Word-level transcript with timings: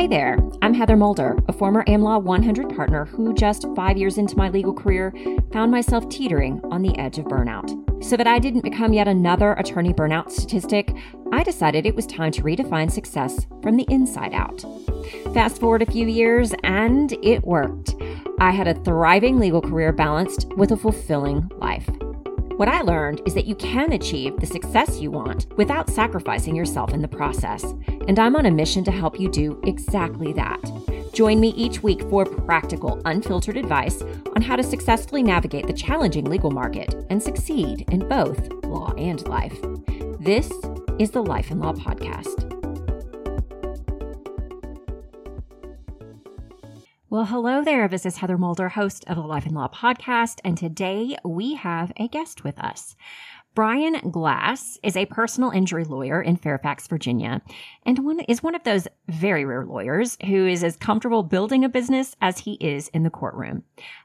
Hey 0.00 0.06
there, 0.06 0.38
I'm 0.62 0.72
Heather 0.72 0.96
Moulder, 0.96 1.36
a 1.46 1.52
former 1.52 1.84
AmLaw 1.84 2.22
100 2.22 2.74
partner 2.74 3.04
who, 3.04 3.34
just 3.34 3.66
five 3.76 3.98
years 3.98 4.16
into 4.16 4.34
my 4.34 4.48
legal 4.48 4.72
career, 4.72 5.12
found 5.52 5.70
myself 5.70 6.08
teetering 6.08 6.58
on 6.70 6.80
the 6.80 6.98
edge 6.98 7.18
of 7.18 7.26
burnout. 7.26 7.68
So 8.02 8.16
that 8.16 8.26
I 8.26 8.38
didn't 8.38 8.62
become 8.62 8.94
yet 8.94 9.08
another 9.08 9.52
attorney 9.52 9.92
burnout 9.92 10.30
statistic, 10.30 10.90
I 11.34 11.42
decided 11.42 11.84
it 11.84 11.94
was 11.94 12.06
time 12.06 12.32
to 12.32 12.42
redefine 12.42 12.90
success 12.90 13.46
from 13.62 13.76
the 13.76 13.84
inside 13.90 14.32
out. 14.32 14.64
Fast 15.34 15.60
forward 15.60 15.82
a 15.82 15.92
few 15.92 16.06
years, 16.06 16.54
and 16.64 17.12
it 17.22 17.44
worked. 17.44 17.94
I 18.38 18.52
had 18.52 18.68
a 18.68 18.82
thriving 18.82 19.38
legal 19.38 19.60
career 19.60 19.92
balanced 19.92 20.50
with 20.56 20.70
a 20.70 20.78
fulfilling 20.78 21.50
life. 21.58 21.90
What 22.56 22.68
I 22.68 22.80
learned 22.80 23.20
is 23.26 23.34
that 23.34 23.46
you 23.46 23.54
can 23.54 23.92
achieve 23.92 24.36
the 24.36 24.46
success 24.46 24.98
you 24.98 25.10
want 25.10 25.46
without 25.58 25.90
sacrificing 25.90 26.56
yourself 26.56 26.94
in 26.94 27.02
the 27.02 27.08
process. 27.08 27.64
And 28.06 28.18
I'm 28.18 28.36
on 28.36 28.46
a 28.46 28.50
mission 28.50 28.84
to 28.84 28.90
help 28.90 29.20
you 29.20 29.28
do 29.30 29.60
exactly 29.64 30.32
that. 30.32 30.60
Join 31.12 31.40
me 31.40 31.48
each 31.50 31.82
week 31.82 32.02
for 32.08 32.24
practical, 32.24 33.00
unfiltered 33.04 33.56
advice 33.56 34.02
on 34.36 34.42
how 34.42 34.56
to 34.56 34.62
successfully 34.62 35.22
navigate 35.22 35.66
the 35.66 35.72
challenging 35.72 36.24
legal 36.24 36.50
market 36.50 36.94
and 37.10 37.22
succeed 37.22 37.84
in 37.90 38.08
both 38.08 38.52
law 38.64 38.92
and 38.96 39.26
life. 39.28 39.58
This 40.20 40.50
is 40.98 41.10
the 41.10 41.22
Life 41.22 41.50
and 41.50 41.60
Law 41.60 41.72
Podcast. 41.72 42.46
Well, 47.10 47.24
hello 47.24 47.64
there. 47.64 47.88
This 47.88 48.06
is 48.06 48.18
Heather 48.18 48.38
Moulder, 48.38 48.68
host 48.68 49.04
of 49.08 49.16
the 49.16 49.22
Life 49.22 49.44
and 49.44 49.54
Law 49.56 49.66
podcast, 49.66 50.38
and 50.44 50.56
today 50.56 51.16
we 51.24 51.54
have 51.54 51.90
a 51.96 52.06
guest 52.06 52.44
with 52.44 52.56
us. 52.60 52.94
Brian 53.60 54.10
Glass 54.10 54.78
is 54.82 54.96
a 54.96 55.04
personal 55.04 55.50
injury 55.50 55.84
lawyer 55.84 56.22
in 56.22 56.36
Fairfax, 56.36 56.88
Virginia, 56.88 57.42
and 57.84 57.98
one 57.98 58.20
is 58.20 58.42
one 58.42 58.54
of 58.54 58.64
those 58.64 58.88
very 59.06 59.44
rare 59.44 59.66
lawyers 59.66 60.16
who 60.24 60.46
is 60.46 60.64
as 60.64 60.78
comfortable 60.78 61.22
building 61.22 61.62
a 61.62 61.68
business 61.68 62.16
as 62.22 62.38
he 62.38 62.54
is 62.54 62.88
in 62.94 63.02
the 63.02 63.10
courtroom. 63.10 63.62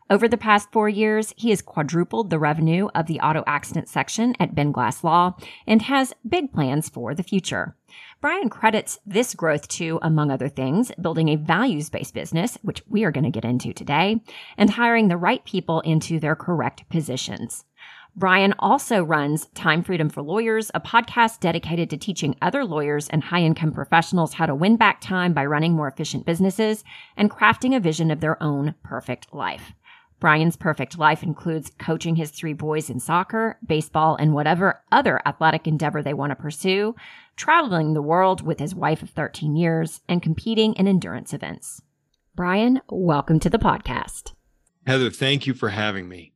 Over 0.10 0.28
the 0.28 0.36
past 0.36 0.74
four 0.74 0.90
years, 0.90 1.34
he 1.38 1.52
has 1.52 1.62
quadrupled 1.62 2.32
the 2.32 2.38
revenue 2.38 2.90
of 2.94 3.06
the 3.06 3.22
auto 3.22 3.46
accident 3.48 3.88
section 3.88 4.36
at 4.42 4.56
Ben 4.56 4.74
Glass 4.74 5.06
Law 5.06 5.38
and 5.66 5.82
has 5.84 6.14
big 6.28 6.52
plans 6.52 6.90
for 6.90 7.16
the 7.16 7.24
future. 7.24 7.78
Brian 8.20 8.50
credits 8.50 9.00
this 9.06 9.34
growth 9.34 9.70
to, 9.70 10.00
among 10.02 10.32
other 10.32 10.50
things, 10.50 10.92
building 11.00 11.30
a 11.30 11.38
values 11.38 11.90
based 11.90 12.14
business, 12.14 12.58
which 12.62 12.84
we 12.90 13.06
are 13.06 13.12
going 13.12 13.24
to 13.24 13.30
get 13.30 13.46
into 13.46 13.72
today, 13.72 14.20
and 14.58 14.72
hiring 14.72 15.08
the 15.08 15.16
right 15.16 15.46
people 15.46 15.80
into 15.82 16.20
their 16.20 16.36
correct 16.36 16.90
positions. 16.90 17.64
Brian 18.18 18.54
also 18.60 19.04
runs 19.04 19.48
Time 19.48 19.84
Freedom 19.84 20.08
for 20.08 20.22
Lawyers, 20.22 20.72
a 20.74 20.80
podcast 20.80 21.42
dedicated 21.42 21.90
to 21.90 21.98
teaching 21.98 22.38
other 22.42 22.64
lawyers 22.64 23.10
and 23.10 23.22
high 23.22 23.42
income 23.42 23.74
professionals 23.74 24.36
how 24.36 24.46
to 24.46 24.56
win 24.56 24.78
back 24.78 25.02
time 25.02 25.34
by 25.34 25.46
running 25.46 25.74
more 25.74 25.90
efficient 25.90 26.26
businesses 26.26 26.86
and 27.18 27.30
crafting 27.30 27.76
a 27.76 27.80
vision 27.82 28.10
of 28.12 28.22
their 28.22 28.42
own 28.42 28.74
perfect 28.84 29.34
life. 29.34 29.74
Brian's 30.22 30.56
perfect 30.56 30.98
life 30.98 31.24
includes 31.24 31.74
coaching 31.78 32.16
his 32.16 32.32
three 32.32 32.54
boys 32.54 32.90
in 32.90 33.02
soccer, 33.02 33.60
baseball, 33.68 34.16
and 34.16 34.34
whatever 34.34 34.82
other 34.94 35.22
athletic 35.26 35.68
endeavor 35.68 36.02
they 36.02 36.14
want 36.14 36.32
to 36.32 36.38
pursue, 36.38 36.96
traveling 37.36 37.94
the 37.94 38.02
world 38.02 38.42
with 38.42 38.62
his 38.62 38.74
wife 38.74 39.04
of 39.04 39.10
13 39.10 39.58
years, 39.58 40.00
and 40.08 40.24
competing 40.24 40.74
in 40.76 40.88
endurance 40.88 41.34
events. 41.34 41.82
Brian, 42.34 42.80
welcome 42.88 43.42
to 43.42 43.50
the 43.50 43.60
podcast. 43.60 44.32
Heather, 44.88 45.10
thank 45.10 45.46
you 45.46 45.54
for 45.54 45.70
having 45.70 46.08
me. 46.08 46.35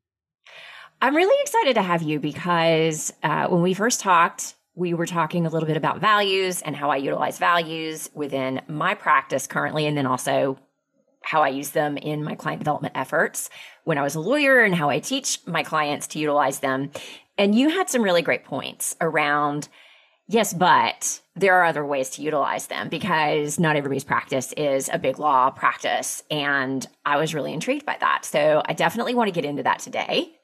I'm 1.02 1.16
really 1.16 1.42
excited 1.42 1.76
to 1.76 1.82
have 1.82 2.02
you 2.02 2.20
because 2.20 3.14
uh, 3.24 3.48
when 3.48 3.62
we 3.62 3.74
first 3.74 4.02
talked, 4.02 4.56
we 4.76 4.94
were 4.94 5.06
talking 5.06 5.46
a 5.46 5.50
little 5.50 5.68
bit 5.68 5.78
about 5.78 6.00
values 6.00 6.62
and 6.62 6.76
how 6.76 6.90
I 6.90 6.98
utilize 6.98 7.38
values 7.38 8.10
within 8.14 8.62
my 8.68 8.96
practice 8.96 9.48
currently, 9.48 9.86
and 9.86 9.98
then 9.98 10.06
also 10.06 10.60
how 11.24 11.42
I 11.42 11.50
use 11.50 11.70
them 11.70 11.98
in 11.98 12.24
my 12.24 12.36
client 12.36 12.60
development 12.60 12.98
efforts 12.98 13.50
when 13.86 13.98
I 13.98 14.02
was 14.02 14.16
a 14.16 14.20
lawyer 14.20 14.60
and 14.60 14.76
how 14.76 14.90
I 14.90 15.00
teach 15.00 15.40
my 15.48 15.64
clients 15.64 16.06
to 16.08 16.20
utilize 16.20 16.60
them. 16.60 16.92
And 17.38 17.56
you 17.56 17.70
had 17.70 17.90
some 17.90 18.02
really 18.02 18.22
great 18.22 18.44
points 18.44 18.98
around 19.00 19.70
Yes, 20.32 20.54
but 20.54 21.22
there 21.36 21.56
are 21.56 21.66
other 21.66 21.84
ways 21.84 22.12
to 22.12 22.22
utilize 22.22 22.68
them 22.68 22.88
because 22.88 23.60
not 23.60 23.76
everybody's 23.76 24.04
practice 24.04 24.54
is 24.54 24.88
a 24.94 25.00
big 25.00 25.18
law 25.18 25.50
practice. 25.50 26.22
And 26.30 26.86
I 27.04 27.18
was 27.18 27.34
really 27.34 27.52
intrigued 27.52 27.84
by 27.84 27.98
that. 28.00 28.26
So 28.26 28.62
I 28.64 28.74
definitely 28.74 29.16
want 29.16 29.30
to 29.30 29.32
get 29.32 29.44
into 29.44 29.64
that 29.64 29.80
today. 29.80 30.36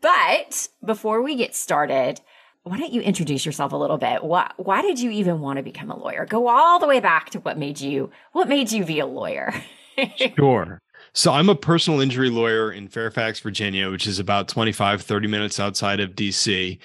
But 0.00 0.68
before 0.84 1.22
we 1.22 1.36
get 1.36 1.54
started, 1.54 2.20
why 2.62 2.78
don't 2.78 2.92
you 2.92 3.00
introduce 3.00 3.46
yourself 3.46 3.72
a 3.72 3.76
little 3.76 3.98
bit? 3.98 4.24
Why, 4.24 4.50
why 4.56 4.82
did 4.82 4.98
you 4.98 5.10
even 5.10 5.40
want 5.40 5.58
to 5.58 5.62
become 5.62 5.90
a 5.90 5.98
lawyer? 5.98 6.26
Go 6.26 6.48
all 6.48 6.78
the 6.78 6.86
way 6.86 7.00
back 7.00 7.30
to 7.30 7.40
what 7.40 7.58
made 7.58 7.80
you 7.80 8.10
what 8.32 8.48
made 8.48 8.72
you 8.72 8.84
be 8.84 8.98
a 8.98 9.06
lawyer. 9.06 9.54
sure. 10.36 10.80
So 11.12 11.32
I'm 11.32 11.48
a 11.48 11.54
personal 11.54 12.00
injury 12.00 12.28
lawyer 12.28 12.72
in 12.72 12.88
Fairfax, 12.88 13.40
Virginia, 13.40 13.90
which 13.90 14.06
is 14.06 14.18
about 14.18 14.48
25 14.48 15.02
30 15.02 15.28
minutes 15.28 15.60
outside 15.60 16.00
of 16.00 16.10
DC. 16.10 16.78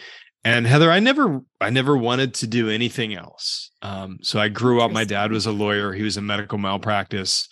And 0.44 0.66
Heather, 0.66 0.92
I 0.92 1.00
never, 1.00 1.42
I 1.60 1.70
never 1.70 1.98
wanted 1.98 2.34
to 2.36 2.48
do 2.48 2.70
anything 2.70 3.14
else. 3.14 3.72
Um, 3.82 4.20
so 4.22 4.40
I 4.40 4.50
grew 4.50 4.82
up. 4.82 4.92
My 4.92 5.04
dad 5.04 5.32
was 5.32 5.46
a 5.46 5.52
lawyer. 5.52 5.94
He 5.94 6.04
was 6.04 6.18
a 6.18 6.22
medical 6.22 6.58
malpractice 6.58 7.50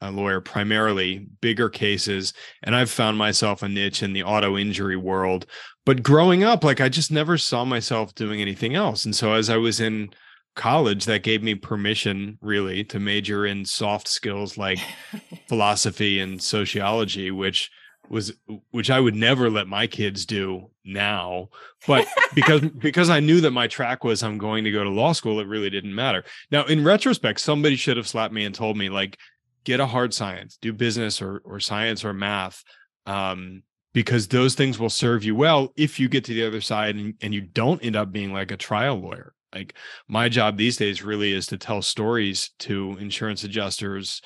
uh, 0.00 0.10
lawyer, 0.10 0.40
primarily 0.40 1.26
bigger 1.40 1.68
cases, 1.68 2.32
and 2.62 2.74
I've 2.74 2.90
found 2.90 3.18
myself 3.18 3.62
a 3.62 3.68
niche 3.68 4.02
in 4.02 4.12
the 4.12 4.22
auto 4.22 4.56
injury 4.56 4.96
world. 4.96 5.46
But 5.84 6.02
growing 6.02 6.44
up, 6.44 6.64
like 6.64 6.80
I 6.80 6.88
just 6.88 7.10
never 7.10 7.38
saw 7.38 7.64
myself 7.64 8.14
doing 8.14 8.40
anything 8.40 8.74
else. 8.74 9.04
And 9.04 9.14
so 9.14 9.32
as 9.32 9.50
I 9.50 9.56
was 9.56 9.80
in 9.80 10.10
college, 10.54 11.06
that 11.06 11.22
gave 11.22 11.42
me 11.42 11.54
permission, 11.54 12.38
really, 12.40 12.84
to 12.84 13.00
major 13.00 13.46
in 13.46 13.64
soft 13.64 14.08
skills 14.08 14.58
like 14.58 14.78
philosophy 15.48 16.20
and 16.20 16.42
sociology, 16.42 17.30
which 17.30 17.70
was 18.10 18.32
which 18.70 18.90
I 18.90 19.00
would 19.00 19.14
never 19.14 19.50
let 19.50 19.66
my 19.66 19.86
kids 19.86 20.24
do 20.24 20.70
now 20.84 21.48
but 21.86 22.06
because 22.34 22.62
because 22.78 23.10
I 23.10 23.20
knew 23.20 23.40
that 23.42 23.50
my 23.50 23.66
track 23.66 24.04
was 24.04 24.22
I'm 24.22 24.38
going 24.38 24.64
to 24.64 24.70
go 24.70 24.82
to 24.82 24.90
law 24.90 25.12
school 25.12 25.40
it 25.40 25.46
really 25.46 25.70
didn't 25.70 25.94
matter 25.94 26.24
now 26.50 26.64
in 26.64 26.84
retrospect 26.84 27.40
somebody 27.40 27.76
should 27.76 27.96
have 27.96 28.08
slapped 28.08 28.32
me 28.32 28.44
and 28.44 28.54
told 28.54 28.76
me 28.76 28.88
like 28.88 29.18
get 29.68 29.80
a 29.80 29.86
hard 29.86 30.14
science 30.14 30.56
do 30.62 30.72
business 30.72 31.20
or 31.20 31.42
or 31.44 31.60
science 31.60 32.02
or 32.02 32.14
math 32.14 32.64
um, 33.04 33.62
because 33.92 34.28
those 34.28 34.54
things 34.54 34.78
will 34.78 34.88
serve 34.88 35.24
you 35.24 35.34
well 35.34 35.74
if 35.76 36.00
you 36.00 36.08
get 36.08 36.24
to 36.24 36.32
the 36.32 36.46
other 36.46 36.62
side 36.62 36.96
and, 36.96 37.12
and 37.20 37.34
you 37.34 37.42
don't 37.42 37.84
end 37.84 37.94
up 37.94 38.10
being 38.10 38.32
like 38.32 38.50
a 38.50 38.56
trial 38.56 38.96
lawyer. 38.96 39.34
Like 39.54 39.74
my 40.08 40.30
job 40.30 40.56
these 40.56 40.78
days 40.78 41.02
really 41.02 41.34
is 41.34 41.46
to 41.48 41.58
tell 41.58 41.82
stories 41.82 42.50
to 42.60 42.96
insurance 42.98 43.44
adjusters 43.44 44.22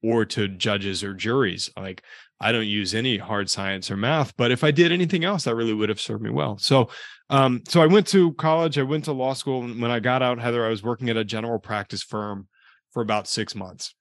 or 0.00 0.24
to 0.26 0.46
judges 0.46 1.02
or 1.02 1.12
juries. 1.12 1.68
Like 1.76 2.04
I 2.40 2.52
don't 2.52 2.66
use 2.68 2.94
any 2.94 3.18
hard 3.18 3.50
science 3.50 3.90
or 3.90 3.96
math, 3.96 4.36
but 4.36 4.52
if 4.52 4.62
I 4.62 4.70
did 4.70 4.92
anything 4.92 5.24
else, 5.24 5.42
that 5.44 5.56
really 5.56 5.74
would 5.74 5.88
have 5.88 6.00
served 6.00 6.22
me 6.22 6.30
well. 6.30 6.56
So, 6.58 6.88
um, 7.30 7.62
so 7.66 7.82
I 7.82 7.86
went 7.86 8.06
to 8.08 8.32
college, 8.34 8.78
I 8.78 8.82
went 8.82 9.06
to 9.06 9.12
law 9.12 9.32
school, 9.32 9.64
and 9.64 9.82
when 9.82 9.90
I 9.90 9.98
got 9.98 10.22
out, 10.22 10.38
Heather, 10.38 10.64
I 10.64 10.68
was 10.68 10.84
working 10.84 11.10
at 11.10 11.16
a 11.16 11.24
general 11.24 11.58
practice 11.58 12.02
firm 12.02 12.46
for 12.92 13.02
about 13.02 13.26
six 13.26 13.54
months, 13.54 13.94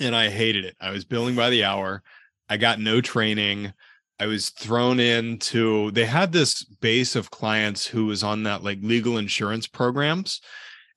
and 0.00 0.14
I 0.14 0.30
hated 0.30 0.64
it. 0.64 0.76
I 0.80 0.90
was 0.90 1.04
billing 1.04 1.36
by 1.36 1.50
the 1.50 1.64
hour. 1.64 2.02
I 2.48 2.56
got 2.56 2.80
no 2.80 3.00
training. 3.00 3.72
I 4.18 4.26
was 4.26 4.50
thrown 4.50 5.00
into. 5.00 5.90
They 5.90 6.04
had 6.04 6.32
this 6.32 6.64
base 6.64 7.16
of 7.16 7.30
clients 7.30 7.86
who 7.86 8.06
was 8.06 8.22
on 8.22 8.44
that 8.44 8.62
like 8.62 8.78
legal 8.82 9.18
insurance 9.18 9.66
programs. 9.66 10.40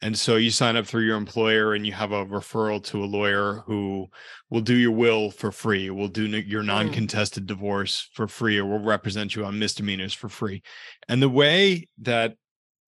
And 0.01 0.17
so 0.17 0.35
you 0.35 0.51
sign 0.51 0.75
up 0.75 0.85
through 0.85 1.05
your 1.05 1.17
employer 1.17 1.73
and 1.73 1.85
you 1.85 1.91
have 1.93 2.11
a 2.11 2.23
referral 2.23 2.83
to 2.85 3.03
a 3.03 3.05
lawyer 3.05 3.63
who 3.65 4.07
will 4.51 4.61
do 4.61 4.75
your 4.75 4.91
will 4.91 5.31
for 5.31 5.51
free, 5.51 5.89
will 5.89 6.07
do 6.07 6.27
your 6.27 6.61
mm. 6.61 6.67
non-contested 6.67 7.47
divorce 7.47 8.07
for 8.13 8.27
free, 8.27 8.59
or 8.59 8.65
will 8.65 8.79
represent 8.79 9.35
you 9.35 9.43
on 9.43 9.57
misdemeanors 9.57 10.13
for 10.13 10.29
free. 10.29 10.61
And 11.07 11.19
the 11.19 11.29
way 11.29 11.87
that 12.01 12.35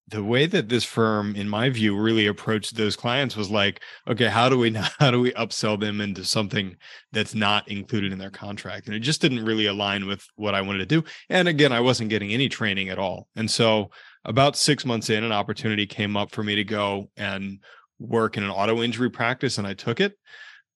the 0.10 0.24
way 0.24 0.46
that 0.46 0.70
this 0.70 0.84
firm, 0.84 1.36
in 1.36 1.48
my 1.48 1.70
view, 1.70 1.98
really 1.98 2.26
approached 2.26 2.76
those 2.76 2.96
clients 2.96 3.36
was 3.36 3.50
like, 3.50 3.82
okay, 4.08 4.28
how 4.28 4.50
do 4.50 4.58
we 4.58 4.74
how 5.00 5.12
do 5.12 5.20
we 5.20 5.32
upsell 5.34 5.80
them 5.80 6.02
into 6.02 6.26
something 6.26 6.76
that's 7.12 7.36
not 7.36 7.68
included 7.68 8.12
in 8.12 8.20
their 8.20 8.32
contract? 8.32 8.88
And 8.88 8.96
it 8.96 9.00
just 9.00 9.22
didn't 9.22 9.46
really 9.46 9.68
align 9.68 10.08
with 10.08 10.26
what 10.36 10.56
I 10.56 10.62
wanted 10.62 10.80
to 10.80 10.86
do. 10.86 11.04
And 11.30 11.48
again, 11.48 11.72
I 11.72 11.80
wasn't 11.80 12.10
getting 12.10 12.32
any 12.32 12.50
training 12.50 12.90
at 12.90 13.00
all. 13.00 13.28
And 13.36 13.50
so 13.50 13.92
about 14.26 14.58
six 14.58 14.86
months 14.86 15.10
in, 15.10 15.24
an 15.24 15.32
opportunity 15.32 15.86
came 15.86 16.18
up 16.18 16.32
for 16.32 16.44
me 16.44 16.56
to 16.56 16.64
go 16.64 17.10
and 17.16 17.60
work 18.00 18.38
in 18.38 18.44
an 18.44 18.50
auto 18.50 18.82
injury 18.82 19.10
practice, 19.10 19.58
and 19.58 19.68
I 19.68 19.74
took 19.74 20.00
it. 20.00 20.18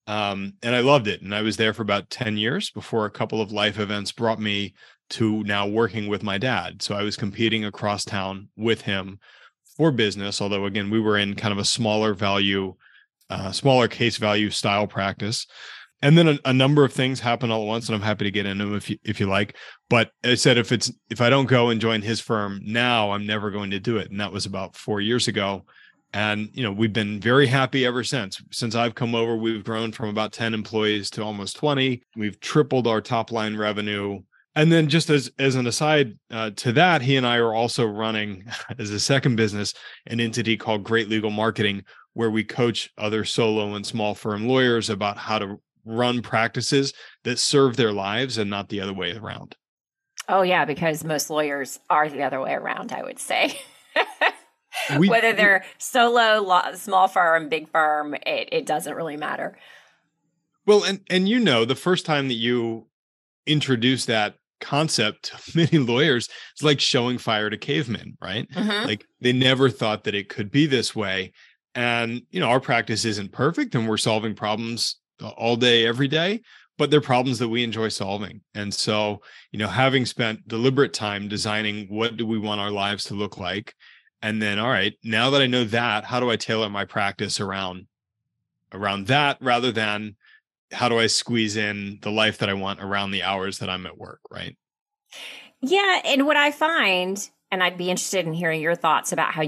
Um, 0.06 0.56
and 0.62 0.75
I 0.75 0.81
loved 0.81 1.07
it. 1.07 1.22
And 1.22 1.34
I 1.34 1.42
was 1.44 1.56
there 1.56 1.74
for 1.74 1.81
about 1.81 2.10
10 2.10 2.36
years 2.36 2.69
before 2.72 3.06
a 3.06 3.12
couple 3.12 3.42
of 3.42 3.54
life 3.54 3.80
events 3.80 4.12
brought 4.12 4.40
me 4.40 4.74
to 5.12 5.44
now 5.44 5.68
working 5.68 6.08
with 6.08 6.24
my 6.24 6.38
dad. 6.38 6.82
So 6.82 6.96
I 6.96 7.04
was 7.04 7.16
competing 7.16 7.66
across 7.66 8.06
town 8.06 8.50
with 8.56 8.82
him 8.82 9.20
for 9.78 9.92
business, 9.92 10.42
although 10.42 10.66
again, 10.66 10.90
we 10.90 11.00
were 11.00 11.18
in 11.18 11.36
kind 11.36 11.52
of 11.52 11.58
a 11.58 11.66
smaller 11.66 12.14
value, 12.14 12.76
uh, 13.30 13.52
smaller 13.52 13.88
case 13.88 14.18
value 14.18 14.50
style 14.50 14.88
practice 14.88 15.48
and 16.02 16.18
then 16.18 16.28
a, 16.28 16.40
a, 16.44 16.54
number 16.54 16.84
of 16.84 16.92
things 16.92 17.22
happen 17.22 17.50
all 17.50 17.62
at 17.62 17.68
once 17.68 17.88
and 17.88 17.96
i'm 17.96 18.02
happy 18.02 18.26
to 18.26 18.32
get 18.32 18.46
into 18.46 18.66
them 18.66 18.76
if 18.76 18.90
you 18.90 18.98
if 19.04 19.20
you 19.20 19.26
like 19.26 19.56
but 19.90 20.12
i 20.24 20.36
said 20.36 20.58
if 20.58 20.72
it's 20.72 20.92
if 21.10 21.22
i 21.22 21.30
don't 21.30 21.48
go 21.48 21.70
and 21.70 21.82
join 21.82 22.02
his 22.02 22.20
firm 22.20 22.60
now 22.62 23.12
i'm 23.12 23.26
never 23.26 23.50
going 23.50 23.72
to 23.72 23.80
do 23.80 23.98
it 23.98 24.12
and 24.12 24.20
that 24.20 24.32
was 24.32 24.46
about 24.46 24.76
four 24.76 25.02
years 25.02 25.28
ago 25.28 25.64
And 26.14 26.50
you 26.54 26.62
know, 26.62 26.72
we've 26.72 26.94
been 26.94 27.20
very 27.20 27.48
happy 27.48 27.86
ever 27.86 28.04
since. 28.04 28.42
Since 28.52 28.76
I've 28.76 28.94
come 28.94 29.16
over, 29.16 29.36
we've 29.36 29.64
grown 29.64 29.92
from 29.92 30.10
about 30.10 30.32
10 30.32 30.54
employees 30.54 31.10
to 31.12 31.24
almost 31.24 31.56
20. 31.56 32.04
We've 32.16 32.40
tripled 32.40 32.86
our 32.86 33.02
top 33.02 33.32
line 33.32 33.58
revenue. 33.58 34.22
And 34.56 34.72
then 34.72 34.88
just 34.88 35.10
as 35.10 35.32
as 35.40 35.56
an 35.56 35.66
aside 35.66 36.14
uh, 36.32 36.52
to 36.58 36.72
that, 36.74 37.02
he 37.02 37.16
and 37.16 37.26
I 37.26 37.38
are 37.38 37.54
also 37.54 37.86
running 37.86 38.46
as 38.78 38.92
a 38.92 39.00
second 39.00 39.36
business 39.36 39.74
an 40.08 40.20
entity 40.20 40.58
called 40.58 40.84
Great 40.84 41.10
Legal 41.10 41.32
Marketing 41.32 41.84
where 42.14 42.30
we 42.30 42.44
coach 42.44 42.92
other 42.98 43.26
solo 43.26 43.74
and 43.74 43.86
small 43.86 44.14
firm 44.14 44.48
lawyers 44.48 44.90
about 44.90 45.18
how 45.18 45.40
to 45.40 45.60
run 45.86 46.22
practices 46.22 46.94
that 47.24 47.40
serve 47.40 47.76
their 47.76 47.92
lives 47.92 48.38
and 48.38 48.50
not 48.50 48.70
the 48.70 48.80
other 48.80 48.94
way 48.94 49.16
around. 49.16 49.56
Oh 50.30 50.42
yeah, 50.42 50.64
because 50.64 51.04
most 51.04 51.30
lawyers 51.30 51.80
are 51.90 52.10
the 52.10 52.24
other 52.24 52.40
way 52.40 52.54
around, 52.54 52.92
I 52.94 53.04
would 53.04 53.20
say. 53.20 53.60
we, 54.98 55.10
Whether 55.10 55.34
they're 55.34 55.66
solo, 55.78 56.74
small 56.76 57.08
firm, 57.08 57.50
big 57.50 57.70
firm, 57.70 58.14
it, 58.14 58.50
it 58.52 58.66
doesn't 58.66 58.96
really 58.96 59.18
matter. 59.18 59.58
Well, 60.66 60.84
and 60.84 61.02
and 61.10 61.28
you 61.28 61.40
know, 61.40 61.66
the 61.66 61.76
first 61.76 62.06
time 62.06 62.30
that 62.30 62.36
you 62.36 62.88
introduce 63.46 64.06
that 64.06 64.36
concept 64.63 65.24
to 65.45 65.57
many 65.57 65.77
lawyers, 65.77 66.30
it's 66.54 66.63
like 66.63 66.80
showing 66.80 67.18
fire 67.18 67.50
to 67.50 67.57
cavemen, 67.57 68.18
right? 68.21 68.50
Mm-hmm. 68.50 68.88
Like 68.88 69.06
they 69.21 69.33
never 69.33 69.69
thought 69.69 70.04
that 70.06 70.15
it 70.15 70.30
could 70.30 70.50
be 70.50 70.65
this 70.65 70.95
way. 70.95 71.33
And 71.75 72.21
you 72.30 72.39
know, 72.39 72.50
our 72.50 72.60
practice 72.60 73.06
isn't 73.06 73.31
perfect, 73.31 73.75
and 73.75 73.88
we're 73.88 73.98
solving 73.98 74.36
problems 74.36 74.98
all 75.38 75.56
day, 75.56 75.86
every 75.86 76.07
day, 76.07 76.42
but 76.77 76.92
they're 76.92 77.01
problems 77.01 77.39
that 77.39 77.50
we 77.50 77.63
enjoy 77.63 77.88
solving. 77.88 78.42
And 78.54 78.74
so, 78.74 79.21
you 79.51 79.60
know, 79.60 79.68
having 79.68 80.06
spent 80.06 80.48
deliberate 80.48 80.94
time 80.94 81.27
designing 81.27 81.88
what 81.88 82.18
do 82.18 82.25
we 82.25 82.38
want 82.38 82.62
our 82.62 82.71
lives 82.71 83.06
to 83.06 83.16
look 83.16 83.38
like, 83.38 83.74
and 84.21 84.42
then, 84.42 84.59
all 84.59 84.69
right, 84.69 84.94
now 85.04 85.30
that 85.31 85.42
I 85.42 85.48
know 85.48 85.66
that, 85.66 86.06
how 86.06 86.19
do 86.19 86.30
I 86.30 86.36
tailor 86.36 86.69
my 86.69 86.86
practice 86.86 87.39
around 87.39 87.88
around 88.71 89.07
that 89.07 89.38
rather 89.39 89.71
than 89.71 90.16
how 90.74 90.90
do 90.90 91.00
I 91.00 91.08
squeeze 91.08 91.56
in 91.56 92.00
the 92.02 92.12
life 92.12 92.40
that 92.40 92.50
I 92.50 92.54
want 92.54 92.81
around 92.81 93.12
the 93.12 93.24
hours 93.24 93.60
that 93.60 93.70
I'm 93.70 93.86
at 93.86 93.98
work, 93.98 94.22
right? 94.30 94.58
Yeah, 95.62 96.02
and 96.04 96.25
what 96.25 96.36
I 96.36 96.52
find, 96.52 97.30
and 97.52 97.64
I'd 97.64 97.78
be 97.78 97.90
interested 97.90 98.25
in 98.25 98.34
hearing 98.34 98.62
your 98.62 98.75
thoughts 98.75 99.12
about 99.12 99.34
how 99.34 99.44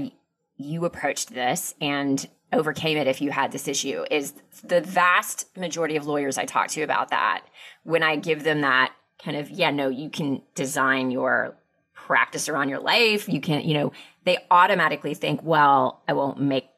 you 0.56 0.84
approached 0.84 1.34
this 1.34 1.74
and 1.80 2.26
overcame 2.52 2.96
it 2.96 3.06
if 3.06 3.20
you 3.20 3.30
had 3.30 3.52
this 3.52 3.68
issue 3.68 4.04
is 4.10 4.32
the 4.62 4.80
vast 4.80 5.54
majority 5.56 5.96
of 5.96 6.06
lawyers 6.06 6.38
I 6.38 6.44
talk 6.44 6.68
to 6.68 6.82
about 6.82 7.10
that 7.10 7.44
when 7.82 8.02
I 8.02 8.16
give 8.16 8.44
them 8.44 8.60
that 8.60 8.92
kind 9.22 9.36
of 9.36 9.50
yeah 9.50 9.70
no 9.70 9.88
you 9.88 10.08
can 10.08 10.42
design 10.54 11.10
your 11.10 11.56
practice 11.92 12.48
around 12.48 12.68
your 12.68 12.78
life 12.78 13.28
you 13.28 13.40
can 13.40 13.62
you 13.62 13.74
know 13.74 13.92
they 14.24 14.38
automatically 14.50 15.12
think 15.14 15.42
well 15.42 16.02
I 16.06 16.12
won't 16.12 16.40
make 16.40 16.75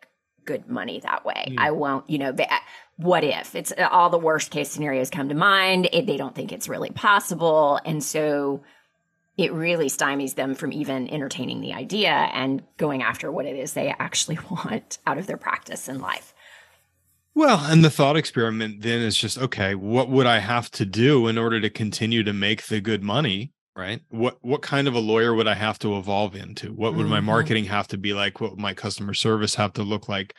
good 0.49 0.67
money 0.67 0.99
that 1.01 1.27
way. 1.27 1.49
Mm. 1.51 1.59
I 1.59 1.71
won't 1.73 2.09
you 2.09 2.19
know 2.19 2.33
they, 2.33 2.49
what 2.97 3.23
if? 3.23 3.55
It's 3.55 3.73
all 3.93 4.09
the 4.09 4.19
worst 4.19 4.51
case 4.51 4.71
scenarios 4.71 5.11
come 5.11 5.29
to 5.29 5.35
mind. 5.35 5.89
It, 5.93 6.07
they 6.07 6.17
don't 6.17 6.35
think 6.35 6.53
it's 6.53 6.69
really 6.69 6.91
possible. 6.91 7.79
And 7.85 8.03
so 8.03 8.63
it 9.37 9.53
really 9.53 9.89
stymies 9.89 10.35
them 10.35 10.55
from 10.55 10.73
even 10.73 11.09
entertaining 11.09 11.61
the 11.61 11.75
idea 11.75 12.11
and 12.11 12.63
going 12.79 13.03
after 13.03 13.31
what 13.31 13.47
it 13.47 13.57
is 13.57 13.75
they 13.75 13.95
actually 13.99 14.39
want 14.51 14.99
out 15.07 15.19
of 15.19 15.27
their 15.27 15.37
practice 15.37 15.87
in 15.87 16.01
life. 16.01 16.35
Well, 17.35 17.61
and 17.67 17.85
the 17.85 17.91
thought 17.91 18.17
experiment 18.17 18.81
then 18.81 19.01
is 19.01 19.17
just 19.17 19.39
okay, 19.39 19.75
what 19.77 20.09
would 20.09 20.27
I 20.27 20.39
have 20.39 20.71
to 20.73 20.87
do 20.87 21.29
in 21.29 21.39
order 21.39 21.61
to 21.61 21.71
continue 21.71 22.25
to 22.25 22.33
make 22.33 22.67
the 22.67 22.81
good 22.81 23.05
money, 23.05 23.53
right? 23.79 24.03
What 24.09 24.39
what 24.43 24.61
kind 24.61 24.89
of 24.89 24.95
a 24.95 24.99
lawyer 24.99 25.33
would 25.35 25.47
I 25.47 25.55
have 25.55 25.79
to 25.81 25.97
evolve 25.97 26.35
into? 26.35 26.73
What 26.73 26.95
would 26.95 27.03
mm-hmm. 27.03 27.11
my 27.11 27.21
marketing 27.21 27.65
have 27.67 27.87
to 27.89 27.97
be 27.97 28.13
like? 28.13 28.41
What 28.41 28.51
would 28.51 28.61
my 28.61 28.75
customer 28.75 29.15
service 29.15 29.55
have 29.55 29.73
to 29.75 29.83
look 29.85 30.09
like? 30.09 30.35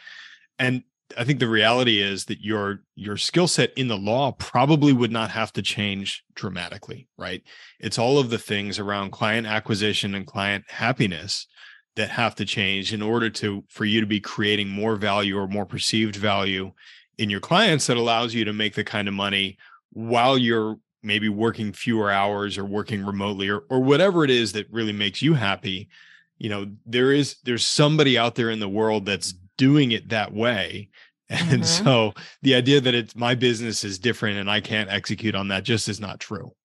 And 0.60 0.84
I 1.18 1.24
think 1.24 1.40
the 1.40 1.48
reality 1.48 2.02
is 2.02 2.26
that 2.26 2.42
your 2.42 2.82
your 2.96 3.16
skill 3.16 3.48
set 3.48 3.72
in 3.78 3.88
the 3.88 3.98
law 3.98 4.34
probably 4.34 4.92
would 4.92 5.12
not 5.12 5.32
have 5.32 5.54
to 5.54 5.62
change 5.62 6.24
dramatically, 6.36 7.08
right? 7.18 7.42
It's 7.80 7.98
all 7.98 8.20
of 8.20 8.30
the 8.30 8.38
things 8.38 8.78
around 8.78 9.12
client 9.12 9.48
acquisition 9.48 10.14
and 10.14 10.28
client 10.28 10.66
happiness 10.68 11.48
that 11.96 12.10
have 12.10 12.36
to 12.36 12.46
change 12.46 12.94
in 12.94 13.02
order 13.02 13.30
to 13.30 13.64
for 13.70 13.86
you 13.86 14.02
to 14.02 14.06
be 14.06 14.20
creating 14.20 14.68
more 14.68 14.98
value 14.98 15.38
or 15.38 15.48
more 15.48 15.66
perceived 15.66 16.18
value 16.18 16.74
in 17.18 17.30
your 17.30 17.40
clients 17.40 17.88
that 17.88 17.98
allows 17.98 18.34
you 18.34 18.44
to 18.44 18.54
make 18.54 18.76
the 18.76 18.84
kind 18.84 19.08
of 19.08 19.14
money 19.14 19.58
while 19.92 20.38
you're 20.38 20.78
maybe 21.01 21.30
working 21.30 21.74
fewer 21.74 22.12
hours 22.12 22.57
or 22.57 22.66
working 22.66 23.06
remotely 23.06 23.50
or 23.50 23.63
or 23.69 23.81
whatever 23.81 24.24
it 24.24 24.30
is 24.30 24.54
that 24.54 24.72
really 24.72 24.94
makes 24.94 25.22
you 25.22 25.34
happy. 25.34 25.90
You 26.38 26.50
know, 26.50 26.72
there 26.86 27.12
is 27.12 27.38
there's 27.44 27.66
somebody 27.66 28.18
out 28.18 28.36
there 28.36 28.50
in 28.50 28.60
the 28.60 28.69
world 28.69 29.06
that's 29.06 29.34
doing 29.57 29.92
it 29.92 30.10
that 30.10 30.34
way. 30.34 30.90
And 31.31 31.62
mm-hmm. 31.62 31.86
so 31.86 32.13
the 32.42 32.56
idea 32.56 32.81
that 32.81 32.96
it's 32.96 33.16
my 33.16 33.36
business 33.36 33.84
is 33.84 34.00
different 34.00 34.40
and 34.40 34.50
I 34.50 34.62
can't 34.62 34.90
execute 34.90 35.36
on 35.36 35.50
that 35.50 35.63
just 35.63 35.88
is 35.88 36.00
not 36.00 36.19
true. 36.19 36.56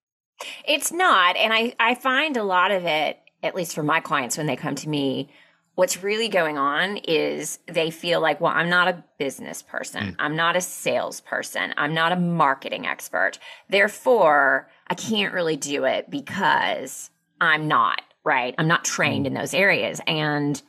It's 0.67 0.91
not. 0.91 1.37
And 1.37 1.53
I, 1.53 1.75
I 1.79 1.95
find 1.95 2.37
a 2.39 2.45
lot 2.45 2.71
of 2.71 2.87
it, 2.87 3.19
at 3.43 3.55
least 3.55 3.75
for 3.75 3.83
my 3.83 4.01
clients 4.01 4.39
when 4.39 4.47
they 4.47 4.57
come 4.57 4.75
to 4.77 4.89
me, 4.89 5.29
what's 5.75 6.03
really 6.03 6.29
going 6.29 6.59
on 6.59 6.99
is 6.99 7.59
they 7.67 7.91
feel 7.91 8.21
like, 8.21 8.41
well, 8.41 8.53
I'm 8.55 8.69
not 8.69 8.89
a 8.89 9.05
business 9.19 9.63
person. 9.63 10.03
Mm. 10.03 10.17
I'm 10.19 10.37
not 10.37 10.57
a 10.57 10.61
salesperson. 10.61 11.75
I'm 11.77 11.95
not 11.95 12.13
a 12.13 12.17
marketing 12.17 12.87
expert. 12.87 13.39
Therefore, 13.69 14.69
I 14.87 14.95
can't 14.95 15.35
really 15.35 15.57
do 15.57 15.85
it 15.85 16.11
because 16.11 17.11
I'm 17.41 17.67
not, 17.67 18.03
right? 18.25 18.55
I'm 18.57 18.69
not 18.69 18.85
trained 18.85 19.25
mm. 19.25 19.29
in 19.29 19.35
those 19.35 19.55
areas. 19.55 20.01
And 20.07 20.61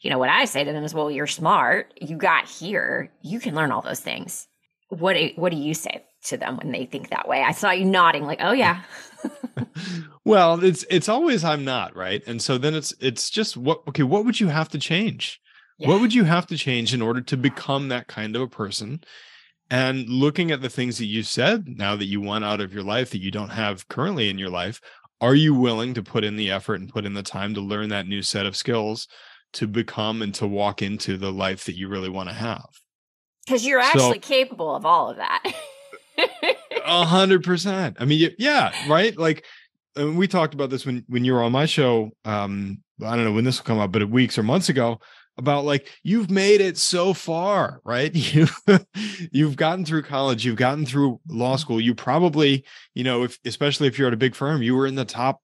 you 0.00 0.10
know, 0.10 0.18
what 0.18 0.30
I 0.30 0.44
say 0.44 0.62
to 0.62 0.72
them 0.72 0.84
is, 0.84 0.94
well, 0.94 1.10
you're 1.10 1.26
smart. 1.26 1.92
You 2.00 2.16
got 2.16 2.46
here. 2.46 3.10
You 3.20 3.40
can 3.40 3.54
learn 3.54 3.72
all 3.72 3.82
those 3.82 4.00
things. 4.00 4.46
What 4.90 5.14
do, 5.14 5.30
what 5.34 5.50
do 5.50 5.58
you 5.58 5.74
say 5.74 6.04
to 6.24 6.36
them 6.36 6.56
when 6.56 6.72
they 6.72 6.86
think 6.86 7.10
that 7.10 7.28
way? 7.28 7.42
I 7.42 7.52
saw 7.52 7.70
you 7.70 7.84
nodding 7.84 8.24
like, 8.24 8.40
oh 8.42 8.52
yeah. 8.52 8.82
well, 10.24 10.62
it's 10.62 10.84
it's 10.90 11.08
always 11.08 11.44
I'm 11.44 11.64
not, 11.64 11.96
right? 11.96 12.22
And 12.26 12.40
so 12.40 12.58
then 12.58 12.74
it's 12.74 12.94
it's 13.00 13.30
just 13.30 13.56
what 13.56 13.82
okay, 13.88 14.02
what 14.02 14.24
would 14.24 14.40
you 14.40 14.48
have 14.48 14.68
to 14.70 14.78
change? 14.78 15.40
Yeah. 15.78 15.88
What 15.88 16.00
would 16.00 16.14
you 16.14 16.24
have 16.24 16.46
to 16.48 16.56
change 16.56 16.92
in 16.92 17.02
order 17.02 17.20
to 17.20 17.36
become 17.36 17.88
that 17.88 18.08
kind 18.08 18.34
of 18.34 18.42
a 18.42 18.48
person? 18.48 19.00
And 19.70 20.08
looking 20.08 20.50
at 20.50 20.62
the 20.62 20.70
things 20.70 20.98
that 20.98 21.06
you 21.06 21.22
said 21.22 21.66
now 21.68 21.94
that 21.94 22.06
you 22.06 22.20
want 22.20 22.44
out 22.44 22.60
of 22.60 22.72
your 22.72 22.82
life 22.82 23.10
that 23.10 23.20
you 23.20 23.30
don't 23.30 23.50
have 23.50 23.86
currently 23.88 24.30
in 24.30 24.38
your 24.38 24.48
life, 24.48 24.80
are 25.20 25.34
you 25.34 25.54
willing 25.54 25.94
to 25.94 26.02
put 26.02 26.24
in 26.24 26.36
the 26.36 26.50
effort 26.50 26.80
and 26.80 26.88
put 26.88 27.04
in 27.04 27.14
the 27.14 27.22
time 27.22 27.52
to 27.54 27.60
learn 27.60 27.90
that 27.90 28.08
new 28.08 28.22
set 28.22 28.46
of 28.46 28.56
skills 28.56 29.06
to 29.52 29.66
become 29.66 30.22
and 30.22 30.34
to 30.34 30.46
walk 30.46 30.82
into 30.82 31.16
the 31.16 31.32
life 31.32 31.64
that 31.64 31.76
you 31.76 31.88
really 31.88 32.08
want 32.08 32.28
to 32.28 32.34
have. 32.34 32.68
Because 33.46 33.66
you're 33.66 33.80
actually 33.80 34.20
so, 34.20 34.28
capable 34.28 34.74
of 34.74 34.84
all 34.84 35.10
of 35.10 35.16
that. 35.16 35.42
A 36.18 37.04
hundred 37.04 37.44
percent. 37.44 37.96
I 38.00 38.04
mean, 38.04 38.34
yeah, 38.38 38.72
right. 38.88 39.16
Like 39.16 39.44
we 39.96 40.28
talked 40.28 40.54
about 40.54 40.70
this 40.70 40.86
when 40.86 41.04
when 41.08 41.24
you 41.24 41.32
were 41.32 41.42
on 41.42 41.52
my 41.52 41.66
show. 41.66 42.10
Um, 42.24 42.82
I 43.04 43.14
don't 43.14 43.24
know 43.24 43.32
when 43.32 43.44
this 43.44 43.58
will 43.58 43.64
come 43.64 43.78
up, 43.78 43.92
but 43.92 44.08
weeks 44.08 44.38
or 44.38 44.42
months 44.42 44.68
ago 44.68 45.00
about 45.38 45.64
like 45.64 45.88
you've 46.02 46.30
made 46.30 46.60
it 46.60 46.76
so 46.76 47.14
far 47.14 47.80
right 47.84 48.14
you 48.34 48.46
you've 49.30 49.56
gotten 49.56 49.84
through 49.84 50.02
college 50.02 50.44
you've 50.44 50.56
gotten 50.56 50.84
through 50.84 51.20
law 51.28 51.56
school 51.56 51.80
you 51.80 51.94
probably 51.94 52.64
you 52.94 53.04
know 53.04 53.22
if 53.22 53.38
especially 53.44 53.86
if 53.86 53.98
you're 53.98 54.08
at 54.08 54.14
a 54.14 54.18
big 54.18 54.34
firm 54.34 54.60
you 54.60 54.74
were 54.74 54.86
in 54.86 54.96
the 54.96 55.04
top 55.04 55.40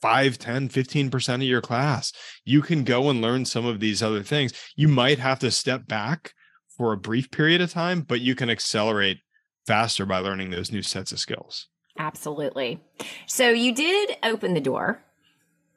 5 0.00 0.38
10 0.38 0.68
15% 0.68 1.34
of 1.34 1.42
your 1.42 1.60
class 1.60 2.12
you 2.44 2.62
can 2.62 2.84
go 2.84 3.10
and 3.10 3.20
learn 3.20 3.44
some 3.44 3.66
of 3.66 3.80
these 3.80 4.00
other 4.00 4.22
things 4.22 4.52
you 4.76 4.86
might 4.86 5.18
have 5.18 5.40
to 5.40 5.50
step 5.50 5.88
back 5.88 6.32
for 6.68 6.92
a 6.92 6.96
brief 6.96 7.32
period 7.32 7.60
of 7.60 7.72
time 7.72 8.02
but 8.02 8.20
you 8.20 8.36
can 8.36 8.48
accelerate 8.48 9.18
faster 9.68 10.06
by 10.06 10.18
learning 10.18 10.50
those 10.50 10.72
new 10.72 10.82
sets 10.82 11.12
of 11.12 11.20
skills 11.20 11.66
absolutely 11.98 12.80
so 13.26 13.50
you 13.50 13.74
did 13.74 14.16
open 14.22 14.54
the 14.54 14.60
door 14.60 15.02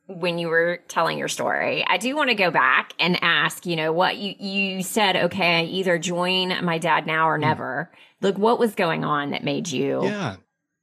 when 0.07 0.38
you 0.38 0.48
were 0.48 0.79
telling 0.88 1.17
your 1.17 1.27
story 1.27 1.83
i 1.88 1.98
do 1.98 2.15
want 2.15 2.29
to 2.29 2.36
go 2.36 2.50
back 2.50 2.93
and 3.00 3.21
ask 3.21 3.65
you 3.65 3.75
know 3.75 3.91
what 3.91 4.17
you 4.17 4.33
you 4.39 4.81
said 4.81 5.15
okay 5.15 5.65
either 5.65 6.00
join 6.00 6.63
my 6.63 6.77
dad 6.77 7.05
now 7.05 7.29
or 7.29 7.38
mm. 7.38 7.41
never 7.41 7.91
mm. 7.91 8.25
like 8.25 8.38
what 8.38 8.60
was 8.60 8.74
going 8.74 9.03
on 9.03 9.31
that 9.31 9.43
made 9.43 9.67
you 9.67 10.03
yeah 10.03 10.38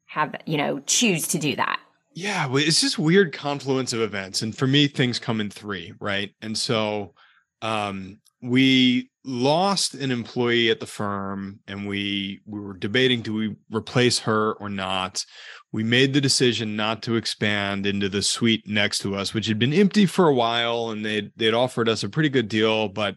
have 0.07 0.35
you 0.47 0.59
know 0.59 0.79
choose 0.81 1.29
to 1.29 1.39
do 1.39 1.57
that 1.57 1.81
yeah, 2.19 2.49
it's 2.51 2.81
just 2.81 2.99
weird 2.99 3.33
confluence 3.33 3.93
of 3.93 4.01
events. 4.01 4.43
And 4.43 4.57
for 4.57 4.67
me, 4.67 4.89
things 4.89 5.21
come 5.21 5.41
in 5.41 5.51
three, 5.51 5.95
right? 6.01 6.35
And 6.43 6.59
so 6.59 7.15
um, 7.63 8.19
we 8.43 9.09
lost 9.29 9.95
an 9.95 10.11
employee 10.11 10.71
at 10.71 10.81
the 10.81 10.87
firm 10.87 11.61
and 11.69 11.87
we 11.87 12.41
we 12.47 12.59
were 12.61 12.75
debating 12.75 13.21
do 13.21 13.35
we 13.35 13.57
replace 13.71 14.19
her 14.21 14.55
or 14.55 14.69
not. 14.69 15.25
We 15.71 15.85
made 15.85 16.15
the 16.15 16.21
decision 16.21 16.77
not 16.77 17.03
to 17.03 17.17
expand 17.17 17.87
into 17.87 18.09
the 18.09 18.23
suite 18.23 18.67
next 18.67 19.01
to 19.01 19.15
us, 19.15 19.35
which 19.35 19.47
had 19.47 19.59
been 19.59 19.75
empty 19.75 20.07
for 20.07 20.29
a 20.29 20.35
while, 20.35 20.91
and 20.91 21.05
they'd 21.05 21.31
they'd 21.37 21.55
offered 21.55 21.89
us 21.89 22.03
a 22.03 22.09
pretty 22.09 22.31
good 22.31 22.49
deal, 22.49 22.89
but 22.89 23.17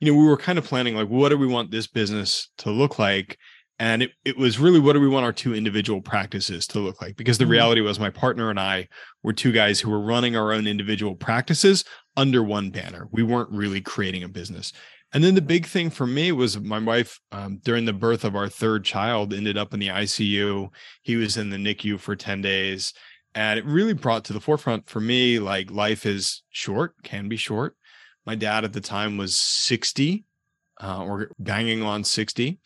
you 0.00 0.06
know, 0.06 0.16
we 0.16 0.24
were 0.24 0.36
kind 0.36 0.58
of 0.58 0.64
planning 0.64 0.94
like 0.94 1.08
what 1.08 1.30
do 1.30 1.36
we 1.36 1.46
want 1.46 1.70
this 1.70 1.88
business 1.88 2.50
to 2.58 2.70
look 2.70 2.98
like? 2.98 3.36
and 3.80 4.02
it, 4.02 4.10
it 4.24 4.36
was 4.36 4.58
really 4.58 4.80
what 4.80 4.94
do 4.94 5.00
we 5.00 5.08
want 5.08 5.24
our 5.24 5.32
two 5.32 5.54
individual 5.54 6.00
practices 6.00 6.66
to 6.66 6.80
look 6.80 7.00
like 7.00 7.16
because 7.16 7.38
the 7.38 7.44
mm-hmm. 7.44 7.52
reality 7.52 7.80
was 7.80 8.00
my 8.00 8.10
partner 8.10 8.50
and 8.50 8.58
i 8.58 8.88
were 9.22 9.32
two 9.32 9.52
guys 9.52 9.78
who 9.78 9.88
were 9.88 10.00
running 10.00 10.34
our 10.34 10.52
own 10.52 10.66
individual 10.66 11.14
practices 11.14 11.84
under 12.18 12.42
one 12.42 12.70
banner. 12.70 13.08
We 13.12 13.22
weren't 13.22 13.50
really 13.50 13.80
creating 13.80 14.24
a 14.24 14.28
business. 14.28 14.72
And 15.12 15.24
then 15.24 15.34
the 15.34 15.42
big 15.42 15.66
thing 15.66 15.88
for 15.88 16.06
me 16.06 16.32
was 16.32 16.60
my 16.60 16.78
wife, 16.78 17.18
um, 17.32 17.60
during 17.64 17.86
the 17.86 17.92
birth 17.94 18.24
of 18.24 18.36
our 18.36 18.48
third 18.48 18.84
child, 18.84 19.32
ended 19.32 19.56
up 19.56 19.72
in 19.72 19.80
the 19.80 19.88
ICU. 19.88 20.68
He 21.02 21.16
was 21.16 21.36
in 21.36 21.50
the 21.50 21.56
NICU 21.56 21.98
for 21.98 22.14
10 22.14 22.42
days. 22.42 22.92
And 23.34 23.58
it 23.58 23.64
really 23.64 23.94
brought 23.94 24.24
to 24.26 24.32
the 24.32 24.40
forefront 24.40 24.88
for 24.88 25.00
me 25.00 25.38
like 25.38 25.70
life 25.70 26.04
is 26.04 26.42
short, 26.50 26.94
can 27.02 27.28
be 27.28 27.36
short. 27.36 27.76
My 28.26 28.34
dad 28.34 28.64
at 28.64 28.72
the 28.72 28.80
time 28.80 29.16
was 29.16 29.36
60 29.36 30.24
uh, 30.82 31.04
or 31.04 31.30
banging 31.38 31.82
on 31.82 32.04
60. 32.04 32.58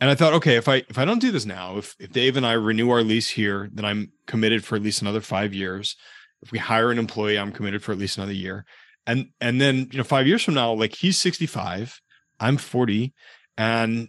And 0.00 0.10
I 0.10 0.14
thought, 0.14 0.32
okay, 0.34 0.56
if 0.56 0.68
I 0.68 0.76
if 0.88 0.98
I 0.98 1.04
don't 1.04 1.20
do 1.20 1.30
this 1.30 1.44
now, 1.44 1.76
if 1.76 1.94
if 1.98 2.10
Dave 2.10 2.36
and 2.36 2.46
I 2.46 2.52
renew 2.52 2.90
our 2.90 3.02
lease 3.02 3.28
here, 3.28 3.68
then 3.72 3.84
I'm 3.84 4.12
committed 4.26 4.64
for 4.64 4.74
at 4.74 4.82
least 4.82 5.00
another 5.00 5.20
five 5.20 5.54
years. 5.54 5.96
If 6.42 6.50
we 6.50 6.58
hire 6.58 6.90
an 6.90 6.98
employee, 6.98 7.38
I'm 7.38 7.52
committed 7.52 7.84
for 7.84 7.92
at 7.92 7.98
least 7.98 8.16
another 8.16 8.32
year 8.32 8.64
and 9.06 9.28
and 9.40 9.60
then 9.60 9.88
you 9.90 9.98
know 9.98 10.04
five 10.04 10.26
years 10.26 10.42
from 10.42 10.54
now 10.54 10.72
like 10.72 10.94
he's 10.94 11.18
65 11.18 12.00
i'm 12.40 12.56
40 12.56 13.12
and 13.56 14.08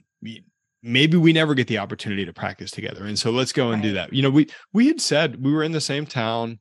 maybe 0.81 1.17
we 1.17 1.33
never 1.33 1.53
get 1.53 1.67
the 1.67 1.77
opportunity 1.77 2.25
to 2.25 2.33
practice 2.33 2.71
together 2.71 3.05
and 3.05 3.17
so 3.17 3.31
let's 3.31 3.53
go 3.53 3.71
and 3.71 3.81
right. 3.81 3.89
do 3.89 3.93
that 3.93 4.13
you 4.13 4.21
know 4.21 4.29
we 4.29 4.49
we 4.73 4.87
had 4.87 5.01
said 5.01 5.43
we 5.43 5.51
were 5.51 5.63
in 5.63 5.71
the 5.71 5.81
same 5.81 6.05
town 6.05 6.59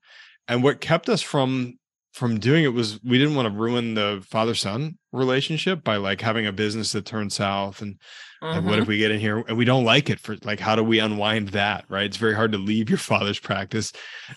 and 0.48 0.62
what 0.62 0.80
kept 0.80 1.08
us 1.08 1.22
from 1.22 1.74
from 2.12 2.38
doing 2.38 2.64
it 2.64 2.74
was 2.74 3.02
we 3.02 3.18
didn't 3.18 3.34
want 3.34 3.52
to 3.52 3.58
ruin 3.58 3.94
the 3.94 4.24
father 4.28 4.54
son 4.54 4.98
relationship 5.12 5.82
by 5.82 5.96
like 5.96 6.20
having 6.20 6.46
a 6.46 6.52
business 6.52 6.92
that 6.92 7.06
turned 7.06 7.32
south 7.32 7.80
and 7.80 7.98
uh-huh. 8.42 8.56
like, 8.56 8.64
what 8.64 8.74
if 8.74 8.82
mm-hmm. 8.82 8.90
we 8.90 8.98
get 8.98 9.10
in 9.10 9.20
here 9.20 9.44
and 9.48 9.56
we 9.56 9.64
don't 9.64 9.84
like 9.84 10.10
it 10.10 10.18
for 10.18 10.36
like 10.44 10.60
how 10.60 10.74
do 10.74 10.82
we 10.82 10.98
unwind 10.98 11.48
that 11.50 11.84
right 11.88 12.06
it's 12.06 12.16
very 12.16 12.34
hard 12.34 12.52
to 12.52 12.58
leave 12.58 12.88
your 12.88 12.98
father's 12.98 13.38
practice 13.38 13.92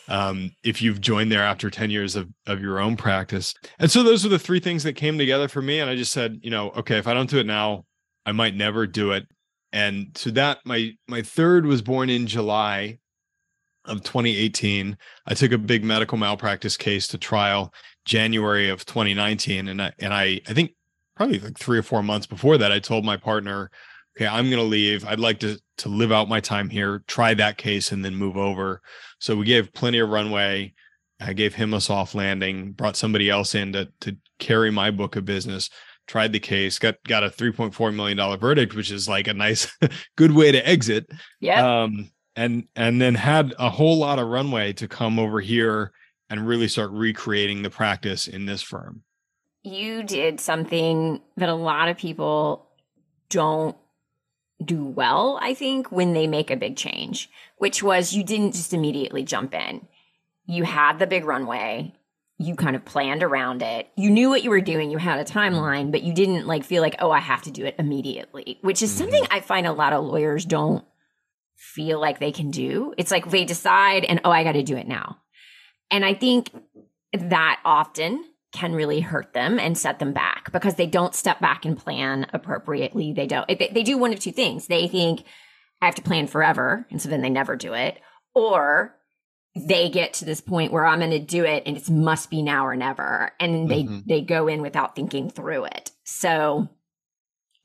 um, 0.07 0.51
if 0.63 0.81
you've 0.81 1.01
joined 1.01 1.31
there 1.31 1.43
after 1.43 1.69
10 1.69 1.89
years 1.89 2.15
of, 2.15 2.29
of 2.47 2.61
your 2.61 2.79
own 2.79 2.95
practice 2.95 3.53
and 3.79 3.89
so 3.89 4.03
those 4.03 4.25
are 4.25 4.29
the 4.29 4.39
three 4.39 4.59
things 4.59 4.83
that 4.83 4.93
came 4.93 5.17
together 5.17 5.47
for 5.47 5.61
me 5.61 5.79
and 5.79 5.89
i 5.89 5.95
just 5.95 6.11
said 6.11 6.39
you 6.41 6.49
know 6.49 6.69
okay 6.71 6.97
if 6.97 7.07
i 7.07 7.13
don't 7.13 7.29
do 7.29 7.39
it 7.39 7.45
now 7.45 7.83
i 8.25 8.31
might 8.31 8.55
never 8.55 8.87
do 8.87 9.11
it 9.11 9.27
and 9.73 10.11
so 10.15 10.29
that 10.29 10.59
my 10.65 10.91
my 11.07 11.21
third 11.21 11.65
was 11.65 11.81
born 11.81 12.09
in 12.09 12.27
july 12.27 12.97
of 13.87 14.03
2018. 14.03 14.97
I 15.27 15.33
took 15.33 15.51
a 15.51 15.57
big 15.57 15.83
medical 15.83 16.17
malpractice 16.17 16.77
case 16.77 17.07
to 17.09 17.17
trial 17.17 17.73
January 18.03 18.69
of 18.69 18.85
2019, 18.85 19.67
and 19.67 19.81
I 19.81 19.93
and 19.99 20.13
I 20.13 20.41
I 20.47 20.53
think 20.53 20.71
probably 21.15 21.39
like 21.39 21.57
three 21.57 21.77
or 21.77 21.83
four 21.83 22.03
months 22.03 22.27
before 22.27 22.57
that, 22.57 22.71
I 22.71 22.79
told 22.79 23.05
my 23.05 23.17
partner, 23.17 23.71
"Okay, 24.17 24.27
I'm 24.27 24.49
going 24.49 24.61
to 24.61 24.63
leave. 24.63 25.05
I'd 25.05 25.19
like 25.19 25.39
to 25.39 25.59
to 25.77 25.89
live 25.89 26.11
out 26.11 26.29
my 26.29 26.39
time 26.39 26.69
here, 26.69 27.03
try 27.07 27.33
that 27.33 27.57
case, 27.57 27.91
and 27.91 28.03
then 28.03 28.15
move 28.15 28.37
over." 28.37 28.81
So 29.19 29.35
we 29.35 29.45
gave 29.45 29.73
plenty 29.73 29.99
of 29.99 30.09
runway. 30.09 30.73
I 31.19 31.33
gave 31.33 31.55
him 31.55 31.73
a 31.73 31.81
soft 31.81 32.15
landing, 32.15 32.73
brought 32.73 32.97
somebody 32.97 33.29
else 33.29 33.55
in 33.55 33.73
to 33.73 33.89
to 34.01 34.17
carry 34.39 34.71
my 34.71 34.91
book 34.91 35.15
of 35.15 35.25
business 35.25 35.69
tried 36.07 36.31
the 36.31 36.39
case, 36.39 36.79
got 36.79 36.95
got 37.03 37.23
a 37.23 37.29
3.4 37.29 37.93
million 37.93 38.17
dollar 38.17 38.37
verdict, 38.37 38.75
which 38.75 38.91
is 38.91 39.07
like 39.07 39.27
a 39.27 39.33
nice 39.33 39.75
good 40.15 40.31
way 40.31 40.51
to 40.51 40.67
exit. 40.67 41.09
Yeah. 41.39 41.83
Um, 41.83 42.11
and 42.35 42.67
and 42.75 43.01
then 43.01 43.15
had 43.15 43.53
a 43.57 43.69
whole 43.69 43.97
lot 43.97 44.19
of 44.19 44.27
runway 44.27 44.73
to 44.73 44.87
come 44.87 45.19
over 45.19 45.39
here 45.39 45.91
and 46.29 46.47
really 46.47 46.67
start 46.67 46.91
recreating 46.91 47.61
the 47.61 47.69
practice 47.69 48.27
in 48.27 48.45
this 48.45 48.61
firm. 48.61 49.03
You 49.63 50.03
did 50.03 50.39
something 50.39 51.21
that 51.37 51.49
a 51.49 51.55
lot 51.55 51.87
of 51.87 51.97
people 51.97 52.67
don't 53.29 53.75
do 54.63 54.85
well, 54.85 55.39
I 55.41 55.53
think, 55.53 55.91
when 55.91 56.13
they 56.13 56.27
make 56.27 56.49
a 56.49 56.55
big 56.55 56.77
change, 56.77 57.29
which 57.57 57.83
was 57.83 58.13
you 58.13 58.23
didn't 58.23 58.53
just 58.53 58.73
immediately 58.73 59.23
jump 59.23 59.53
in. 59.53 59.87
You 60.45 60.63
had 60.63 60.99
the 60.99 61.07
big 61.07 61.25
runway. 61.25 61.93
You 62.37 62.55
kind 62.55 62.75
of 62.75 62.83
planned 62.83 63.23
around 63.23 63.61
it. 63.61 63.87
You 63.95 64.09
knew 64.09 64.29
what 64.29 64.43
you 64.43 64.49
were 64.49 64.61
doing. 64.61 64.91
You 64.91 64.97
had 64.97 65.19
a 65.19 65.31
timeline, 65.31 65.91
but 65.91 66.03
you 66.03 66.13
didn't 66.13 66.47
like 66.47 66.63
feel 66.63 66.81
like, 66.81 66.95
oh, 66.99 67.11
I 67.11 67.19
have 67.19 67.43
to 67.43 67.51
do 67.51 67.65
it 67.65 67.75
immediately, 67.79 68.59
which 68.61 68.81
is 68.81 68.89
mm-hmm. 68.91 68.99
something 68.99 69.25
I 69.31 69.39
find 69.39 69.65
a 69.65 69.71
lot 69.71 69.93
of 69.93 70.03
lawyers 70.03 70.45
don't 70.45 70.83
feel 71.55 71.99
like 71.99 72.19
they 72.19 72.33
can 72.33 72.51
do. 72.51 72.93
It's 72.97 73.11
like 73.11 73.29
they 73.29 73.45
decide 73.45 74.03
and, 74.03 74.19
oh, 74.25 74.31
I 74.31 74.43
got 74.43 74.53
to 74.53 74.63
do 74.63 74.75
it 74.75 74.87
now. 74.87 75.19
And 75.89 76.03
I 76.03 76.13
think 76.13 76.51
that 77.13 77.59
often 77.63 78.23
can 78.55 78.73
really 78.73 79.01
hurt 79.01 79.33
them 79.33 79.59
and 79.59 79.77
set 79.77 79.99
them 79.99 80.13
back 80.13 80.51
because 80.51 80.75
they 80.75 80.87
don't 80.87 81.13
step 81.13 81.39
back 81.41 81.65
and 81.65 81.77
plan 81.77 82.25
appropriately. 82.33 83.11
They 83.11 83.27
don't, 83.27 83.47
they, 83.47 83.69
they 83.71 83.83
do 83.83 83.97
one 83.97 84.13
of 84.13 84.19
two 84.19 84.31
things. 84.31 84.67
They 84.67 84.87
think, 84.87 85.23
I 85.81 85.85
have 85.85 85.95
to 85.95 86.01
plan 86.01 86.27
forever. 86.27 86.87
And 86.89 87.01
so 87.01 87.09
then 87.09 87.21
they 87.21 87.29
never 87.29 87.55
do 87.55 87.73
it. 87.73 87.99
Or 88.33 88.95
they 89.55 89.89
get 89.89 90.13
to 90.15 90.25
this 90.25 90.39
point 90.39 90.71
where 90.71 90.85
I'm 90.85 90.99
going 90.99 91.11
to 91.11 91.19
do 91.19 91.43
it 91.43 91.63
and 91.65 91.75
it 91.75 91.89
must 91.89 92.29
be 92.29 92.41
now 92.41 92.65
or 92.65 92.75
never. 92.75 93.31
And 93.39 93.69
they, 93.69 93.83
mm-hmm. 93.83 93.99
they 94.05 94.21
go 94.21 94.47
in 94.47 94.61
without 94.61 94.95
thinking 94.95 95.29
through 95.29 95.65
it. 95.65 95.91
So 96.05 96.69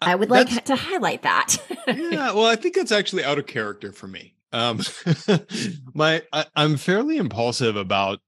I 0.00 0.14
would 0.14 0.30
like 0.30 0.64
to 0.64 0.76
highlight 0.76 1.22
that. 1.22 1.56
yeah, 1.86 2.32
well, 2.32 2.46
I 2.46 2.56
think 2.56 2.74
that's 2.74 2.92
actually 2.92 3.24
out 3.24 3.38
of 3.38 3.46
character 3.46 3.92
for 3.92 4.08
me. 4.08 4.34
Um, 4.52 4.80
my 5.94 6.22
I, 6.32 6.46
am 6.56 6.76
fairly 6.76 7.16
impulsive 7.16 7.76
about 7.76 8.20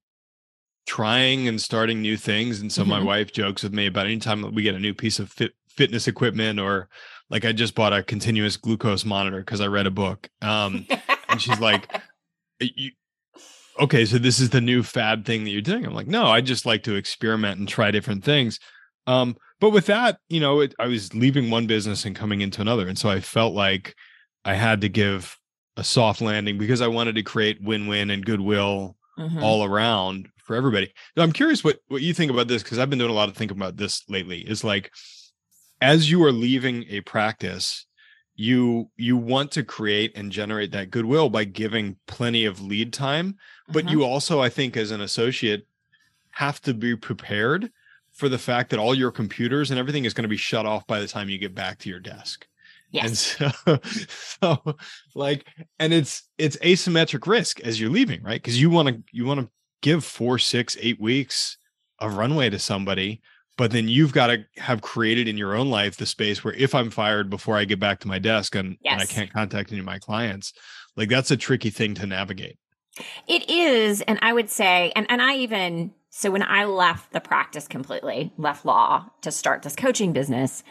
trying 0.86 1.48
and 1.48 1.60
starting 1.60 2.02
new 2.02 2.16
things, 2.16 2.60
and 2.60 2.72
so 2.72 2.82
mm-hmm. 2.82 2.90
my 2.90 3.02
wife 3.02 3.32
jokes 3.32 3.62
with 3.62 3.72
me 3.72 3.86
about 3.86 4.06
anytime 4.06 4.54
we 4.54 4.62
get 4.62 4.74
a 4.74 4.80
new 4.80 4.94
piece 4.94 5.18
of 5.18 5.30
fit, 5.30 5.52
fitness 5.68 6.06
equipment 6.06 6.60
or 6.60 6.88
like 7.30 7.44
I 7.46 7.52
just 7.52 7.74
bought 7.74 7.94
a 7.94 8.02
continuous 8.02 8.58
glucose 8.58 9.04
monitor 9.04 9.38
because 9.38 9.62
I 9.62 9.66
read 9.66 9.86
a 9.86 9.90
book. 9.90 10.28
Um, 10.42 10.86
and 11.30 11.40
she's 11.40 11.58
like, 11.58 11.90
you, 12.60 12.90
okay, 13.80 14.04
so 14.04 14.18
this 14.18 14.38
is 14.38 14.50
the 14.50 14.60
new 14.60 14.82
fad 14.82 15.24
thing 15.24 15.44
that 15.44 15.50
you're 15.50 15.62
doing. 15.62 15.86
I'm 15.86 15.94
like, 15.94 16.06
no, 16.06 16.26
I 16.26 16.42
just 16.42 16.66
like 16.66 16.82
to 16.84 16.94
experiment 16.94 17.58
and 17.58 17.66
try 17.66 17.90
different 17.90 18.22
things. 18.22 18.60
Um, 19.06 19.36
but 19.60 19.70
with 19.70 19.86
that, 19.86 20.18
you 20.28 20.40
know, 20.40 20.60
it, 20.60 20.74
I 20.78 20.86
was 20.86 21.14
leaving 21.14 21.50
one 21.50 21.66
business 21.66 22.04
and 22.04 22.14
coming 22.14 22.42
into 22.42 22.60
another, 22.60 22.86
and 22.86 22.98
so 22.98 23.08
I 23.08 23.20
felt 23.20 23.54
like 23.54 23.94
I 24.44 24.54
had 24.54 24.80
to 24.82 24.88
give 24.88 25.38
a 25.76 25.84
soft 25.84 26.20
landing 26.20 26.58
because 26.58 26.80
I 26.80 26.88
wanted 26.88 27.14
to 27.14 27.22
create 27.22 27.62
win-win 27.62 28.10
and 28.10 28.26
goodwill 28.26 28.96
mm-hmm. 29.18 29.42
all 29.42 29.64
around 29.64 30.28
for 30.52 30.56
everybody. 30.56 30.92
Now, 31.16 31.22
I'm 31.22 31.32
curious 31.32 31.64
what 31.64 31.78
what 31.88 32.02
you 32.02 32.12
think 32.12 32.30
about 32.30 32.46
this 32.46 32.62
because 32.62 32.78
I've 32.78 32.90
been 32.90 32.98
doing 32.98 33.10
a 33.10 33.14
lot 33.14 33.30
of 33.30 33.36
thinking 33.36 33.56
about 33.56 33.78
this 33.78 34.02
lately. 34.08 34.40
Is 34.40 34.62
like 34.62 34.92
as 35.80 36.10
you 36.10 36.22
are 36.24 36.32
leaving 36.32 36.84
a 36.90 37.00
practice, 37.00 37.86
you 38.34 38.90
you 38.96 39.16
want 39.16 39.50
to 39.52 39.64
create 39.64 40.12
and 40.14 40.30
generate 40.30 40.72
that 40.72 40.90
goodwill 40.90 41.30
by 41.30 41.44
giving 41.44 41.96
plenty 42.06 42.44
of 42.44 42.60
lead 42.60 42.92
time, 42.92 43.36
but 43.68 43.86
mm-hmm. 43.86 43.96
you 43.96 44.04
also, 44.04 44.42
I 44.42 44.50
think, 44.50 44.76
as 44.76 44.90
an 44.90 45.00
associate, 45.00 45.66
have 46.32 46.60
to 46.62 46.74
be 46.74 46.96
prepared 46.96 47.70
for 48.12 48.28
the 48.28 48.38
fact 48.38 48.68
that 48.70 48.78
all 48.78 48.94
your 48.94 49.10
computers 49.10 49.70
and 49.70 49.80
everything 49.80 50.04
is 50.04 50.12
going 50.12 50.24
to 50.24 50.28
be 50.28 50.36
shut 50.36 50.66
off 50.66 50.86
by 50.86 51.00
the 51.00 51.08
time 51.08 51.30
you 51.30 51.38
get 51.38 51.54
back 51.54 51.78
to 51.78 51.88
your 51.88 52.00
desk. 52.00 52.46
Yes. 52.90 53.40
And 53.40 53.54
so, 53.54 53.78
so 54.38 54.76
like, 55.14 55.46
and 55.78 55.94
it's 55.94 56.24
it's 56.36 56.58
asymmetric 56.58 57.26
risk 57.26 57.60
as 57.60 57.80
you're 57.80 57.88
leaving, 57.88 58.22
right? 58.22 58.40
Because 58.40 58.60
you 58.60 58.68
want 58.68 58.88
to 58.88 59.02
you 59.12 59.24
want 59.24 59.40
to 59.40 59.48
give 59.82 60.04
four, 60.04 60.38
six, 60.38 60.76
eight 60.80 61.00
weeks 61.00 61.58
of 61.98 62.16
runway 62.16 62.48
to 62.50 62.58
somebody, 62.58 63.20
but 63.58 63.70
then 63.70 63.88
you've 63.88 64.12
got 64.12 64.28
to 64.28 64.44
have 64.56 64.80
created 64.80 65.28
in 65.28 65.36
your 65.36 65.54
own 65.54 65.70
life 65.70 65.96
the 65.96 66.06
space 66.06 66.42
where 66.42 66.54
if 66.54 66.74
I'm 66.74 66.90
fired 66.90 67.28
before 67.28 67.56
I 67.56 67.64
get 67.64 67.78
back 67.78 68.00
to 68.00 68.08
my 68.08 68.18
desk 68.18 68.54
and, 68.54 68.78
yes. 68.82 68.92
and 68.94 69.02
I 69.02 69.06
can't 69.06 69.32
contact 69.32 69.70
any 69.70 69.80
of 69.80 69.84
my 69.84 69.98
clients, 69.98 70.54
like 70.96 71.10
that's 71.10 71.30
a 71.30 71.36
tricky 71.36 71.70
thing 71.70 71.94
to 71.94 72.06
navigate. 72.06 72.58
It 73.26 73.48
is, 73.48 74.00
and 74.02 74.18
I 74.22 74.32
would 74.32 74.50
say, 74.50 74.92
and 74.94 75.06
and 75.10 75.22
I 75.22 75.36
even 75.36 75.92
so 76.10 76.30
when 76.30 76.42
I 76.42 76.66
left 76.66 77.12
the 77.12 77.20
practice 77.20 77.66
completely, 77.66 78.32
left 78.36 78.66
law 78.66 79.06
to 79.22 79.30
start 79.30 79.62
this 79.62 79.74
coaching 79.74 80.12
business, 80.12 80.62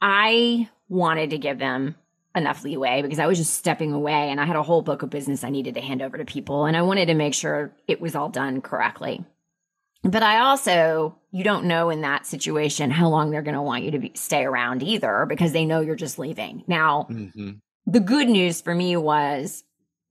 I 0.00 0.68
wanted 0.88 1.30
to 1.30 1.38
give 1.38 1.60
them 1.60 1.94
enough 2.34 2.64
leeway 2.64 3.02
because 3.02 3.18
I 3.18 3.26
was 3.26 3.38
just 3.38 3.54
stepping 3.54 3.92
away 3.92 4.30
and 4.30 4.40
I 4.40 4.46
had 4.46 4.56
a 4.56 4.62
whole 4.62 4.82
book 4.82 5.02
of 5.02 5.10
business 5.10 5.44
I 5.44 5.50
needed 5.50 5.74
to 5.74 5.80
hand 5.80 6.02
over 6.02 6.16
to 6.16 6.24
people 6.24 6.64
and 6.64 6.76
I 6.76 6.82
wanted 6.82 7.06
to 7.06 7.14
make 7.14 7.34
sure 7.34 7.72
it 7.86 8.00
was 8.00 8.14
all 8.14 8.28
done 8.28 8.60
correctly. 8.60 9.24
But 10.02 10.22
I 10.22 10.40
also, 10.40 11.18
you 11.30 11.44
don't 11.44 11.66
know 11.66 11.90
in 11.90 12.00
that 12.00 12.26
situation 12.26 12.90
how 12.90 13.08
long 13.08 13.30
they're 13.30 13.42
going 13.42 13.54
to 13.54 13.62
want 13.62 13.84
you 13.84 13.92
to 13.92 13.98
be, 14.00 14.12
stay 14.14 14.44
around 14.44 14.82
either 14.82 15.26
because 15.28 15.52
they 15.52 15.64
know 15.64 15.80
you're 15.80 15.94
just 15.94 16.18
leaving. 16.18 16.64
Now, 16.66 17.06
mm-hmm. 17.08 17.52
the 17.86 18.00
good 18.00 18.28
news 18.28 18.60
for 18.60 18.74
me 18.74 18.96
was 18.96 19.62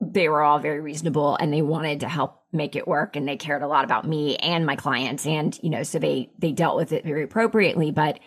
they 0.02 0.28
were 0.30 0.42
all 0.42 0.60
very 0.60 0.82
reasonable 0.82 1.36
and 1.36 1.54
they 1.54 1.62
wanted 1.62 2.00
to 2.00 2.10
help 2.10 2.44
make 2.52 2.76
it 2.76 2.88
work 2.88 3.16
and 3.16 3.28
they 3.28 3.38
cared 3.38 3.62
a 3.62 3.68
lot 3.68 3.86
about 3.86 4.08
me 4.08 4.36
and 4.38 4.66
my 4.66 4.76
clients 4.76 5.26
and 5.26 5.58
you 5.62 5.70
know 5.70 5.84
so 5.84 6.00
they 6.00 6.30
they 6.40 6.52
dealt 6.52 6.76
with 6.76 6.92
it 6.92 7.06
very 7.06 7.24
appropriately 7.24 7.92
but 7.92 8.20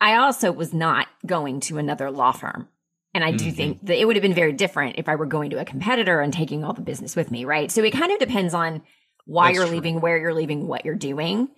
i 0.00 0.16
also 0.16 0.50
was 0.50 0.72
not 0.72 1.06
going 1.24 1.60
to 1.60 1.78
another 1.78 2.10
law 2.10 2.32
firm 2.32 2.68
and 3.14 3.24
i 3.24 3.30
do 3.30 3.46
mm-hmm. 3.46 3.56
think 3.56 3.86
that 3.86 3.98
it 3.98 4.04
would 4.06 4.16
have 4.16 4.22
been 4.22 4.34
very 4.34 4.52
different 4.52 4.96
if 4.98 5.08
i 5.08 5.14
were 5.14 5.26
going 5.26 5.50
to 5.50 5.60
a 5.60 5.64
competitor 5.64 6.20
and 6.20 6.32
taking 6.32 6.64
all 6.64 6.72
the 6.72 6.80
business 6.80 7.16
with 7.16 7.30
me 7.30 7.44
right 7.44 7.70
so 7.70 7.82
it 7.82 7.92
kind 7.92 8.12
of 8.12 8.18
depends 8.18 8.54
on 8.54 8.82
why 9.24 9.48
That's 9.48 9.56
you're 9.56 9.66
true. 9.66 9.74
leaving 9.74 10.00
where 10.00 10.18
you're 10.18 10.34
leaving 10.34 10.66
what 10.66 10.84
you're 10.84 10.94
doing 10.94 11.48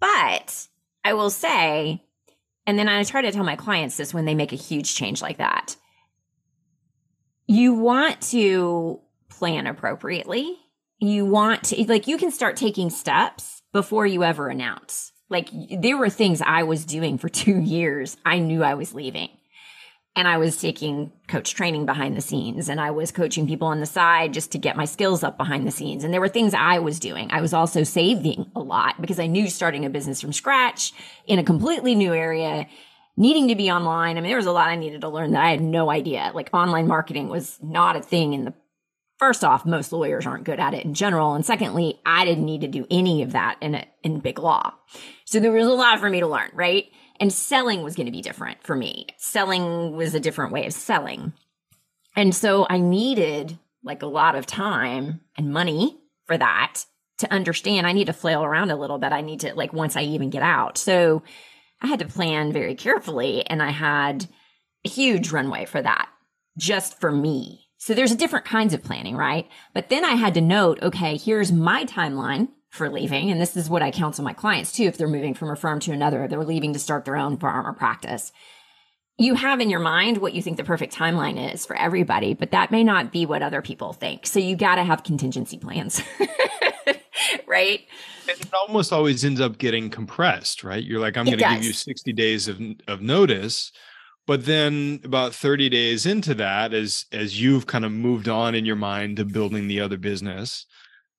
but 0.00 0.68
i 1.04 1.12
will 1.12 1.30
say 1.30 2.02
and 2.66 2.78
then 2.78 2.88
i 2.88 3.02
try 3.04 3.22
to 3.22 3.32
tell 3.32 3.44
my 3.44 3.56
clients 3.56 3.96
this 3.96 4.14
when 4.14 4.24
they 4.24 4.34
make 4.34 4.52
a 4.52 4.56
huge 4.56 4.94
change 4.94 5.22
like 5.22 5.38
that 5.38 5.76
you 7.46 7.74
want 7.74 8.20
to 8.30 9.00
plan 9.28 9.66
appropriately. 9.66 10.56
You 10.98 11.26
want 11.26 11.64
to, 11.64 11.84
like, 11.84 12.06
you 12.06 12.16
can 12.16 12.30
start 12.30 12.56
taking 12.56 12.90
steps 12.90 13.62
before 13.72 14.06
you 14.06 14.22
ever 14.22 14.48
announce. 14.48 15.12
Like 15.28 15.48
there 15.80 15.96
were 15.96 16.10
things 16.10 16.40
I 16.40 16.62
was 16.62 16.84
doing 16.84 17.18
for 17.18 17.28
two 17.44 17.58
years. 17.58 18.16
I 18.24 18.38
knew 18.38 18.62
I 18.62 18.74
was 18.74 18.94
leaving. 18.94 19.30
And 20.14 20.28
I 20.28 20.36
was 20.36 20.60
taking 20.60 21.10
coach 21.26 21.54
training 21.54 21.86
behind 21.86 22.16
the 22.16 22.20
scenes 22.20 22.68
and 22.68 22.78
I 22.78 22.90
was 22.90 23.10
coaching 23.10 23.46
people 23.46 23.68
on 23.68 23.80
the 23.80 23.86
side 23.86 24.34
just 24.34 24.52
to 24.52 24.58
get 24.58 24.76
my 24.76 24.84
skills 24.84 25.22
up 25.22 25.38
behind 25.38 25.66
the 25.66 25.70
scenes. 25.70 26.04
And 26.04 26.12
there 26.12 26.20
were 26.20 26.28
things 26.28 26.52
I 26.52 26.80
was 26.80 27.00
doing. 27.00 27.30
I 27.32 27.40
was 27.40 27.54
also 27.54 27.82
saving 27.82 28.50
a 28.54 28.60
lot 28.60 29.00
because 29.00 29.18
I 29.18 29.26
knew 29.26 29.48
starting 29.48 29.86
a 29.86 29.90
business 29.90 30.20
from 30.20 30.34
scratch 30.34 30.92
in 31.26 31.38
a 31.38 31.42
completely 31.44 31.94
new 31.94 32.12
area, 32.12 32.66
needing 33.16 33.48
to 33.48 33.54
be 33.54 33.70
online. 33.70 34.18
I 34.18 34.20
mean, 34.20 34.28
there 34.28 34.36
was 34.36 34.46
a 34.46 34.52
lot 34.52 34.68
I 34.68 34.76
needed 34.76 35.00
to 35.00 35.08
learn 35.08 35.32
that 35.32 35.44
I 35.44 35.50
had 35.50 35.62
no 35.62 35.90
idea. 35.90 36.30
Like 36.34 36.50
online 36.52 36.86
marketing 36.86 37.28
was 37.28 37.58
not 37.62 37.96
a 37.96 38.02
thing 38.02 38.34
in 38.34 38.44
the 38.44 38.54
first 39.22 39.44
off, 39.44 39.64
most 39.64 39.92
lawyers 39.92 40.26
aren't 40.26 40.42
good 40.42 40.58
at 40.58 40.74
it 40.74 40.84
in 40.84 40.94
general. 40.94 41.34
And 41.34 41.46
secondly, 41.46 42.00
I 42.04 42.24
didn't 42.24 42.44
need 42.44 42.62
to 42.62 42.66
do 42.66 42.88
any 42.90 43.22
of 43.22 43.30
that 43.32 43.56
in 43.60 43.76
a, 43.76 43.86
in 44.02 44.18
big 44.18 44.40
law. 44.40 44.74
So 45.26 45.38
there 45.38 45.52
was 45.52 45.68
a 45.68 45.70
lot 45.70 46.00
for 46.00 46.10
me 46.10 46.18
to 46.18 46.26
learn, 46.26 46.50
right? 46.54 46.86
And 47.22 47.32
selling 47.32 47.84
was 47.84 47.94
going 47.94 48.06
to 48.06 48.12
be 48.12 48.20
different 48.20 48.64
for 48.64 48.74
me. 48.74 49.06
Selling 49.16 49.94
was 49.94 50.12
a 50.12 50.18
different 50.18 50.50
way 50.50 50.66
of 50.66 50.72
selling. 50.72 51.32
And 52.16 52.34
so 52.34 52.66
I 52.68 52.78
needed 52.78 53.60
like 53.84 54.02
a 54.02 54.06
lot 54.06 54.34
of 54.34 54.44
time 54.44 55.20
and 55.38 55.52
money 55.52 56.00
for 56.26 56.36
that 56.36 56.84
to 57.18 57.32
understand 57.32 57.86
I 57.86 57.92
need 57.92 58.08
to 58.08 58.12
flail 58.12 58.42
around 58.42 58.72
a 58.72 58.76
little 58.76 58.98
bit. 58.98 59.12
I 59.12 59.20
need 59.20 59.38
to 59.40 59.54
like 59.54 59.72
once 59.72 59.96
I 59.96 60.02
even 60.02 60.30
get 60.30 60.42
out. 60.42 60.76
So 60.78 61.22
I 61.80 61.86
had 61.86 62.00
to 62.00 62.08
plan 62.08 62.52
very 62.52 62.74
carefully 62.74 63.46
and 63.46 63.62
I 63.62 63.70
had 63.70 64.26
a 64.84 64.88
huge 64.88 65.30
runway 65.30 65.64
for 65.64 65.80
that 65.80 66.08
just 66.58 67.00
for 67.00 67.12
me. 67.12 67.68
So 67.78 67.94
there's 67.94 68.16
different 68.16 68.46
kinds 68.46 68.74
of 68.74 68.82
planning, 68.82 69.16
right? 69.16 69.48
But 69.74 69.90
then 69.90 70.04
I 70.04 70.14
had 70.14 70.34
to 70.34 70.40
note, 70.40 70.82
okay, 70.82 71.16
here's 71.16 71.52
my 71.52 71.84
timeline 71.84 72.48
for 72.72 72.88
leaving. 72.88 73.30
And 73.30 73.38
this 73.38 73.54
is 73.54 73.68
what 73.68 73.82
I 73.82 73.90
counsel 73.90 74.24
my 74.24 74.32
clients 74.32 74.72
too 74.72 74.84
if 74.84 74.96
they're 74.96 75.06
moving 75.06 75.34
from 75.34 75.50
a 75.50 75.56
firm 75.56 75.78
to 75.80 75.92
another, 75.92 76.26
they're 76.26 76.42
leaving 76.42 76.72
to 76.72 76.78
start 76.78 77.04
their 77.04 77.18
own 77.18 77.36
firm 77.36 77.66
or 77.66 77.74
practice. 77.74 78.32
You 79.18 79.34
have 79.34 79.60
in 79.60 79.68
your 79.68 79.78
mind 79.78 80.18
what 80.18 80.32
you 80.32 80.40
think 80.40 80.56
the 80.56 80.64
perfect 80.64 80.94
timeline 80.94 81.52
is 81.52 81.66
for 81.66 81.76
everybody, 81.76 82.32
but 82.32 82.50
that 82.52 82.70
may 82.70 82.82
not 82.82 83.12
be 83.12 83.26
what 83.26 83.42
other 83.42 83.60
people 83.60 83.92
think. 83.92 84.26
So 84.26 84.40
you 84.40 84.56
got 84.56 84.76
to 84.76 84.84
have 84.84 85.04
contingency 85.04 85.58
plans. 85.58 86.02
right? 87.46 87.80
It 88.26 88.48
almost 88.54 88.90
always 88.90 89.22
ends 89.22 89.40
up 89.40 89.58
getting 89.58 89.90
compressed, 89.90 90.64
right? 90.64 90.82
You're 90.82 90.98
like, 90.98 91.18
I'm 91.18 91.26
going 91.26 91.38
to 91.38 91.44
give 91.44 91.62
you 91.62 91.74
60 91.74 92.12
days 92.14 92.48
of, 92.48 92.58
of 92.88 93.02
notice. 93.02 93.70
But 94.26 94.46
then 94.46 95.00
about 95.04 95.34
30 95.34 95.68
days 95.68 96.06
into 96.06 96.32
that, 96.34 96.72
as 96.72 97.04
as 97.12 97.38
you've 97.40 97.66
kind 97.66 97.84
of 97.84 97.92
moved 97.92 98.28
on 98.28 98.54
in 98.54 98.64
your 98.64 98.76
mind 98.76 99.18
to 99.18 99.26
building 99.26 99.68
the 99.68 99.80
other 99.80 99.98
business, 99.98 100.64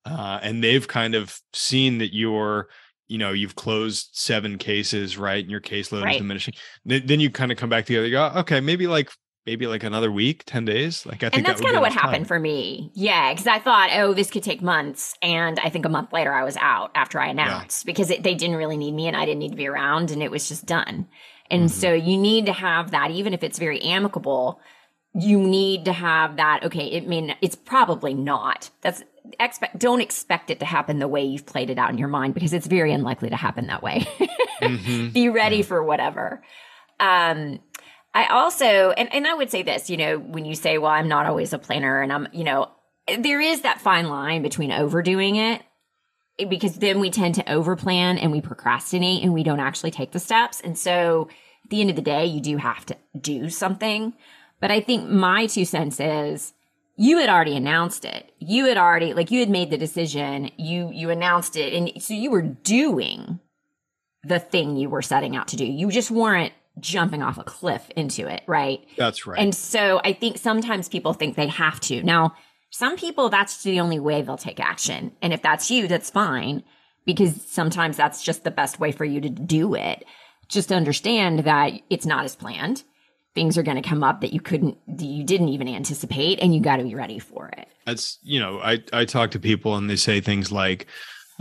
uh, 0.06 0.40
and 0.42 0.64
they've 0.64 0.88
kind 0.88 1.16
of 1.16 1.40
seen 1.54 1.98
that 2.00 2.14
you're 2.14 2.68
you 3.08 3.18
know 3.18 3.32
you've 3.32 3.56
closed 3.56 4.10
seven 4.14 4.58
cases 4.58 5.18
right 5.18 5.44
and 5.44 5.52
your 5.52 5.62
caseload 5.62 6.04
right. 6.04 6.16
is 6.16 6.22
diminishing 6.22 6.54
then, 6.86 7.20
you 7.20 7.30
kind 7.30 7.52
of 7.52 7.58
come 7.58 7.70
back 7.70 7.86
together 7.86 8.06
you 8.06 8.12
go 8.12 8.32
okay 8.36 8.60
maybe 8.60 8.88
like 8.88 9.10
maybe 9.46 9.68
like 9.68 9.84
another 9.84 10.12
week 10.12 10.44
10 10.46 10.66
days 10.66 11.06
like 11.06 11.18
i 11.18 11.30
think 11.30 11.36
and 11.36 11.46
that's 11.46 11.60
that 11.60 11.66
kind 11.66 11.76
of 11.76 11.82
what 11.82 11.92
happened 11.92 12.28
for 12.28 12.40
me 12.40 12.92
yeah 12.96 13.34
because 13.34 13.48
i 13.48 13.60
thought 13.60 13.90
oh 13.94 14.14
this 14.14 14.32
could 14.32 14.44
take 14.44 14.62
months 14.62 15.16
and 15.22 15.60
i 15.60 15.70
think 15.70 15.86
a 15.86 15.90
month 15.90 16.14
later 16.14 16.34
i 16.34 16.44
was 16.44 16.56
out 16.58 16.92
after 16.96 17.20
i 17.20 17.28
announced 17.28 17.84
yeah. 17.84 17.92
because 17.92 18.10
it, 18.10 18.24
they 18.24 18.36
didn't 18.36 18.56
really 18.56 18.78
need 18.78 18.94
me 18.94 19.08
and 19.08 19.18
i 19.18 19.26
didn't 19.26 19.40
need 19.40 19.52
to 19.52 19.58
be 19.58 19.68
around 19.68 20.12
and 20.12 20.24
it 20.24 20.32
was 20.32 20.48
just 20.48 20.66
done 20.66 21.08
and 21.52 21.64
mm-hmm. 21.64 21.80
so 21.80 21.94
you 21.94 22.18
need 22.18 22.46
to 22.46 22.54
have 22.54 22.92
that 22.92 23.12
even 23.12 23.34
if 23.34 23.44
it's 23.44 23.60
very 23.60 23.82
amicable 23.82 24.60
you 25.14 25.40
need 25.40 25.86
to 25.86 25.94
have 25.94 26.38
that 26.38 26.64
okay 26.64 26.86
it 26.88 27.08
mean 27.08 27.36
it's 27.42 27.56
probably 27.56 28.14
not 28.14 28.70
that's 28.82 29.04
expect 29.40 29.80
don't 29.80 30.02
expect 30.02 30.50
it 30.50 30.60
to 30.60 30.66
happen 30.66 31.00
the 31.00 31.08
way 31.08 31.24
you've 31.24 31.46
played 31.46 31.70
it 31.70 31.78
out 31.78 31.90
in 31.90 31.98
your 31.98 32.08
mind 32.08 32.34
because 32.34 32.54
it's 32.54 32.68
very 32.68 32.92
unlikely 32.92 33.30
to 33.30 33.36
happen 33.36 33.68
that 33.68 33.82
way. 33.82 34.08
mm-hmm. 34.62 35.10
Be 35.14 35.30
ready 35.30 35.58
yeah. 35.58 35.64
for 35.64 35.84
whatever. 35.84 36.42
Um, 37.00 37.60
I 38.14 38.28
also 38.28 38.92
and, 38.92 39.14
and 39.14 39.28
I 39.28 39.34
would 39.34 39.50
say 39.50 39.64
this, 39.64 39.90
you 39.90 39.98
know, 39.98 40.20
when 40.20 40.46
you 40.46 40.56
say, 40.56 40.78
well, 40.78 40.92
I'm 40.92 41.08
not 41.08 41.26
always 41.26 41.54
a 41.54 41.60
planner 41.60 42.02
and 42.02 42.12
I'm, 42.12 42.28
you 42.32 42.44
know, 42.44 42.70
there 43.18 43.42
is 43.42 43.62
that 43.62 43.82
fine 43.82 44.08
line 44.08 44.42
between 44.42 44.72
overdoing 44.72 45.36
it 45.36 45.62
because 46.50 46.76
then 46.76 47.00
we 47.00 47.10
tend 47.10 47.36
to 47.36 47.44
overplan 47.44 48.22
and 48.22 48.32
we 48.32 48.42
procrastinate 48.42 49.24
and 49.24 49.34
we 49.34 49.44
don't 49.44 49.60
actually 49.60 49.92
take 49.92 50.12
the 50.12 50.20
steps. 50.20 50.62
And 50.62 50.78
so 50.78 51.30
at 51.64 51.70
the 51.70 51.82
end 51.82 51.90
of 51.90 51.96
the 51.96 52.02
day, 52.02 52.26
you 52.26 52.42
do 52.42 52.58
have 52.58 52.86
to 52.88 52.98
do 53.20 53.50
something. 53.50 54.14
But 54.60 54.72
I 54.72 54.80
think 54.80 55.10
my 55.10 55.48
two 55.48 55.66
cents 55.66 56.00
is 56.00 56.54
you 56.96 57.18
had 57.18 57.30
already 57.30 57.56
announced 57.56 58.06
it. 58.06 58.32
You 58.40 58.66
had 58.66 58.78
already 58.78 59.14
like 59.14 59.32
you 59.32 59.40
had 59.40 59.50
made 59.50 59.72
the 59.72 59.78
decision. 59.78 60.52
You 60.58 60.90
you 60.94 61.10
announced 61.10 61.56
it 61.56 61.74
and 61.74 62.02
so 62.02 62.14
you 62.14 62.30
were 62.30 62.42
doing 62.42 63.40
the 64.24 64.40
thing 64.40 64.78
you 64.78 64.90
were 64.90 65.02
setting 65.02 65.36
out 65.36 65.50
to 65.50 65.56
do. 65.56 65.66
You 65.66 65.92
just 65.92 66.12
weren't 66.12 66.54
jumping 66.80 67.22
off 67.22 67.38
a 67.38 67.44
cliff 67.44 67.90
into 67.96 68.28
it, 68.28 68.44
right? 68.48 68.80
That's 68.98 69.28
right. 69.28 69.40
And 69.40 69.54
so 69.54 70.02
I 70.04 70.14
think 70.14 70.38
sometimes 70.38 70.90
people 70.90 71.14
think 71.14 71.36
they 71.36 71.48
have 71.48 71.80
to. 71.82 72.02
Now, 72.04 72.34
some 72.72 72.96
people 72.96 73.30
that's 73.30 73.64
the 73.64 73.80
only 73.80 74.00
way 74.00 74.22
they'll 74.22 74.38
take 74.38 74.60
action. 74.60 75.12
And 75.22 75.34
if 75.34 75.42
that's 75.42 75.70
you, 75.70 75.88
that's 75.88 76.10
fine 76.10 76.64
because 77.06 77.42
sometimes 77.46 77.98
that's 77.98 78.24
just 78.24 78.44
the 78.44 78.52
best 78.52 78.80
way 78.80 78.92
for 78.92 79.06
you 79.06 79.22
to 79.22 79.30
do 79.30 79.76
it. 79.76 80.06
Just 80.48 80.72
understand 80.72 81.40
that 81.40 81.74
it's 81.90 82.06
not 82.06 82.26
as 82.26 82.36
planned 82.36 82.84
things 83.36 83.58
are 83.58 83.64
going 83.64 83.82
to 83.82 83.88
come 83.88 84.04
up 84.04 84.22
that 84.22 84.34
you 84.34 84.40
couldn't 84.40 84.78
you 85.00 85.24
didn't 85.24 85.50
even 85.50 85.68
anticipate 85.68 86.40
and 86.40 86.54
you 86.54 86.62
got 86.62 86.78
to 86.78 86.84
be 86.84 86.96
ready 86.96 87.20
for 87.20 87.48
it. 87.50 87.68
That's 87.86 88.20
you 88.24 88.40
know 88.40 88.60
i 88.60 88.82
i 88.92 89.06
talk 89.06 89.32
to 89.32 89.40
people 89.40 89.76
and 89.76 89.90
they 89.90 89.96
say 89.96 90.22
things 90.22 90.52
like 90.52 90.88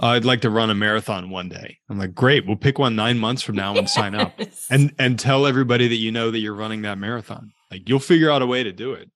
i'd 0.01 0.25
like 0.25 0.41
to 0.41 0.51
run 0.51 0.71
a 0.71 0.75
marathon 0.75 1.31
one 1.31 1.49
day. 1.49 1.79
I'm 1.89 1.99
like 1.99 2.15
great 2.15 2.47
we'll 2.47 2.57
pick 2.57 2.79
one 2.79 2.97
nine 2.97 3.19
months 3.19 3.43
from 3.43 3.57
now 3.57 3.71
and 3.71 3.83
yes. 3.83 3.95
sign 4.03 4.15
up. 4.15 4.39
And 4.71 4.93
and 4.99 5.19
tell 5.19 5.47
everybody 5.47 5.89
that 5.89 5.97
you 5.97 6.13
know 6.13 6.31
that 6.31 6.39
you're 6.39 6.55
running 6.55 6.83
that 6.83 6.99
marathon. 6.99 7.53
Like 7.71 7.89
you'll 7.89 8.01
figure 8.01 8.31
out 8.31 8.43
a 8.43 8.47
way 8.47 8.63
to 8.63 8.73
do 8.73 8.93
it. 8.93 9.11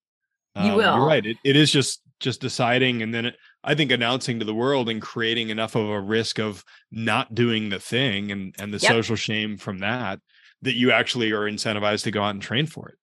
You 0.57 0.63
um, 0.63 0.77
will. 0.77 0.97
you're 0.97 1.07
right. 1.07 1.25
It, 1.25 1.37
it 1.45 1.57
is 1.57 1.71
just 1.71 2.01
just 2.21 2.41
deciding 2.41 3.03
and 3.03 3.13
then 3.13 3.27
it, 3.27 3.37
i 3.63 3.75
think 3.75 3.91
announcing 3.91 4.39
to 4.39 4.45
the 4.45 4.55
world 4.55 4.89
and 4.89 5.03
creating 5.03 5.51
enough 5.51 5.75
of 5.75 5.89
a 5.89 6.01
risk 6.01 6.39
of 6.39 6.65
not 6.91 7.35
doing 7.35 7.69
the 7.69 7.79
thing 7.79 8.33
and 8.33 8.55
and 8.59 8.73
the 8.73 8.79
yep. 8.79 8.91
social 8.91 9.17
shame 9.17 9.59
from 9.59 9.79
that 9.81 10.19
that 10.63 10.75
you 10.75 10.91
actually 10.91 11.33
are 11.33 11.43
incentivized 11.43 12.05
to 12.05 12.11
go 12.11 12.23
out 12.23 12.31
and 12.31 12.43
train 12.43 12.67
for 12.67 12.89
it. 12.89 12.97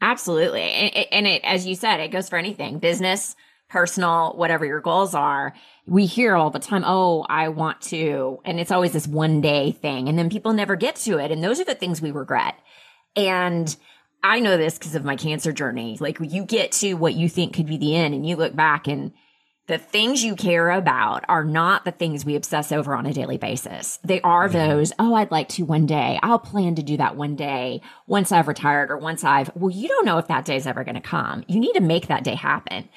Absolutely. 0.00 0.62
And 0.62 0.96
it, 0.96 1.08
and 1.12 1.26
it, 1.26 1.42
as 1.44 1.66
you 1.66 1.74
said, 1.74 2.00
it 2.00 2.10
goes 2.10 2.28
for 2.28 2.38
anything 2.38 2.78
business, 2.78 3.36
personal, 3.68 4.32
whatever 4.34 4.64
your 4.64 4.80
goals 4.80 5.14
are. 5.14 5.54
We 5.86 6.06
hear 6.06 6.34
all 6.34 6.50
the 6.50 6.58
time, 6.58 6.84
oh, 6.86 7.24
I 7.28 7.48
want 7.48 7.80
to. 7.82 8.38
And 8.44 8.58
it's 8.58 8.70
always 8.70 8.92
this 8.92 9.06
one 9.06 9.40
day 9.40 9.72
thing. 9.72 10.08
And 10.08 10.18
then 10.18 10.30
people 10.30 10.52
never 10.52 10.76
get 10.76 10.96
to 10.96 11.18
it. 11.18 11.30
And 11.30 11.42
those 11.42 11.60
are 11.60 11.64
the 11.64 11.74
things 11.74 12.00
we 12.00 12.10
regret. 12.10 12.54
And 13.16 13.74
I 14.22 14.40
know 14.40 14.56
this 14.56 14.78
because 14.78 14.94
of 14.94 15.04
my 15.04 15.16
cancer 15.16 15.52
journey. 15.52 15.96
Like 16.00 16.18
you 16.20 16.44
get 16.44 16.72
to 16.72 16.94
what 16.94 17.14
you 17.14 17.28
think 17.28 17.54
could 17.54 17.66
be 17.66 17.78
the 17.78 17.96
end 17.96 18.14
and 18.14 18.26
you 18.26 18.36
look 18.36 18.54
back 18.54 18.86
and 18.86 19.12
the 19.70 19.78
things 19.78 20.22
you 20.22 20.36
care 20.36 20.70
about 20.70 21.24
are 21.28 21.44
not 21.44 21.84
the 21.84 21.92
things 21.92 22.24
we 22.24 22.36
obsess 22.36 22.72
over 22.72 22.94
on 22.94 23.06
a 23.06 23.12
daily 23.12 23.38
basis. 23.38 23.98
They 24.04 24.20
are 24.22 24.48
mm-hmm. 24.48 24.58
those, 24.58 24.92
oh, 24.98 25.14
I'd 25.14 25.30
like 25.30 25.48
to 25.50 25.64
one 25.64 25.86
day. 25.86 26.18
I'll 26.22 26.38
plan 26.38 26.74
to 26.74 26.82
do 26.82 26.96
that 26.96 27.16
one 27.16 27.36
day 27.36 27.80
once 28.06 28.32
I've 28.32 28.48
retired 28.48 28.90
or 28.90 28.98
once 28.98 29.24
I've, 29.24 29.50
well, 29.54 29.70
you 29.70 29.88
don't 29.88 30.04
know 30.04 30.18
if 30.18 30.28
that 30.28 30.44
day 30.44 30.56
is 30.56 30.66
ever 30.66 30.84
going 30.84 30.96
to 30.96 31.00
come. 31.00 31.44
You 31.46 31.60
need 31.60 31.74
to 31.74 31.80
make 31.80 32.08
that 32.08 32.24
day 32.24 32.34
happen. 32.34 32.88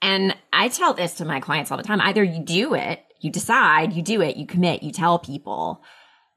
And 0.00 0.34
I 0.52 0.68
tell 0.68 0.94
this 0.94 1.14
to 1.14 1.24
my 1.24 1.38
clients 1.38 1.70
all 1.70 1.76
the 1.76 1.84
time. 1.84 2.00
Either 2.00 2.24
you 2.24 2.42
do 2.42 2.74
it, 2.74 3.04
you 3.20 3.30
decide, 3.30 3.92
you 3.92 4.02
do 4.02 4.20
it, 4.22 4.36
you 4.36 4.46
commit, 4.46 4.82
you 4.82 4.90
tell 4.90 5.18
people, 5.18 5.84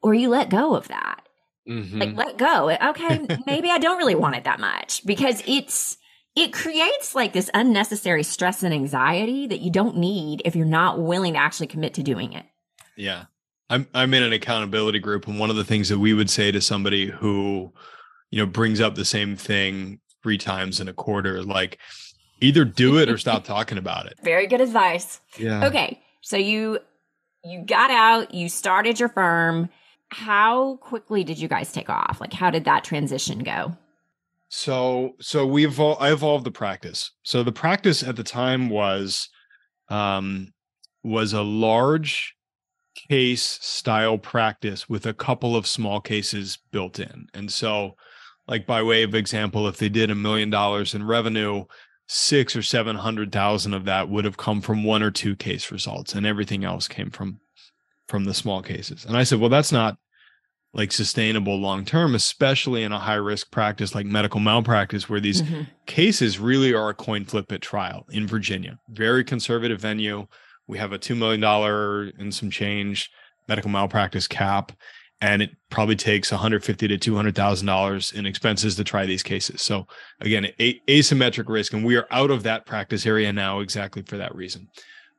or 0.03 0.13
you 0.13 0.29
let 0.29 0.49
go 0.49 0.75
of 0.75 0.89
that. 0.89 1.21
Mm-hmm. 1.67 1.99
Like, 1.99 2.15
let 2.15 2.37
go. 2.37 2.69
Okay, 2.69 3.25
maybe 3.47 3.71
I 3.71 3.79
don't 3.79 3.97
really 3.97 4.13
want 4.13 4.35
it 4.35 4.43
that 4.43 4.59
much 4.59 5.05
because 5.05 5.41
it's, 5.47 5.97
it 6.35 6.51
creates 6.51 7.15
like 7.15 7.33
this 7.33 7.49
unnecessary 7.53 8.23
stress 8.23 8.61
and 8.61 8.73
anxiety 8.73 9.47
that 9.47 9.61
you 9.61 9.71
don't 9.71 9.97
need 9.97 10.41
if 10.43 10.55
you're 10.55 10.65
not 10.65 10.99
willing 10.99 11.33
to 11.33 11.39
actually 11.39 11.67
commit 11.67 11.93
to 11.93 12.03
doing 12.03 12.33
it. 12.33 12.45
Yeah. 12.97 13.25
I'm 13.69 13.87
I'm 13.93 14.13
in 14.13 14.21
an 14.21 14.33
accountability 14.33 14.99
group 14.99 15.27
and 15.27 15.39
one 15.39 15.49
of 15.49 15.55
the 15.55 15.63
things 15.63 15.89
that 15.89 15.97
we 15.97 16.13
would 16.13 16.29
say 16.29 16.51
to 16.51 16.61
somebody 16.61 17.07
who 17.07 17.73
you 18.29 18.39
know 18.39 18.45
brings 18.45 18.79
up 18.79 18.95
the 18.95 19.05
same 19.05 19.35
thing 19.35 19.99
three 20.21 20.37
times 20.37 20.79
in 20.79 20.87
a 20.87 20.93
quarter 20.93 21.41
like 21.41 21.79
either 22.41 22.65
do 22.65 22.97
it 22.97 23.09
or 23.09 23.17
stop 23.17 23.43
talking 23.45 23.77
about 23.77 24.05
it. 24.05 24.15
Very 24.21 24.45
good 24.45 24.61
advice. 24.61 25.19
Yeah. 25.37 25.65
Okay. 25.65 26.01
So 26.21 26.37
you 26.37 26.79
you 27.43 27.63
got 27.63 27.91
out, 27.91 28.33
you 28.33 28.49
started 28.49 28.99
your 28.99 29.09
firm. 29.09 29.69
How 30.09 30.75
quickly 30.77 31.23
did 31.23 31.39
you 31.39 31.47
guys 31.47 31.71
take 31.71 31.89
off? 31.89 32.19
Like 32.19 32.33
how 32.33 32.51
did 32.51 32.65
that 32.65 32.83
transition 32.83 33.39
go? 33.39 33.75
So 34.57 35.17
so 35.19 35.45
we 35.45 35.65
evolved 35.65 36.01
I 36.01 36.13
evolved 36.13 36.45
the 36.45 36.51
practice. 36.51 37.11
So 37.23 37.43
the 37.43 37.51
practice 37.51 38.03
at 38.03 38.15
the 38.15 38.23
time 38.23 38.69
was 38.69 39.27
um 39.89 40.53
was 41.03 41.33
a 41.33 41.41
large 41.41 42.33
case 43.09 43.43
style 43.43 44.17
practice 44.17 44.87
with 44.87 45.05
a 45.05 45.13
couple 45.13 45.57
of 45.57 45.67
small 45.67 45.99
cases 45.99 46.57
built 46.71 46.99
in. 46.99 47.27
And 47.33 47.51
so 47.51 47.97
like 48.47 48.65
by 48.65 48.81
way 48.81 49.03
of 49.03 49.13
example, 49.13 49.67
if 49.67 49.75
they 49.75 49.89
did 49.89 50.09
a 50.09 50.15
million 50.15 50.49
dollars 50.49 50.95
in 50.95 51.05
revenue, 51.05 51.65
six 52.07 52.55
or 52.55 52.61
seven 52.61 52.95
hundred 52.95 53.33
thousand 53.33 53.73
of 53.73 53.83
that 53.83 54.07
would 54.07 54.23
have 54.23 54.37
come 54.37 54.61
from 54.61 54.85
one 54.85 55.03
or 55.03 55.11
two 55.11 55.35
case 55.35 55.69
results, 55.69 56.15
and 56.15 56.25
everything 56.25 56.63
else 56.63 56.87
came 56.87 57.09
from 57.09 57.41
from 58.07 58.23
the 58.23 58.33
small 58.33 58.61
cases. 58.61 59.03
And 59.03 59.17
I 59.17 59.23
said, 59.23 59.41
well, 59.41 59.49
that's 59.49 59.73
not 59.73 59.97
like 60.75 60.91
sustainable 60.91 61.57
long 61.57 61.85
term, 61.85 62.13
especially 62.13 62.83
in 62.83 62.91
a 62.91 62.99
high 62.99 63.15
risk 63.15 63.49
practice 63.49 63.95
like 63.95 64.05
medical 64.05 64.41
malpractice, 64.41 65.09
where 65.09 65.21
these 65.21 65.41
mm-hmm. 65.41 65.63
cases 65.85 66.37
really 66.37 66.73
are 66.73 66.89
a 66.89 66.93
coin 66.93 67.23
flip 67.25 67.51
at 67.51 67.61
trial 67.61 68.05
in 68.11 68.27
Virginia. 68.27 68.77
Very 68.89 69.23
conservative 69.23 69.79
venue. 69.79 70.27
We 70.67 70.77
have 70.77 70.91
a 70.91 70.99
$2 70.99 71.17
million 71.17 71.43
and 72.19 72.33
some 72.33 72.51
change 72.51 73.09
medical 73.47 73.71
malpractice 73.71 74.27
cap 74.27 74.73
and 75.21 75.41
it 75.41 75.51
probably 75.69 75.95
takes 75.95 76.31
150 76.31 76.87
to 76.89 76.97
200 76.97 77.35
thousand 77.35 77.67
dollars 77.67 78.11
in 78.11 78.25
expenses 78.25 78.75
to 78.75 78.83
try 78.83 79.05
these 79.05 79.23
cases. 79.23 79.61
So 79.61 79.87
again, 80.19 80.47
a- 80.59 80.79
asymmetric 80.89 81.47
risk, 81.47 81.73
and 81.73 81.85
we 81.85 81.95
are 81.95 82.07
out 82.11 82.31
of 82.31 82.43
that 82.43 82.65
practice 82.65 83.05
area 83.05 83.31
now 83.31 83.61
exactly 83.61 84.01
for 84.01 84.17
that 84.17 84.35
reason. 84.35 84.67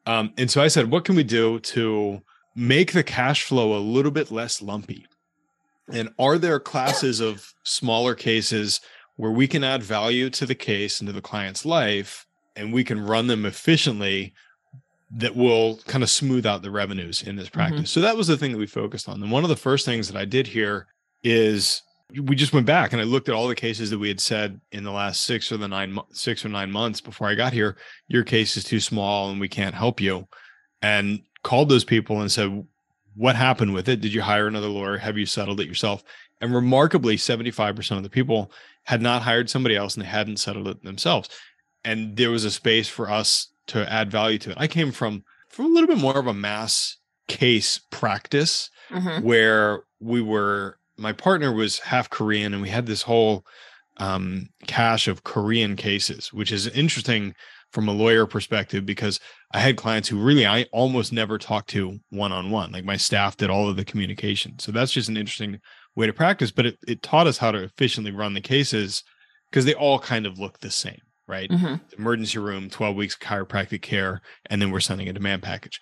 Um, 0.05 0.33
and 0.37 0.51
so 0.51 0.63
I 0.63 0.69
said, 0.69 0.91
what 0.91 1.05
can 1.05 1.17
we 1.17 1.25
do 1.25 1.59
to 1.61 2.21
make 2.55 2.93
the 2.93 3.03
cash 3.03 3.45
flow 3.45 3.77
a 3.77 3.81
little 3.81 4.13
bit 4.13 4.31
less 4.31 4.61
lumpy? 4.61 5.07
And 5.93 6.11
are 6.19 6.39
there 6.39 6.59
classes 6.59 7.21
of 7.21 7.53
smaller 7.65 8.15
cases 8.15 8.81
where 9.17 9.31
we 9.31 9.47
can 9.49 9.65
add 9.65 9.83
value 9.83 10.31
to 10.31 10.47
the 10.47 10.55
case 10.55 11.01
and 11.01 11.07
to 11.07 11.13
the 11.13 11.23
client's 11.23 11.65
life, 11.65 12.27
and 12.55 12.73
we 12.73 12.85
can 12.85 13.01
run 13.01 13.27
them 13.27 13.47
efficiently 13.47 14.35
that 15.11 15.37
will 15.37 15.79
kind 15.87 16.03
of 16.03 16.11
smooth 16.11 16.45
out 16.45 16.63
the 16.63 16.71
revenues 16.71 17.23
in 17.23 17.37
this 17.37 17.49
practice. 17.49 17.81
Mm-hmm. 17.81 17.87
So 17.87 18.01
that 18.01 18.17
was 18.17 18.27
the 18.27 18.37
thing 18.37 18.53
that 18.53 18.59
we 18.59 18.67
focused 18.67 19.09
on. 19.09 19.23
And 19.23 19.31
one 19.31 19.45
of 19.45 19.49
the 19.49 19.57
first 19.57 19.85
things 19.85 20.09
that 20.09 20.19
I 20.19 20.25
did 20.25 20.49
here 20.49 20.89
is 21.23 21.83
we 22.23 22.37
just 22.37 22.53
went 22.53 22.67
back 22.67 22.93
and 22.93 23.01
I 23.01 23.05
looked 23.05 23.29
at 23.29 23.35
all 23.35 23.49
the 23.49 23.55
cases 23.55 23.91
that 23.91 23.99
we 23.99 24.09
had 24.09 24.21
said 24.21 24.61
in 24.73 24.85
the 24.85 24.93
last 24.93 25.23
six 25.25 25.51
or 25.51 25.57
the 25.57 25.69
nine 25.69 25.99
six 26.13 26.45
or 26.45 26.49
nine 26.49 26.71
months 26.71 27.01
before 27.01 27.29
I 27.29 27.35
got 27.35 27.53
here. 27.53 27.77
Your 28.09 28.25
case 28.25 28.57
is 28.57 28.65
too 28.65 28.81
small 28.81 29.31
and 29.31 29.41
we 29.41 29.49
can't 29.49 29.75
help 29.75 30.01
you. 30.01 30.27
And 30.83 31.23
called 31.43 31.69
those 31.69 31.85
people 31.85 32.21
and 32.21 32.31
said, 32.31 32.65
"What 33.17 33.37
happened 33.37 33.75
with 33.75 33.89
it? 33.89 34.01
Did 34.01 34.13
you 34.13 34.23
hire 34.23 34.47
another 34.47 34.69
lawyer? 34.69 34.99
Have 34.99 35.19
you 35.19 35.27
settled 35.27 35.61
it 35.61 35.69
yourself?" 35.69 36.05
And 36.41 36.55
remarkably, 36.55 37.17
seventy 37.17 37.51
five 37.51 37.77
percent 37.77 37.97
of 37.99 38.05
the 38.05 38.11
people 38.11 38.53
had 38.85 39.03
not 39.03 39.23
hired 39.23 39.51
somebody 39.51 39.77
else 39.77 39.95
and 39.95 40.05
they 40.05 40.09
hadn't 40.09 40.39
settled 40.39 40.69
it 40.69 40.85
themselves. 40.85 41.29
And 41.85 42.17
there 42.17 42.31
was 42.31 42.45
a 42.45 42.51
space 42.51 42.89
for 42.89 43.11
us 43.11 43.49
to 43.69 43.91
add 43.93 44.11
value 44.11 44.39
to 44.41 44.51
it. 44.51 44.57
I 44.59 44.67
came 44.67 44.93
from 44.93 45.25
from 45.49 45.67
a 45.67 45.69
little 45.69 45.89
bit 45.89 45.99
more 45.99 46.19
of 46.19 46.27
a 46.27 46.35
mass 46.35 46.99
case 47.29 47.81
practice 47.91 48.71
mm-hmm. 48.91 49.25
where 49.25 49.83
we 50.01 50.21
were 50.21 50.79
my 50.97 51.13
partner 51.13 51.53
was 51.53 51.81
half 51.81 52.11
Korean 52.11 52.53
and 52.53 52.63
we 52.63 52.69
had 52.69 52.87
this 52.87 53.03
whole 53.03 53.45
um, 53.99 54.49
cache 54.67 55.09
of 55.09 55.25
Korean 55.25 55.77
cases, 55.77 56.33
which 56.33 56.53
is 56.53 56.67
interesting 56.69 57.35
from 57.73 57.89
a 57.89 57.93
lawyer 57.93 58.27
perspective 58.27 58.87
because 58.87 59.21
I 59.53 59.61
had 59.61 59.77
clients 59.77 60.09
who 60.09 60.23
really 60.23 60.47
I 60.47 60.65
almost 60.73 61.13
never 61.13 61.39
talked 61.39 61.71
to 61.71 61.99
one 62.11 62.33
on 62.33 62.51
one. 62.51 62.73
Like 62.73 62.85
my 62.85 62.97
staff 62.97 63.37
did 63.37 63.51
all 63.51 63.69
of 63.69 63.77
the 63.77 63.85
communication. 63.85 64.59
So 64.59 64.73
that's 64.73 64.93
just 64.93 65.09
an 65.09 65.17
interesting 65.17 65.61
way 65.95 66.07
to 66.07 66.13
practice, 66.13 66.51
but 66.51 66.67
it, 66.67 66.79
it 66.87 67.03
taught 67.03 67.27
us 67.27 67.39
how 67.39 67.51
to 67.51 67.63
efficiently 67.63 68.13
run 68.13 68.35
the 68.35 68.41
cases 68.41 69.03
because 69.51 69.65
they 69.65 69.75
all 69.75 69.99
kind 69.99 70.27
of 70.27 70.39
look 70.39 70.59
the 70.61 70.71
same 70.71 71.01
right? 71.29 71.51
Mm-hmm. 71.51 72.01
Emergency 72.01 72.39
room, 72.39 72.71
12 72.71 72.97
weeks 72.97 73.17
chiropractic 73.17 73.83
care, 73.83 74.21
and 74.49 74.63
then 74.63 74.71
we're 74.71 74.81
sending 74.81 75.09
a 75.09 75.13
demand 75.13 75.43
package. 75.43 75.81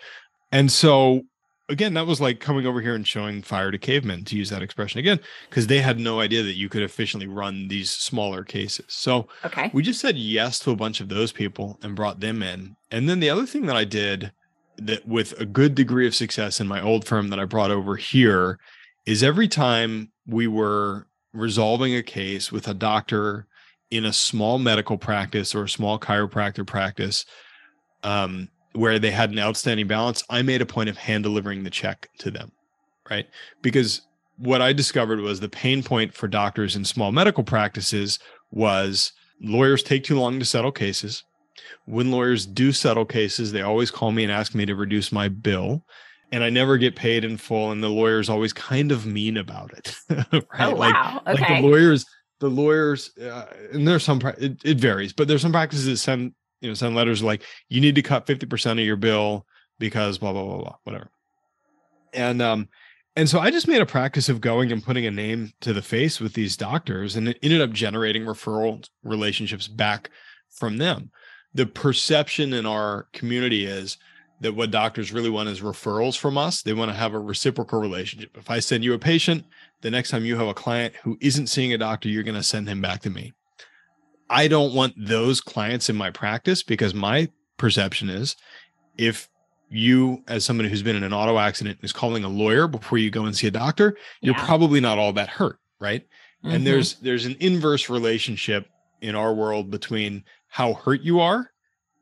And 0.50 0.70
so 0.70 1.22
again, 1.68 1.94
that 1.94 2.06
was 2.06 2.20
like 2.20 2.40
coming 2.40 2.66
over 2.66 2.80
here 2.80 2.94
and 2.94 3.06
showing 3.06 3.42
fire 3.42 3.70
to 3.70 3.78
cavemen 3.78 4.24
to 4.26 4.36
use 4.36 4.50
that 4.50 4.62
expression 4.62 4.98
again, 4.98 5.20
because 5.48 5.66
they 5.66 5.80
had 5.80 5.98
no 5.98 6.20
idea 6.20 6.42
that 6.42 6.56
you 6.56 6.68
could 6.68 6.82
efficiently 6.82 7.26
run 7.26 7.68
these 7.68 7.90
smaller 7.90 8.44
cases. 8.44 8.86
So 8.88 9.28
okay. 9.44 9.70
we 9.72 9.82
just 9.82 10.00
said 10.00 10.16
yes 10.16 10.58
to 10.60 10.70
a 10.70 10.76
bunch 10.76 11.00
of 11.00 11.08
those 11.08 11.32
people 11.32 11.78
and 11.82 11.96
brought 11.96 12.20
them 12.20 12.42
in. 12.42 12.76
And 12.90 13.08
then 13.08 13.20
the 13.20 13.30
other 13.30 13.46
thing 13.46 13.66
that 13.66 13.76
I 13.76 13.84
did 13.84 14.32
that 14.76 15.06
with 15.06 15.38
a 15.40 15.46
good 15.46 15.74
degree 15.74 16.06
of 16.06 16.14
success 16.14 16.60
in 16.60 16.66
my 16.66 16.80
old 16.80 17.06
firm 17.06 17.28
that 17.28 17.38
I 17.38 17.44
brought 17.44 17.70
over 17.70 17.96
here 17.96 18.58
is 19.06 19.22
every 19.22 19.48
time 19.48 20.10
we 20.26 20.46
were 20.46 21.06
resolving 21.32 21.94
a 21.94 22.02
case 22.02 22.50
with 22.50 22.68
a 22.68 22.74
doctor 22.74 23.46
in 23.90 24.04
a 24.04 24.12
small 24.12 24.58
medical 24.58 24.98
practice 24.98 25.54
or 25.54 25.64
a 25.64 25.68
small 25.68 25.98
chiropractor 25.98 26.66
practice 26.66 27.24
um, 28.02 28.48
where 28.74 28.98
they 28.98 29.10
had 29.10 29.30
an 29.30 29.38
outstanding 29.38 29.86
balance, 29.86 30.22
I 30.28 30.42
made 30.42 30.60
a 30.60 30.66
point 30.66 30.88
of 30.88 30.96
hand 30.96 31.24
delivering 31.24 31.62
the 31.62 31.70
check 31.70 32.08
to 32.18 32.30
them, 32.30 32.52
right? 33.08 33.26
Because 33.62 34.02
what 34.36 34.60
I 34.60 34.72
discovered 34.72 35.20
was 35.20 35.40
the 35.40 35.48
pain 35.48 35.82
point 35.82 36.12
for 36.12 36.28
doctors 36.28 36.76
in 36.76 36.84
small 36.84 37.12
medical 37.12 37.44
practices 37.44 38.18
was 38.50 39.12
lawyers 39.40 39.82
take 39.82 40.04
too 40.04 40.18
long 40.18 40.38
to 40.40 40.44
settle 40.44 40.72
cases. 40.72 41.22
When 41.86 42.10
lawyers 42.10 42.46
do 42.46 42.72
settle 42.72 43.04
cases, 43.04 43.52
they 43.52 43.62
always 43.62 43.90
call 43.90 44.10
me 44.10 44.24
and 44.24 44.32
ask 44.32 44.54
me 44.54 44.66
to 44.66 44.74
reduce 44.74 45.12
my 45.12 45.28
bill. 45.28 45.84
And 46.32 46.42
I 46.42 46.50
never 46.50 46.76
get 46.78 46.96
paid 46.96 47.24
in 47.24 47.36
full, 47.36 47.70
and 47.70 47.82
the 47.82 47.88
lawyer's 47.88 48.28
always 48.28 48.52
kind 48.52 48.90
of 48.90 49.06
mean 49.06 49.36
about 49.36 49.72
it. 49.72 49.94
right? 50.32 50.44
Oh, 50.58 50.74
wow. 50.74 51.22
Like, 51.24 51.36
okay. 51.36 51.54
like 51.54 51.62
the 51.62 51.68
lawyers 51.68 52.06
the 52.40 52.50
lawyers 52.50 53.16
uh, 53.18 53.46
and 53.72 53.86
there's 53.86 54.02
some 54.02 54.20
it, 54.38 54.60
it, 54.64 54.78
varies 54.78 55.12
but 55.12 55.28
there's 55.28 55.40
some 55.40 55.52
practices 55.52 55.86
that 55.86 55.96
send 55.96 56.34
you 56.64 56.70
know 56.70 56.74
send 56.74 56.96
letters 56.96 57.22
like 57.22 57.42
you 57.68 57.80
need 57.80 57.94
to 57.94 58.02
cut 58.02 58.26
50% 58.26 58.72
of 58.72 58.78
your 58.78 58.96
bill 58.96 59.46
because 59.78 60.18
blah 60.18 60.32
blah 60.32 60.44
blah 60.44 60.56
blah 60.56 60.76
whatever 60.84 61.10
and 62.14 62.40
um 62.40 62.68
and 63.16 63.28
so 63.28 63.38
i 63.38 63.50
just 63.50 63.68
made 63.68 63.82
a 63.82 63.86
practice 63.86 64.28
of 64.28 64.40
going 64.40 64.72
and 64.72 64.82
putting 64.82 65.04
a 65.04 65.10
name 65.10 65.52
to 65.60 65.72
the 65.72 65.82
face 65.82 66.20
with 66.20 66.32
these 66.32 66.56
doctors 66.56 67.16
and 67.16 67.28
it 67.28 67.38
ended 67.42 67.60
up 67.60 67.70
generating 67.70 68.24
referral 68.24 68.88
relationships 69.02 69.68
back 69.68 70.10
from 70.48 70.78
them 70.78 71.10
the 71.52 71.66
perception 71.66 72.54
in 72.54 72.64
our 72.64 73.08
community 73.12 73.66
is 73.66 73.98
that 74.40 74.54
what 74.54 74.70
doctors 74.70 75.12
really 75.12 75.30
want 75.30 75.48
is 75.48 75.60
referrals 75.60 76.18
from 76.18 76.36
us. 76.36 76.62
They 76.62 76.74
want 76.74 76.90
to 76.90 76.96
have 76.96 77.14
a 77.14 77.18
reciprocal 77.18 77.80
relationship. 77.80 78.36
If 78.36 78.50
I 78.50 78.58
send 78.58 78.84
you 78.84 78.92
a 78.92 78.98
patient, 78.98 79.44
the 79.80 79.90
next 79.90 80.10
time 80.10 80.24
you 80.24 80.36
have 80.36 80.48
a 80.48 80.54
client 80.54 80.94
who 80.96 81.16
isn't 81.20 81.46
seeing 81.46 81.72
a 81.72 81.78
doctor, 81.78 82.08
you're 82.08 82.24
going 82.24 82.34
to 82.34 82.42
send 82.42 82.68
him 82.68 82.82
back 82.82 83.00
to 83.02 83.10
me. 83.10 83.32
I 84.30 84.48
don't 84.48 84.74
want 84.74 84.94
those 84.96 85.40
clients 85.40 85.88
in 85.88 85.96
my 85.96 86.10
practice 86.10 86.62
because 86.62 86.94
my 86.94 87.28
perception 87.56 88.08
is 88.08 88.36
if 88.96 89.28
you, 89.70 90.22
as 90.28 90.44
somebody 90.44 90.68
who's 90.68 90.82
been 90.82 90.96
in 90.96 91.02
an 91.02 91.12
auto 91.12 91.38
accident, 91.38 91.78
is 91.82 91.92
calling 91.92 92.24
a 92.24 92.28
lawyer 92.28 92.68
before 92.68 92.98
you 92.98 93.10
go 93.10 93.24
and 93.24 93.36
see 93.36 93.46
a 93.46 93.50
doctor, 93.50 93.96
you're 94.20 94.34
probably 94.34 94.80
not 94.80 94.98
all 94.98 95.12
that 95.12 95.28
hurt, 95.28 95.58
right? 95.80 96.02
Mm-hmm. 96.44 96.54
And 96.54 96.66
there's 96.66 96.94
there's 96.96 97.26
an 97.26 97.36
inverse 97.40 97.88
relationship 97.88 98.68
in 99.00 99.14
our 99.14 99.34
world 99.34 99.70
between 99.70 100.24
how 100.48 100.74
hurt 100.74 101.02
you 101.02 101.20
are 101.20 101.50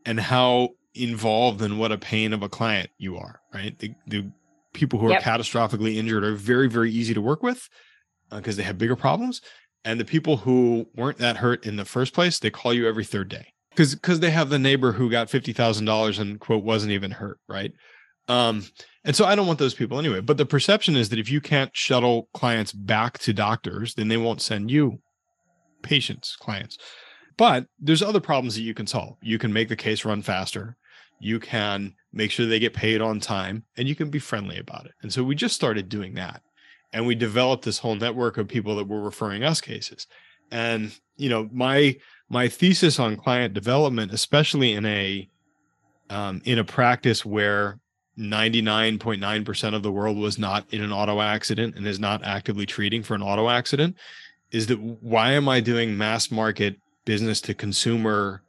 and 0.04 0.20
how 0.20 0.70
involved 0.94 1.62
in 1.62 1.78
what 1.78 1.92
a 1.92 1.98
pain 1.98 2.32
of 2.32 2.42
a 2.42 2.48
client 2.48 2.90
you 2.98 3.16
are, 3.16 3.40
right? 3.54 3.78
The, 3.78 3.94
the 4.06 4.30
people 4.72 4.98
who 4.98 5.06
are 5.06 5.12
yep. 5.12 5.22
catastrophically 5.22 5.96
injured 5.96 6.24
are 6.24 6.34
very, 6.34 6.68
very 6.68 6.90
easy 6.90 7.14
to 7.14 7.20
work 7.20 7.42
with 7.42 7.68
because 8.30 8.56
uh, 8.56 8.58
they 8.58 8.62
have 8.62 8.78
bigger 8.78 8.96
problems. 8.96 9.40
And 9.84 9.98
the 9.98 10.04
people 10.04 10.38
who 10.38 10.86
weren't 10.94 11.18
that 11.18 11.38
hurt 11.38 11.66
in 11.66 11.76
the 11.76 11.84
first 11.84 12.14
place, 12.14 12.38
they 12.38 12.50
call 12.50 12.72
you 12.72 12.86
every 12.86 13.04
third 13.04 13.28
day 13.28 13.48
because 13.70 13.94
because 13.94 14.20
they 14.20 14.30
have 14.30 14.48
the 14.48 14.58
neighbor 14.58 14.92
who 14.92 15.10
got 15.10 15.30
fifty 15.30 15.52
thousand 15.52 15.86
dollars 15.86 16.18
and 16.18 16.38
quote 16.38 16.62
wasn't 16.62 16.92
even 16.92 17.10
hurt, 17.10 17.38
right? 17.48 17.72
Um, 18.28 18.64
and 19.04 19.16
so 19.16 19.24
I 19.24 19.34
don't 19.34 19.48
want 19.48 19.58
those 19.58 19.74
people 19.74 19.98
anyway. 19.98 20.20
But 20.20 20.36
the 20.36 20.46
perception 20.46 20.94
is 20.94 21.08
that 21.08 21.18
if 21.18 21.30
you 21.30 21.40
can't 21.40 21.74
shuttle 21.76 22.28
clients 22.32 22.72
back 22.72 23.18
to 23.20 23.32
doctors, 23.32 23.94
then 23.94 24.08
they 24.08 24.16
won't 24.16 24.40
send 24.40 24.70
you 24.70 25.00
patients, 25.82 26.36
clients. 26.36 26.78
But 27.36 27.66
there's 27.80 28.02
other 28.02 28.20
problems 28.20 28.54
that 28.54 28.62
you 28.62 28.74
can 28.74 28.86
solve. 28.86 29.16
You 29.20 29.38
can 29.38 29.52
make 29.52 29.68
the 29.68 29.76
case 29.76 30.04
run 30.04 30.22
faster 30.22 30.76
you 31.22 31.38
can 31.38 31.94
make 32.12 32.30
sure 32.30 32.46
they 32.46 32.58
get 32.58 32.74
paid 32.74 33.00
on 33.00 33.20
time 33.20 33.64
and 33.76 33.88
you 33.88 33.94
can 33.94 34.10
be 34.10 34.18
friendly 34.18 34.58
about 34.58 34.86
it. 34.86 34.92
And 35.02 35.12
so 35.12 35.22
we 35.22 35.36
just 35.36 35.54
started 35.54 35.88
doing 35.88 36.14
that. 36.14 36.42
And 36.92 37.06
we 37.06 37.14
developed 37.14 37.64
this 37.64 37.78
whole 37.78 37.94
network 37.94 38.36
of 38.36 38.48
people 38.48 38.76
that 38.76 38.88
were 38.88 39.00
referring 39.00 39.44
us 39.44 39.60
cases. 39.60 40.06
And, 40.50 40.94
you 41.16 41.28
know, 41.28 41.48
my 41.52 41.96
my 42.28 42.48
thesis 42.48 42.98
on 42.98 43.16
client 43.16 43.54
development, 43.54 44.12
especially 44.12 44.72
in 44.72 44.84
a 44.86 45.28
um, 46.10 46.42
in 46.44 46.58
a 46.58 46.64
practice 46.64 47.24
where 47.24 47.78
99.9% 48.18 49.74
of 49.74 49.82
the 49.82 49.92
world 49.92 50.18
was 50.18 50.38
not 50.38 50.66
in 50.70 50.82
an 50.82 50.92
auto 50.92 51.22
accident 51.22 51.76
and 51.76 51.86
is 51.86 51.98
not 51.98 52.22
actively 52.24 52.66
treating 52.66 53.02
for 53.02 53.14
an 53.14 53.22
auto 53.22 53.48
accident, 53.48 53.96
is 54.50 54.66
that 54.66 54.78
why 54.78 55.32
am 55.32 55.48
I 55.48 55.60
doing 55.60 55.96
mass 55.96 56.30
market 56.30 56.76
business 57.06 57.40
to 57.42 57.54
consumer 57.54 58.42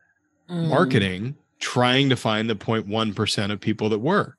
mm. 0.50 0.68
marketing 0.68 1.36
trying 1.60 2.10
to 2.10 2.16
find 2.18 2.50
the 2.50 2.56
0.1% 2.56 3.52
of 3.52 3.60
people 3.60 3.88
that 3.90 4.00
were. 4.00 4.36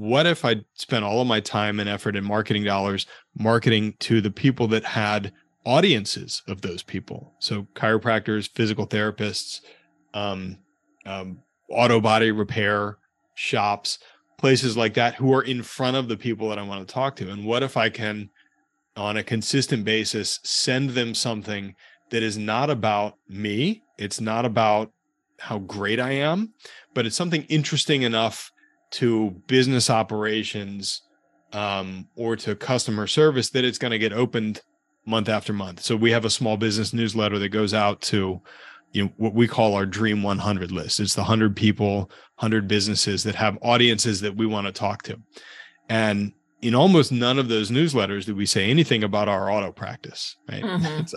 What 0.00 0.24
if 0.24 0.46
I 0.46 0.62
spent 0.72 1.04
all 1.04 1.20
of 1.20 1.26
my 1.26 1.40
time 1.40 1.78
and 1.78 1.86
effort 1.86 2.16
and 2.16 2.24
marketing 2.24 2.64
dollars 2.64 3.06
marketing 3.38 3.96
to 3.98 4.22
the 4.22 4.30
people 4.30 4.66
that 4.68 4.82
had 4.82 5.30
audiences 5.66 6.42
of 6.48 6.62
those 6.62 6.82
people? 6.82 7.34
So 7.38 7.66
chiropractors, 7.74 8.48
physical 8.48 8.86
therapists, 8.86 9.60
um, 10.14 10.56
um, 11.04 11.40
auto 11.68 12.00
body 12.00 12.30
repair 12.30 12.96
shops, 13.34 13.98
places 14.38 14.74
like 14.74 14.94
that 14.94 15.16
who 15.16 15.34
are 15.34 15.42
in 15.42 15.62
front 15.62 15.98
of 15.98 16.08
the 16.08 16.16
people 16.16 16.48
that 16.48 16.58
I 16.58 16.62
want 16.62 16.88
to 16.88 16.94
talk 16.94 17.14
to. 17.16 17.30
And 17.30 17.44
what 17.44 17.62
if 17.62 17.76
I 17.76 17.90
can, 17.90 18.30
on 18.96 19.18
a 19.18 19.22
consistent 19.22 19.84
basis, 19.84 20.40
send 20.42 20.90
them 20.90 21.14
something 21.14 21.74
that 22.08 22.22
is 22.22 22.38
not 22.38 22.70
about 22.70 23.18
me? 23.28 23.82
It's 23.98 24.18
not 24.18 24.46
about 24.46 24.92
how 25.40 25.58
great 25.58 26.00
I 26.00 26.12
am, 26.12 26.54
but 26.94 27.04
it's 27.04 27.16
something 27.16 27.42
interesting 27.50 28.00
enough 28.00 28.50
to 28.90 29.30
business 29.46 29.90
operations 29.90 31.02
um, 31.52 32.08
or 32.16 32.36
to 32.36 32.54
customer 32.54 33.06
service 33.06 33.50
that 33.50 33.64
it's 33.64 33.78
going 33.78 33.90
to 33.90 33.98
get 33.98 34.12
opened 34.12 34.60
month 35.06 35.28
after 35.28 35.52
month. 35.52 35.80
So 35.80 35.96
we 35.96 36.10
have 36.12 36.24
a 36.24 36.30
small 36.30 36.56
business 36.56 36.92
newsletter 36.92 37.38
that 37.38 37.48
goes 37.48 37.74
out 37.74 38.00
to 38.02 38.40
you 38.92 39.04
know 39.04 39.12
what 39.16 39.34
we 39.34 39.46
call 39.46 39.74
our 39.74 39.86
dream 39.86 40.22
100 40.22 40.72
list 40.72 40.98
it's 40.98 41.14
the 41.14 41.20
100 41.20 41.54
people 41.54 42.10
100 42.38 42.66
businesses 42.66 43.22
that 43.22 43.34
have 43.34 43.56
audiences 43.62 44.20
that 44.20 44.34
we 44.34 44.46
want 44.46 44.66
to 44.66 44.72
talk 44.72 45.02
to 45.02 45.16
and 45.88 46.32
in 46.62 46.74
almost 46.74 47.12
none 47.12 47.38
of 47.38 47.48
those 47.48 47.70
newsletters 47.70 48.26
do 48.26 48.34
we 48.34 48.46
say 48.46 48.68
anything 48.68 49.04
about 49.04 49.28
our 49.28 49.50
auto 49.50 49.70
practice 49.70 50.36
right 50.48 50.62
mm-hmm. 50.62 50.84
it's, 51.00 51.14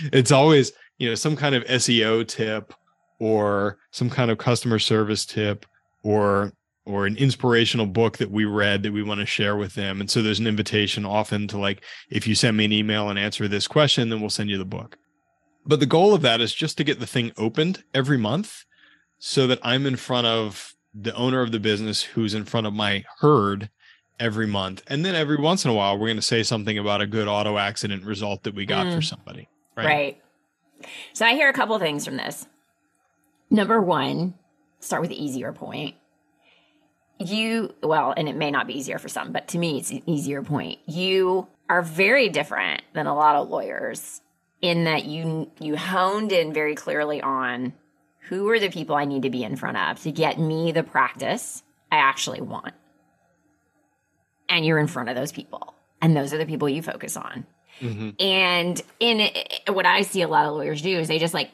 it's 0.12 0.32
always 0.32 0.72
you 0.98 1.08
know 1.08 1.14
some 1.14 1.36
kind 1.36 1.54
of 1.54 1.62
seo 1.64 2.26
tip 2.26 2.74
or 3.20 3.78
some 3.92 4.10
kind 4.10 4.30
of 4.30 4.38
customer 4.38 4.80
service 4.80 5.24
tip 5.24 5.64
or 6.02 6.52
or 6.84 7.06
an 7.06 7.16
inspirational 7.16 7.86
book 7.86 8.18
that 8.18 8.30
we 8.30 8.44
read 8.44 8.82
that 8.82 8.92
we 8.92 9.02
want 9.02 9.20
to 9.20 9.26
share 9.26 9.56
with 9.56 9.74
them. 9.74 10.00
And 10.00 10.10
so 10.10 10.20
there's 10.20 10.40
an 10.40 10.46
invitation 10.46 11.04
often 11.04 11.46
to 11.48 11.58
like, 11.58 11.82
if 12.10 12.26
you 12.26 12.34
send 12.34 12.56
me 12.56 12.64
an 12.64 12.72
email 12.72 13.08
and 13.08 13.18
answer 13.18 13.46
this 13.46 13.68
question, 13.68 14.08
then 14.08 14.20
we'll 14.20 14.30
send 14.30 14.50
you 14.50 14.58
the 14.58 14.64
book. 14.64 14.98
But 15.64 15.78
the 15.78 15.86
goal 15.86 16.12
of 16.12 16.22
that 16.22 16.40
is 16.40 16.52
just 16.52 16.76
to 16.78 16.84
get 16.84 16.98
the 16.98 17.06
thing 17.06 17.30
opened 17.36 17.84
every 17.94 18.18
month 18.18 18.64
so 19.18 19.46
that 19.46 19.60
I'm 19.62 19.86
in 19.86 19.94
front 19.94 20.26
of 20.26 20.74
the 20.92 21.14
owner 21.14 21.40
of 21.40 21.52
the 21.52 21.60
business 21.60 22.02
who's 22.02 22.34
in 22.34 22.44
front 22.44 22.66
of 22.66 22.72
my 22.72 23.04
herd 23.20 23.70
every 24.18 24.48
month. 24.48 24.82
And 24.88 25.04
then 25.04 25.14
every 25.14 25.36
once 25.36 25.64
in 25.64 25.70
a 25.70 25.74
while, 25.74 25.96
we're 25.96 26.08
going 26.08 26.16
to 26.16 26.22
say 26.22 26.42
something 26.42 26.78
about 26.78 27.00
a 27.00 27.06
good 27.06 27.28
auto 27.28 27.58
accident 27.58 28.04
result 28.04 28.42
that 28.42 28.56
we 28.56 28.66
got 28.66 28.86
mm. 28.86 28.94
for 28.96 29.02
somebody. 29.02 29.48
Right? 29.76 29.86
right. 29.86 30.22
So 31.12 31.24
I 31.24 31.34
hear 31.34 31.48
a 31.48 31.52
couple 31.52 31.78
things 31.78 32.04
from 32.04 32.16
this. 32.16 32.46
Number 33.50 33.80
one, 33.80 34.34
start 34.80 35.00
with 35.00 35.10
the 35.10 35.24
easier 35.24 35.52
point 35.52 35.94
you 37.28 37.74
well 37.82 38.12
and 38.16 38.28
it 38.28 38.36
may 38.36 38.50
not 38.50 38.66
be 38.66 38.78
easier 38.78 38.98
for 38.98 39.08
some 39.08 39.32
but 39.32 39.48
to 39.48 39.58
me 39.58 39.78
it's 39.78 39.90
an 39.90 40.02
easier 40.06 40.42
point. 40.42 40.78
You 40.86 41.48
are 41.68 41.82
very 41.82 42.28
different 42.28 42.82
than 42.92 43.06
a 43.06 43.14
lot 43.14 43.36
of 43.36 43.48
lawyers 43.48 44.20
in 44.60 44.84
that 44.84 45.04
you 45.04 45.50
you 45.60 45.76
honed 45.76 46.32
in 46.32 46.52
very 46.52 46.74
clearly 46.74 47.20
on 47.20 47.72
who 48.28 48.48
are 48.48 48.58
the 48.58 48.70
people 48.70 48.94
i 48.94 49.04
need 49.04 49.22
to 49.22 49.30
be 49.30 49.42
in 49.42 49.56
front 49.56 49.76
of 49.76 50.00
to 50.02 50.12
get 50.12 50.38
me 50.38 50.72
the 50.72 50.82
practice 50.82 51.62
i 51.90 51.96
actually 51.96 52.40
want. 52.40 52.74
And 54.48 54.66
you're 54.66 54.78
in 54.78 54.86
front 54.86 55.08
of 55.08 55.16
those 55.16 55.32
people. 55.32 55.74
And 56.02 56.14
those 56.14 56.34
are 56.34 56.38
the 56.38 56.44
people 56.44 56.68
you 56.68 56.82
focus 56.82 57.16
on. 57.16 57.46
Mm-hmm. 57.80 58.10
and 58.20 58.82
in 59.00 59.20
it, 59.20 59.62
what 59.70 59.86
i 59.86 60.02
see 60.02 60.20
a 60.20 60.28
lot 60.28 60.44
of 60.44 60.52
lawyers 60.52 60.82
do 60.82 60.98
is 60.98 61.08
they 61.08 61.18
just 61.18 61.32
like 61.32 61.50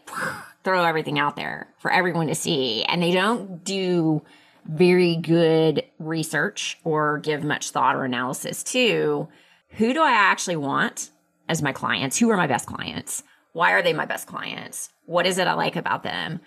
throw 0.64 0.85
everything 0.85 1.18
out 1.18 1.37
there 1.37 1.68
for 1.78 1.90
everyone 1.90 2.26
to 2.26 2.35
see. 2.35 2.85
And 2.85 3.02
they 3.02 3.12
don't 3.12 3.64
do 3.64 4.22
very 4.68 5.16
good 5.16 5.83
research 5.98 6.78
or 6.85 7.18
give 7.18 7.42
much 7.42 7.70
thought 7.70 7.96
or 7.96 8.04
analysis 8.04 8.62
to 8.62 9.28
who 9.70 9.94
do 9.94 10.02
I 10.02 10.12
actually 10.12 10.57
want 10.57 11.11
as 11.48 11.62
my 11.62 11.72
clients? 11.72 12.18
Who 12.18 12.31
are 12.31 12.37
my 12.37 12.46
best 12.46 12.66
clients? 12.66 13.22
Why 13.52 13.72
are 13.72 13.83
they 13.83 13.92
my 13.92 14.04
best 14.04 14.26
clients? 14.26 14.90
What 15.07 15.26
is 15.26 15.38
it 15.38 15.46
I 15.46 15.54
like 15.54 15.76
about 15.76 16.02
them? 16.02 16.40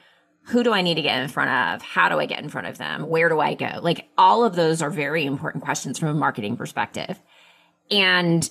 Who 0.45 0.63
do 0.63 0.71
I 0.71 0.81
need 0.81 0.95
to 0.95 1.01
get 1.01 1.21
in 1.21 1.29
front 1.29 1.49
of? 1.49 1.81
How 1.81 2.09
do 2.09 2.19
I 2.19 2.25
get 2.25 2.41
in 2.41 2.49
front 2.49 2.67
of 2.67 2.77
them? 2.77 3.09
Where 3.09 3.29
do 3.29 3.39
I 3.39 3.55
go? 3.55 3.79
Like 3.81 4.07
all 4.17 4.45
of 4.45 4.55
those 4.55 4.81
are 4.81 4.89
very 4.89 5.25
important 5.25 5.63
questions 5.63 5.99
from 5.99 6.09
a 6.09 6.13
marketing 6.13 6.57
perspective. 6.57 7.19
And 7.89 8.49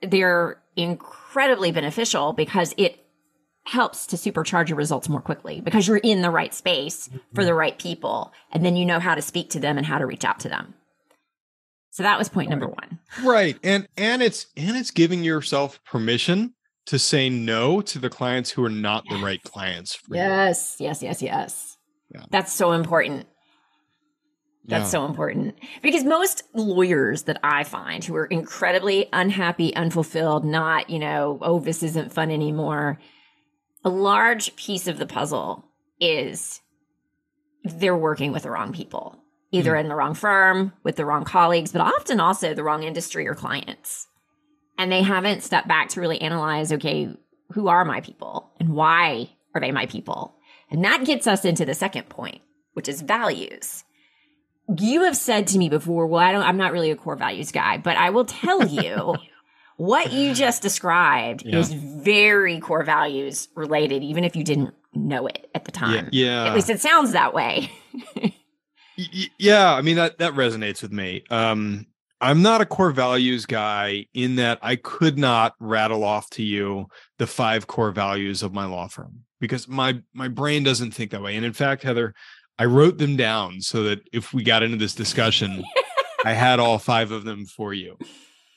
they're 0.00 0.60
incredibly 0.76 1.70
beneficial 1.70 2.32
because 2.32 2.74
it 2.76 3.01
helps 3.64 4.06
to 4.08 4.16
supercharge 4.16 4.68
your 4.68 4.78
results 4.78 5.08
more 5.08 5.20
quickly 5.20 5.60
because 5.60 5.86
you're 5.86 5.98
in 5.98 6.20
the 6.22 6.30
right 6.30 6.52
space 6.52 7.08
for 7.34 7.44
the 7.44 7.54
right 7.54 7.78
people 7.78 8.32
and 8.50 8.64
then 8.64 8.74
you 8.76 8.84
know 8.84 8.98
how 8.98 9.14
to 9.14 9.22
speak 9.22 9.50
to 9.50 9.60
them 9.60 9.78
and 9.78 9.86
how 9.86 9.98
to 9.98 10.06
reach 10.06 10.24
out 10.24 10.40
to 10.40 10.48
them 10.48 10.74
so 11.90 12.02
that 12.02 12.18
was 12.18 12.28
point 12.28 12.50
number 12.50 12.66
one 12.66 12.98
right 13.22 13.56
and 13.62 13.86
and 13.96 14.20
it's 14.20 14.46
and 14.56 14.76
it's 14.76 14.90
giving 14.90 15.22
yourself 15.22 15.78
permission 15.84 16.52
to 16.86 16.98
say 16.98 17.28
no 17.28 17.80
to 17.80 18.00
the 18.00 18.10
clients 18.10 18.50
who 18.50 18.64
are 18.64 18.70
not 18.70 19.04
yes. 19.06 19.16
the 19.16 19.24
right 19.24 19.42
clients 19.44 19.98
yes 20.10 20.76
you. 20.80 20.86
yes 20.86 21.02
yes 21.02 21.22
yes 21.22 21.76
yeah. 22.12 22.24
that's 22.30 22.52
so 22.52 22.72
important 22.72 23.26
that's 24.64 24.84
yeah. 24.84 24.90
so 24.90 25.04
important 25.04 25.56
because 25.82 26.04
most 26.04 26.44
lawyers 26.54 27.24
that 27.24 27.38
I 27.42 27.64
find 27.64 28.04
who 28.04 28.14
are 28.14 28.26
incredibly 28.26 29.08
unhappy, 29.12 29.74
unfulfilled, 29.74 30.44
not, 30.44 30.88
you 30.88 31.00
know, 31.00 31.40
oh, 31.42 31.58
this 31.58 31.82
isn't 31.82 32.12
fun 32.12 32.30
anymore 32.30 33.00
a 33.84 33.90
large 33.90 34.54
piece 34.56 34.86
of 34.86 34.98
the 34.98 35.06
puzzle 35.06 35.64
is 36.00 36.60
they're 37.64 37.96
working 37.96 38.32
with 38.32 38.44
the 38.44 38.50
wrong 38.50 38.72
people, 38.72 39.18
either 39.50 39.72
mm. 39.72 39.80
in 39.80 39.88
the 39.88 39.94
wrong 39.94 40.14
firm, 40.14 40.72
with 40.82 40.96
the 40.96 41.04
wrong 41.04 41.24
colleagues, 41.24 41.72
but 41.72 41.80
often 41.80 42.20
also 42.20 42.54
the 42.54 42.64
wrong 42.64 42.82
industry 42.82 43.26
or 43.26 43.34
clients. 43.34 44.08
And 44.78 44.90
they 44.90 45.02
haven't 45.02 45.42
stepped 45.42 45.68
back 45.68 45.90
to 45.90 46.00
really 46.00 46.20
analyze 46.20 46.72
okay, 46.72 47.14
who 47.52 47.68
are 47.68 47.84
my 47.84 48.00
people 48.00 48.50
and 48.58 48.70
why 48.70 49.30
are 49.54 49.60
they 49.60 49.72
my 49.72 49.86
people? 49.86 50.34
And 50.70 50.84
that 50.84 51.04
gets 51.04 51.26
us 51.26 51.44
into 51.44 51.64
the 51.64 51.74
second 51.74 52.08
point, 52.08 52.40
which 52.72 52.88
is 52.88 53.02
values. 53.02 53.84
You 54.78 55.04
have 55.04 55.16
said 55.16 55.48
to 55.48 55.58
me 55.58 55.68
before, 55.68 56.06
well, 56.06 56.20
I 56.20 56.32
don't, 56.32 56.44
I'm 56.44 56.56
not 56.56 56.72
really 56.72 56.90
a 56.90 56.96
core 56.96 57.16
values 57.16 57.52
guy, 57.52 57.76
but 57.76 57.96
I 57.96 58.10
will 58.10 58.24
tell 58.24 58.66
you 58.66 59.14
what 59.76 60.12
you 60.12 60.34
just 60.34 60.62
described 60.62 61.44
yeah. 61.44 61.58
is 61.58 61.72
very 61.72 62.60
core 62.60 62.84
values 62.84 63.48
related, 63.54 64.02
even 64.02 64.24
if 64.24 64.36
you 64.36 64.44
didn't 64.44 64.74
know 64.94 65.26
it 65.26 65.50
at 65.54 65.64
the 65.64 65.72
time. 65.72 66.08
Yeah. 66.12 66.44
yeah. 66.44 66.48
At 66.48 66.54
least 66.54 66.70
it 66.70 66.80
sounds 66.80 67.12
that 67.12 67.34
way. 67.34 67.70
yeah. 69.38 69.74
I 69.74 69.82
mean, 69.82 69.96
that, 69.96 70.18
that 70.18 70.34
resonates 70.34 70.82
with 70.82 70.92
me. 70.92 71.24
Um, 71.30 71.86
I'm 72.22 72.40
not 72.40 72.60
a 72.60 72.66
core 72.66 72.92
values 72.92 73.46
guy 73.46 74.06
in 74.14 74.36
that 74.36 74.60
I 74.62 74.76
could 74.76 75.18
not 75.18 75.54
rattle 75.58 76.04
off 76.04 76.30
to 76.30 76.42
you 76.44 76.86
the 77.18 77.26
five 77.26 77.66
core 77.66 77.90
values 77.90 78.44
of 78.44 78.52
my 78.52 78.64
law 78.64 78.86
firm 78.86 79.24
because 79.40 79.66
my 79.66 80.00
my 80.14 80.28
brain 80.28 80.62
doesn't 80.62 80.92
think 80.92 81.10
that 81.10 81.20
way. 81.20 81.34
And 81.34 81.44
in 81.44 81.52
fact, 81.52 81.82
Heather, 81.82 82.14
I 82.60 82.66
wrote 82.66 82.98
them 82.98 83.16
down 83.16 83.60
so 83.60 83.82
that 83.82 84.08
if 84.12 84.32
we 84.32 84.44
got 84.44 84.62
into 84.62 84.76
this 84.76 84.94
discussion, 84.94 85.64
I 86.24 86.32
had 86.32 86.60
all 86.60 86.78
five 86.78 87.10
of 87.10 87.24
them 87.24 87.44
for 87.44 87.74
you. 87.74 87.98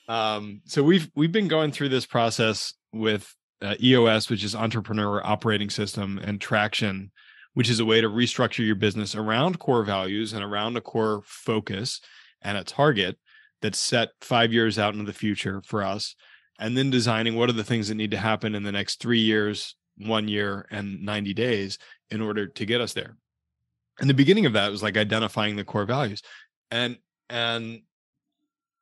Um, 0.07 0.61
so 0.65 0.83
we've 0.83 1.09
we've 1.15 1.31
been 1.31 1.47
going 1.47 1.71
through 1.71 1.89
this 1.89 2.05
process 2.05 2.73
with 2.93 3.33
uh, 3.61 3.75
EOS, 3.81 4.29
which 4.29 4.43
is 4.43 4.55
Entrepreneur 4.55 5.25
Operating 5.25 5.69
System, 5.69 6.19
and 6.23 6.39
Traction, 6.39 7.09
which 7.53 7.69
is 7.69 7.79
a 7.79 7.85
way 7.85 8.01
to 8.01 8.09
restructure 8.09 8.65
your 8.65 8.75
business 8.75 9.15
around 9.15 9.59
core 9.59 9.83
values 9.83 10.33
and 10.33 10.43
around 10.43 10.77
a 10.77 10.81
core 10.81 11.21
focus 11.25 12.01
and 12.41 12.57
a 12.57 12.63
target 12.63 13.17
that's 13.61 13.79
set 13.79 14.09
five 14.21 14.53
years 14.53 14.77
out 14.77 14.93
into 14.93 15.05
the 15.05 15.13
future 15.13 15.61
for 15.65 15.81
us, 15.81 16.15
and 16.59 16.77
then 16.77 16.91
designing 16.91 17.35
what 17.35 17.49
are 17.49 17.53
the 17.53 17.63
things 17.63 17.87
that 17.87 17.95
need 17.95 18.11
to 18.11 18.17
happen 18.17 18.53
in 18.53 18.63
the 18.63 18.71
next 18.71 18.99
three 18.99 19.21
years, 19.21 19.75
one 19.97 20.27
year, 20.27 20.67
and 20.69 21.01
90 21.01 21.33
days 21.33 21.79
in 22.11 22.21
order 22.21 22.47
to 22.47 22.65
get 22.65 22.81
us 22.81 22.93
there. 22.93 23.17
And 23.99 24.09
the 24.09 24.13
beginning 24.13 24.45
of 24.45 24.53
that 24.53 24.71
was 24.71 24.83
like 24.83 24.97
identifying 24.97 25.55
the 25.55 25.63
core 25.63 25.85
values. 25.85 26.21
And 26.69 26.97
and 27.29 27.81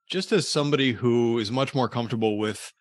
just 0.10 0.32
as 0.32 0.48
somebody 0.48 0.94
who 0.94 1.39
is 1.39 1.52
much 1.52 1.74
more 1.74 1.89
comfortable 1.89 2.38
with 2.38 2.72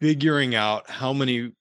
figuring 0.00 0.54
out 0.54 0.88
how 0.90 1.12
many 1.12 1.52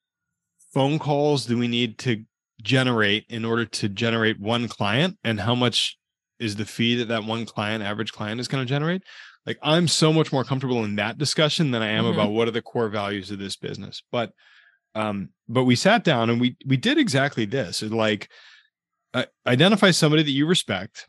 phone 0.74 1.00
calls 1.00 1.46
do 1.46 1.58
we 1.58 1.68
need 1.68 1.98
to 1.98 2.24
generate 2.62 3.26
in 3.30 3.46
order 3.46 3.66
to 3.66 3.88
generate 3.88 4.40
one 4.40 4.68
client 4.68 5.18
and 5.24 5.40
how 5.40 5.56
much 5.56 5.98
is 6.40 6.56
the 6.56 6.66
fee 6.66 6.96
that 6.96 7.08
that 7.08 7.24
one 7.24 7.46
client 7.46 7.84
average 7.84 8.12
client 8.12 8.40
is 8.40 8.48
going 8.48 8.66
to 8.66 8.68
generate 8.68 9.02
like 9.46 9.58
i'm 9.62 9.88
so 9.88 10.12
much 10.12 10.34
more 10.34 10.44
comfortable 10.44 10.84
in 10.84 10.96
that 10.96 11.18
discussion 11.18 11.72
than 11.72 11.82
i 11.82 11.88
am 11.88 12.04
mm-hmm. 12.04 12.14
about 12.14 12.32
what 12.32 12.48
are 12.48 12.52
the 12.52 12.62
core 12.62 12.90
values 12.90 13.32
of 13.32 13.40
this 13.40 13.56
business 13.56 14.04
but 14.12 14.32
um 14.96 15.30
but 15.48 15.64
we 15.64 15.76
sat 15.76 16.04
down 16.04 16.30
and 16.30 16.42
we 16.42 16.58
we 16.66 16.76
did 16.76 16.98
exactly 16.98 17.46
this 17.46 17.82
like 17.82 18.30
uh, 19.14 19.26
identify 19.48 19.92
somebody 19.92 20.24
that 20.24 20.32
you 20.32 20.46
respect 20.46 21.08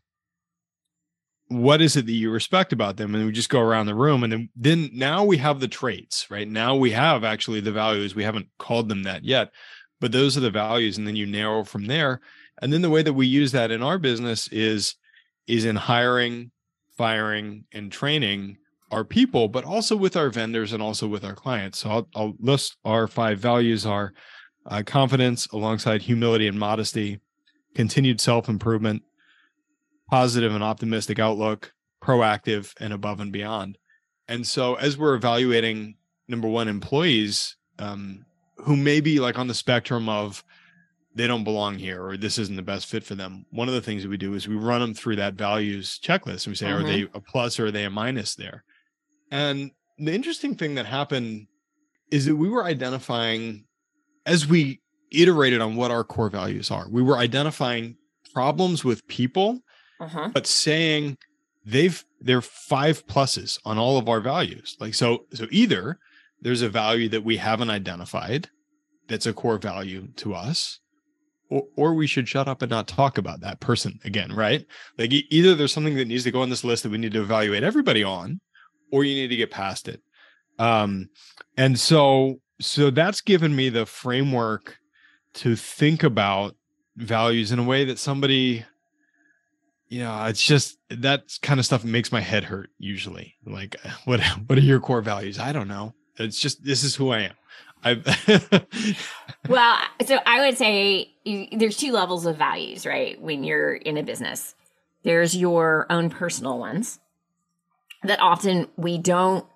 what 1.48 1.80
is 1.80 1.96
it 1.96 2.06
that 2.06 2.12
you 2.12 2.30
respect 2.30 2.72
about 2.72 2.96
them? 2.96 3.14
And 3.14 3.24
we 3.24 3.32
just 3.32 3.50
go 3.50 3.60
around 3.60 3.86
the 3.86 3.94
room 3.94 4.24
and 4.24 4.32
then 4.32 4.48
then 4.56 4.90
now 4.92 5.24
we 5.24 5.36
have 5.38 5.60
the 5.60 5.68
traits 5.68 6.30
right? 6.30 6.48
Now 6.48 6.74
we 6.74 6.90
have 6.90 7.24
actually 7.24 7.60
the 7.60 7.72
values. 7.72 8.14
We 8.14 8.24
haven't 8.24 8.48
called 8.58 8.88
them 8.88 9.04
that 9.04 9.24
yet 9.24 9.50
but 10.00 10.12
those 10.12 10.36
are 10.36 10.40
the 10.40 10.50
values 10.50 10.98
and 10.98 11.06
then 11.06 11.16
you 11.16 11.26
narrow 11.26 11.64
from 11.64 11.86
there. 11.86 12.20
And 12.60 12.72
then 12.72 12.82
the 12.82 12.90
way 12.90 13.02
that 13.02 13.12
we 13.12 13.26
use 13.26 13.52
that 13.52 13.70
in 13.70 13.82
our 13.82 13.98
business 13.98 14.48
is 14.48 14.96
is 15.46 15.64
in 15.64 15.76
hiring 15.76 16.50
firing 16.96 17.64
and 17.72 17.92
training 17.92 18.56
our 18.90 19.04
people 19.04 19.48
but 19.48 19.64
also 19.64 19.96
with 19.96 20.16
our 20.16 20.30
vendors 20.30 20.72
and 20.72 20.82
also 20.82 21.06
with 21.06 21.24
our 21.24 21.34
clients. 21.34 21.78
So 21.78 21.90
i'll, 21.90 22.08
I'll 22.14 22.34
list 22.40 22.76
our 22.84 23.06
five 23.06 23.38
values 23.38 23.84
are 23.84 24.12
uh, 24.66 24.82
confidence 24.84 25.46
alongside 25.48 26.02
humility 26.02 26.48
and 26.48 26.58
modesty 26.58 27.20
continued 27.74 28.20
self-improvement 28.20 29.02
positive 30.10 30.54
and 30.54 30.62
optimistic 30.62 31.18
outlook, 31.18 31.72
proactive 32.02 32.72
and 32.80 32.92
above 32.92 33.20
and 33.20 33.32
beyond. 33.32 33.78
And 34.28 34.46
so 34.46 34.74
as 34.74 34.96
we're 34.98 35.14
evaluating 35.14 35.96
number 36.28 36.48
one 36.48 36.68
employees 36.68 37.56
um, 37.78 38.24
who 38.58 38.76
may 38.76 39.00
be 39.00 39.20
like 39.20 39.38
on 39.38 39.46
the 39.46 39.54
spectrum 39.54 40.08
of 40.08 40.42
they 41.14 41.26
don't 41.26 41.44
belong 41.44 41.78
here 41.78 42.04
or 42.04 42.16
this 42.16 42.36
isn't 42.36 42.56
the 42.56 42.62
best 42.62 42.86
fit 42.86 43.02
for 43.04 43.14
them 43.14 43.46
one 43.50 43.68
of 43.68 43.74
the 43.74 43.80
things 43.80 44.02
that 44.02 44.08
we 44.10 44.16
do 44.18 44.34
is 44.34 44.46
we 44.48 44.54
run 44.56 44.80
them 44.82 44.92
through 44.92 45.16
that 45.16 45.32
values 45.34 45.98
checklist 46.02 46.44
and 46.46 46.48
we 46.48 46.54
say 46.56 46.66
Mhm. 46.66 46.80
are 46.80 46.82
they 46.82 47.02
a 47.14 47.20
plus 47.20 47.58
or 47.58 47.66
are 47.66 47.70
they 47.70 47.84
a 47.84 47.90
minus 47.90 48.34
there 48.34 48.64
and 49.30 49.70
the 49.98 50.12
interesting 50.12 50.54
thing 50.56 50.74
that 50.74 50.84
happened 50.84 51.46
is 52.10 52.26
that 52.26 52.36
we 52.36 52.50
were 52.50 52.64
identifying 52.64 53.64
as 54.26 54.46
we 54.46 54.80
iterated 55.10 55.60
on 55.62 55.76
what 55.76 55.90
our 55.90 56.04
core 56.04 56.28
values 56.28 56.70
are 56.70 56.86
we 56.90 57.00
were 57.02 57.16
identifying 57.16 57.96
problems 58.34 58.84
with 58.84 59.06
people 59.06 59.60
Uh-huh. 60.00 60.30
but 60.32 60.46
saying 60.46 61.16
they've 61.64 62.04
they're 62.20 62.42
five 62.42 63.06
pluses 63.06 63.58
on 63.64 63.78
all 63.78 63.98
of 63.98 64.08
our 64.08 64.20
values. 64.20 64.76
Like 64.80 64.94
so 64.94 65.26
so 65.32 65.46
either 65.50 65.98
there's 66.40 66.62
a 66.62 66.68
value 66.68 67.08
that 67.10 67.24
we 67.24 67.36
haven't 67.36 67.70
identified 67.70 68.48
that's 69.08 69.26
a 69.26 69.32
core 69.32 69.58
value 69.58 70.08
to 70.16 70.34
us 70.34 70.80
or, 71.48 71.62
or 71.76 71.94
we 71.94 72.06
should 72.06 72.28
shut 72.28 72.48
up 72.48 72.62
and 72.62 72.70
not 72.70 72.88
talk 72.88 73.18
about 73.18 73.40
that 73.40 73.60
person 73.60 73.98
again 74.04 74.32
right? 74.32 74.66
Like 74.98 75.12
e- 75.12 75.26
either 75.30 75.54
there's 75.54 75.72
something 75.72 75.96
that 75.96 76.08
needs 76.08 76.24
to 76.24 76.30
go 76.30 76.42
on 76.42 76.50
this 76.50 76.64
list 76.64 76.82
that 76.82 76.92
we 76.92 76.98
need 76.98 77.12
to 77.12 77.22
evaluate 77.22 77.62
everybody 77.62 78.04
on 78.04 78.40
or 78.92 79.04
you 79.04 79.14
need 79.14 79.28
to 79.28 79.36
get 79.36 79.50
past 79.50 79.88
it. 79.88 80.02
Um 80.58 81.08
and 81.56 81.78
so 81.78 82.40
so 82.60 82.90
that's 82.90 83.20
given 83.20 83.54
me 83.54 83.68
the 83.68 83.86
framework 83.86 84.78
to 85.34 85.54
think 85.56 86.02
about 86.02 86.56
values 86.96 87.52
in 87.52 87.58
a 87.58 87.62
way 87.64 87.84
that 87.84 87.98
somebody 87.98 88.64
you 89.88 90.00
know 90.00 90.24
it's 90.26 90.44
just 90.44 90.78
that 90.90 91.24
kind 91.42 91.60
of 91.60 91.66
stuff 91.66 91.84
makes 91.84 92.12
my 92.12 92.20
head 92.20 92.44
hurt 92.44 92.70
usually 92.78 93.34
like 93.44 93.76
what 94.04 94.20
what 94.46 94.58
are 94.58 94.62
your 94.62 94.80
core 94.80 95.02
values 95.02 95.38
i 95.38 95.52
don't 95.52 95.68
know 95.68 95.94
it's 96.16 96.38
just 96.40 96.64
this 96.64 96.82
is 96.82 96.94
who 96.94 97.10
i 97.10 97.20
am 97.20 97.34
Well, 99.48 99.78
so 100.04 100.18
I 100.26 100.46
would 100.46 100.58
say 100.58 101.14
you, 101.24 101.46
there's 101.52 101.76
two 101.76 101.92
levels 101.92 102.26
of 102.26 102.36
values, 102.36 102.86
right? 102.86 103.20
When 103.20 103.44
you're 103.44 103.74
in 103.74 103.96
a 103.96 104.02
business, 104.02 104.54
there's 105.02 105.36
your 105.36 105.86
own 105.90 106.10
personal 106.10 106.58
ones 106.58 106.98
that 108.02 108.20
often 108.20 108.68
we 108.76 108.98
don't, 108.98 109.46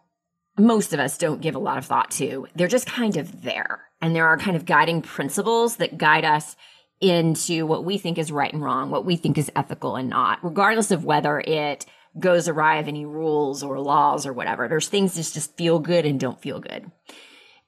most 0.59 0.93
of 0.93 1.01
us 1.01 1.19
don't 1.19 1.41
give 1.41 1.55
a 1.55 1.61
lot 1.61 1.79
of 1.79 1.87
thought 1.87 2.11
to. 2.13 2.47
They're 2.55 2.69
just 2.69 2.87
kind 2.87 3.17
of 3.17 3.43
there. 3.43 3.89
And 4.01 4.15
there 4.15 4.27
are 4.27 4.37
kind 4.37 4.57
of 4.57 4.65
guiding 4.65 5.03
principles 5.03 5.77
that 5.77 5.99
guide 5.99 6.25
us 6.25 6.57
into 7.01 7.67
what 7.67 7.85
we 7.85 7.99
think 7.99 8.19
is 8.19 8.31
right 8.31 8.53
and 8.53 8.63
wrong, 8.63 8.91
what 8.91 9.05
we 9.05 9.17
think 9.17 9.39
is 9.39 9.51
ethical 9.57 9.97
and 9.97 10.11
not, 10.11 10.39
regardless 10.45 10.91
of 10.91 11.05
whether 11.05 11.41
it 11.41 11.87
goes 12.19 12.49
awry 12.49 12.77
of 12.77 12.89
any 12.89 13.07
rules 13.07 13.63
or 13.63 13.81
laws 13.81 14.27
or 14.27 14.33
whatever. 14.33 14.69
There's 14.69 14.89
things 14.89 15.15
that 15.15 15.33
just 15.33 15.57
feel 15.57 15.79
good 15.79 16.05
and 16.05 16.19
don't 16.19 16.41
feel 16.41 16.61
good 16.61 16.91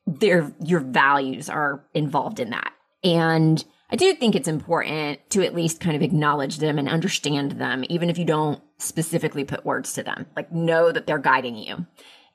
their 0.07 0.53
your 0.62 0.81
values 0.81 1.49
are 1.49 1.85
involved 1.95 2.40
in 2.40 2.51
that. 2.51 2.73
And 3.05 3.64
I 3.90 3.97
do 3.97 4.14
think 4.14 4.35
it's 4.35 4.49
important 4.49 5.18
to 5.31 5.45
at 5.45 5.55
least 5.55 5.81
kind 5.81 5.97
of 5.97 6.03
acknowledge 6.03 6.59
them 6.59 6.79
and 6.79 6.88
understand 6.88 7.53
them, 7.53 7.85
even 7.88 8.11
if 8.11 8.18
you 8.18 8.25
don't 8.25 8.62
specifically 8.79 9.45
put 9.45 9.64
words 9.64 9.92
to 9.95 10.03
them. 10.03 10.27
Like 10.35 10.51
know 10.51 10.90
that 10.90 11.07
they're 11.07 11.18
guiding 11.18 11.57
you 11.57 11.87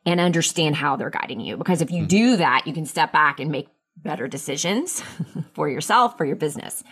and 0.05 0.19
understand 0.19 0.75
how 0.75 0.95
they're 0.95 1.10
guiding 1.10 1.39
you. 1.39 1.57
Because 1.57 1.81
if 1.81 1.91
you 1.91 2.03
hmm. 2.03 2.07
do 2.07 2.38
that, 2.38 2.67
you 2.67 2.73
can 2.73 2.86
step 2.86 3.12
back 3.12 3.39
and 3.39 3.51
make 3.51 3.67
better 3.97 4.27
decisions 4.27 5.01
for 5.53 5.69
yourself, 5.69 6.17
for 6.17 6.25
your 6.25 6.36
business. 6.36 6.83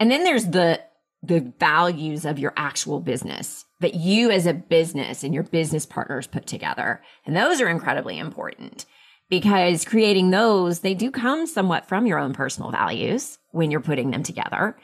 And 0.00 0.10
then 0.10 0.24
there's 0.24 0.46
the 0.46 0.80
the 1.22 1.52
values 1.58 2.24
of 2.24 2.38
your 2.38 2.52
actual 2.56 3.00
business 3.00 3.64
that 3.80 3.94
you 3.94 4.30
as 4.30 4.46
a 4.46 4.54
business 4.54 5.24
and 5.24 5.34
your 5.34 5.42
business 5.42 5.84
partners 5.84 6.26
put 6.28 6.46
together. 6.46 7.02
And 7.26 7.36
those 7.36 7.60
are 7.60 7.68
incredibly 7.68 8.18
important 8.18 8.86
because 9.28 9.84
creating 9.84 10.30
those, 10.30 10.80
they 10.80 10.94
do 10.94 11.10
come 11.10 11.46
somewhat 11.46 11.86
from 11.86 12.06
your 12.06 12.18
own 12.18 12.34
personal 12.34 12.70
values 12.70 13.38
when 13.50 13.70
you're 13.70 13.80
putting 13.80 14.10
them 14.10 14.22
together. 14.22 14.76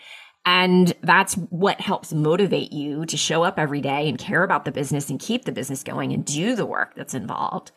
And 0.45 0.93
that's 1.03 1.35
what 1.35 1.81
helps 1.81 2.13
motivate 2.13 2.73
you 2.73 3.07
to 3.07 3.17
show 3.17 3.45
up 3.45 3.59
every 3.59 3.81
day 3.81 4.09
and 4.09 4.19
care 4.19 4.43
about 4.43 4.65
the 4.65 4.73
business 4.73 5.09
and 5.09 5.19
keep 5.19 5.45
the 5.45 5.53
business 5.53 5.83
going 5.83 6.13
and 6.13 6.25
do 6.25 6.55
the 6.55 6.67
work 6.67 6.95
that's 6.95 7.15
involved. 7.15 7.71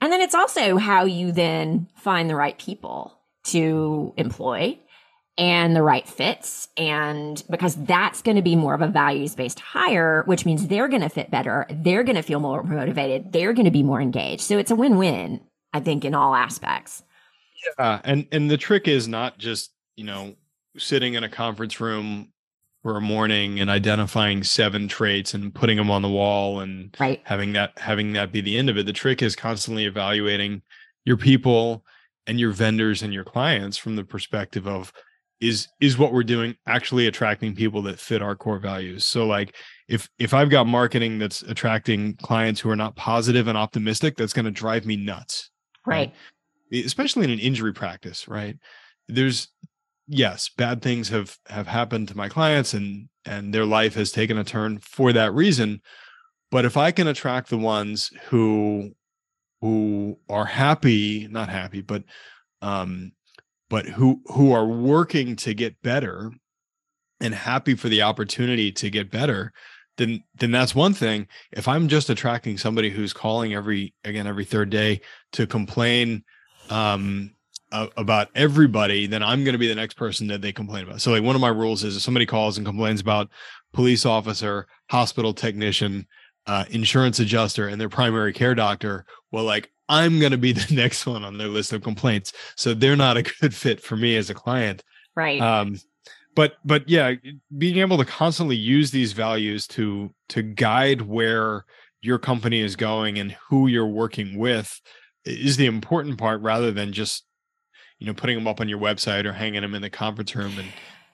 And 0.00 0.10
then 0.10 0.20
it's 0.20 0.34
also 0.34 0.78
how 0.78 1.04
you 1.04 1.30
then 1.30 1.88
find 1.94 2.28
the 2.28 2.34
right 2.34 2.58
people 2.58 3.19
to 3.44 4.12
employ 4.16 4.78
and 5.38 5.74
the 5.74 5.82
right 5.82 6.06
fits. 6.06 6.68
And 6.76 7.42
because 7.48 7.74
that's 7.76 8.20
going 8.22 8.36
to 8.36 8.42
be 8.42 8.56
more 8.56 8.74
of 8.74 8.82
a 8.82 8.88
values 8.88 9.34
based 9.34 9.60
hire, 9.60 10.22
which 10.26 10.44
means 10.44 10.66
they're 10.66 10.88
going 10.88 11.02
to 11.02 11.08
fit 11.08 11.30
better. 11.30 11.66
They're 11.70 12.04
going 12.04 12.16
to 12.16 12.22
feel 12.22 12.40
more 12.40 12.62
motivated. 12.62 13.32
They're 13.32 13.52
going 13.52 13.64
to 13.64 13.70
be 13.70 13.82
more 13.82 14.00
engaged. 14.00 14.42
So 14.42 14.58
it's 14.58 14.70
a 14.70 14.76
win 14.76 14.98
win, 14.98 15.40
I 15.72 15.80
think, 15.80 16.04
in 16.04 16.14
all 16.14 16.34
aspects. 16.34 17.02
Uh, 17.78 17.98
and 18.04 18.26
and 18.32 18.50
the 18.50 18.56
trick 18.56 18.88
is 18.88 19.06
not 19.06 19.38
just 19.38 19.70
you 19.96 20.04
know 20.04 20.34
sitting 20.78 21.14
in 21.14 21.24
a 21.24 21.28
conference 21.28 21.78
room 21.80 22.32
for 22.82 22.96
a 22.96 23.00
morning 23.00 23.60
and 23.60 23.68
identifying 23.68 24.42
seven 24.42 24.88
traits 24.88 25.34
and 25.34 25.54
putting 25.54 25.76
them 25.76 25.90
on 25.90 26.00
the 26.00 26.08
wall 26.08 26.60
and 26.60 26.96
Right. 26.98 27.20
having 27.24 27.52
that 27.52 27.78
having 27.78 28.14
that 28.14 28.32
be 28.32 28.40
the 28.40 28.56
end 28.56 28.70
of 28.70 28.78
it. 28.78 28.86
The 28.86 28.92
trick 28.94 29.20
is 29.20 29.36
constantly 29.36 29.84
evaluating 29.84 30.62
your 31.04 31.18
people 31.18 31.84
and 32.30 32.38
your 32.38 32.52
vendors 32.52 33.02
and 33.02 33.12
your 33.12 33.24
clients 33.24 33.76
from 33.76 33.96
the 33.96 34.04
perspective 34.04 34.66
of 34.68 34.92
is 35.40 35.66
is 35.80 35.98
what 35.98 36.12
we're 36.12 36.22
doing 36.22 36.54
actually 36.66 37.06
attracting 37.08 37.54
people 37.56 37.82
that 37.82 37.98
fit 37.98 38.22
our 38.22 38.36
core 38.36 38.58
values. 38.60 39.04
So 39.04 39.26
like 39.26 39.56
if 39.88 40.08
if 40.18 40.32
I've 40.32 40.50
got 40.50 40.66
marketing 40.66 41.18
that's 41.18 41.42
attracting 41.42 42.14
clients 42.16 42.60
who 42.60 42.70
are 42.70 42.76
not 42.76 42.94
positive 42.94 43.48
and 43.48 43.58
optimistic, 43.58 44.16
that's 44.16 44.32
going 44.32 44.44
to 44.44 44.50
drive 44.50 44.86
me 44.86 44.96
nuts 44.96 45.50
Right. 45.86 46.12
especially 46.72 47.24
in 47.24 47.30
an 47.30 47.38
injury 47.40 47.72
practice 47.72 48.28
right 48.28 48.56
there's 49.08 49.48
yes 50.06 50.50
bad 50.56 50.82
things 50.82 51.08
have 51.08 51.36
have 51.48 51.66
happened 51.66 52.06
to 52.08 52.16
my 52.16 52.28
clients 52.28 52.74
and 52.74 53.08
and 53.24 53.52
their 53.52 53.64
life 53.66 53.94
has 53.94 54.12
taken 54.12 54.38
a 54.38 54.44
turn 54.44 54.78
for 54.78 55.12
that 55.12 55.32
reason 55.34 55.80
but 56.50 56.64
if 56.64 56.76
i 56.76 56.92
can 56.92 57.08
attract 57.08 57.48
the 57.50 57.58
ones 57.58 58.10
who 58.28 58.92
who 59.60 60.18
are 60.28 60.46
happy 60.46 61.28
not 61.30 61.48
happy 61.48 61.80
but 61.80 62.02
um 62.62 63.12
but 63.68 63.86
who 63.86 64.20
who 64.26 64.52
are 64.52 64.66
working 64.66 65.36
to 65.36 65.54
get 65.54 65.80
better 65.82 66.32
and 67.20 67.34
happy 67.34 67.74
for 67.74 67.88
the 67.88 68.02
opportunity 68.02 68.72
to 68.72 68.90
get 68.90 69.10
better 69.10 69.52
then 70.00 70.24
then 70.38 70.50
that's 70.50 70.74
one 70.74 70.94
thing. 70.94 71.28
If 71.52 71.68
i'm 71.68 71.86
just 71.86 72.10
attracting 72.10 72.58
somebody 72.58 72.90
who's 72.90 73.12
calling 73.12 73.54
every 73.54 73.94
again 74.04 74.26
every 74.26 74.44
third 74.44 74.70
day 74.70 75.02
to 75.32 75.46
complain 75.46 76.24
um 76.70 77.34
about 77.72 78.28
everybody 78.34 79.06
then 79.06 79.22
i'm 79.22 79.44
going 79.44 79.52
to 79.52 79.58
be 79.58 79.68
the 79.68 79.74
next 79.76 79.94
person 79.94 80.26
that 80.26 80.40
they 80.40 80.52
complain 80.52 80.84
about. 80.84 81.00
So 81.00 81.12
like 81.12 81.22
one 81.22 81.36
of 81.36 81.40
my 81.40 81.48
rules 81.48 81.84
is 81.84 81.96
if 81.96 82.02
somebody 82.02 82.26
calls 82.26 82.56
and 82.56 82.66
complains 82.66 83.00
about 83.00 83.28
police 83.72 84.04
officer 84.04 84.66
hospital 84.90 85.32
technician 85.32 86.06
uh, 86.46 86.64
insurance 86.70 87.20
adjuster 87.20 87.68
and 87.68 87.80
their 87.80 87.90
primary 87.90 88.32
care 88.32 88.54
doctor 88.54 89.04
well 89.32 89.44
like 89.44 89.70
i'm 89.88 90.18
going 90.18 90.32
to 90.32 90.38
be 90.38 90.52
the 90.52 90.74
next 90.74 91.06
one 91.06 91.24
on 91.24 91.38
their 91.38 91.48
list 91.48 91.72
of 91.72 91.82
complaints 91.82 92.32
so 92.56 92.74
they're 92.74 92.96
not 92.96 93.16
a 93.16 93.22
good 93.22 93.54
fit 93.54 93.80
for 93.80 93.96
me 93.96 94.16
as 94.16 94.30
a 94.30 94.34
client 94.34 94.82
Right. 95.16 95.40
um 95.40 95.78
but 96.34 96.54
but 96.64 96.88
yeah 96.88 97.14
being 97.58 97.78
able 97.78 97.98
to 97.98 98.04
constantly 98.04 98.56
use 98.56 98.90
these 98.90 99.12
values 99.12 99.66
to 99.68 100.14
to 100.30 100.42
guide 100.42 101.02
where 101.02 101.64
your 102.00 102.18
company 102.18 102.60
is 102.60 102.76
going 102.76 103.18
and 103.18 103.32
who 103.48 103.66
you're 103.66 103.86
working 103.86 104.38
with 104.38 104.80
is 105.24 105.56
the 105.58 105.66
important 105.66 106.16
part 106.16 106.40
rather 106.40 106.70
than 106.70 106.92
just 106.92 107.24
you 107.98 108.06
know 108.06 108.14
putting 108.14 108.36
them 108.38 108.46
up 108.48 108.60
on 108.60 108.68
your 108.68 108.78
website 108.78 109.26
or 109.26 109.32
hanging 109.34 109.60
them 109.60 109.74
in 109.74 109.82
the 109.82 109.90
conference 109.90 110.34
room 110.34 110.58
and 110.58 110.68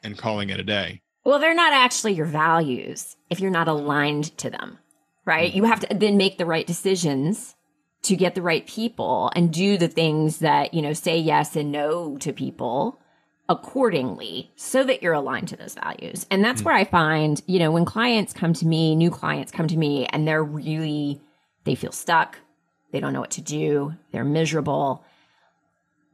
and 0.05 0.16
calling 0.18 0.50
it 0.50 0.61
a 0.61 0.62
day 0.62 1.00
Well, 1.24 1.40
they're 1.40 1.55
not 1.55 1.72
actually 1.72 2.12
your 2.12 2.26
values 2.26 3.16
if 3.31 3.40
you're 3.40 3.50
not 3.50 3.66
aligned 3.66 4.37
to 4.38 4.50
them, 4.50 4.79
right? 5.24 5.52
You 5.52 5.64
have 5.64 5.81
to 5.81 5.92
then 5.92 6.16
make 6.16 6.38
the 6.38 6.46
right 6.46 6.64
decisions 6.64 7.56
to 8.07 8.16
get 8.16 8.35
the 8.35 8.42
right 8.42 8.66
people 8.66 9.31
and 9.35 9.53
do 9.53 9.77
the 9.77 9.88
things 9.88 10.38
that, 10.38 10.75
you 10.75 10.83
know, 10.83 10.92
say 10.92 11.19
yes 11.19 11.57
and 11.57 11.73
no 11.73 12.16
to 12.19 12.33
people 12.33 12.99
accordingly 13.49 14.51
so 14.57 14.83
that 14.83 15.03
you're 15.03 15.12
aligned 15.12 15.49
to 15.49 15.57
those 15.57 15.75
values. 15.75 16.27
And 16.31 16.45
that's 16.45 16.62
where 16.62 16.75
I 16.75 16.85
find, 16.85 17.40
you 17.47 17.59
know, 17.59 17.71
when 17.71 17.85
clients 17.85 18.33
come 18.33 18.53
to 18.55 18.66
me, 18.66 18.97
new 18.97 19.11
clients 19.11 19.53
come 19.53 19.69
to 19.69 19.77
me 19.77 20.07
and 20.07 20.27
they're 20.27 20.42
really, 20.42 21.20
they 21.64 21.74
feel 21.74 21.93
stuck. 21.93 22.39
They 22.93 23.01
don't 23.01 23.12
know 23.12 23.20
what 23.20 23.33
to 23.33 23.43
do. 23.43 23.95
They're 24.12 24.24
miserable. 24.24 25.05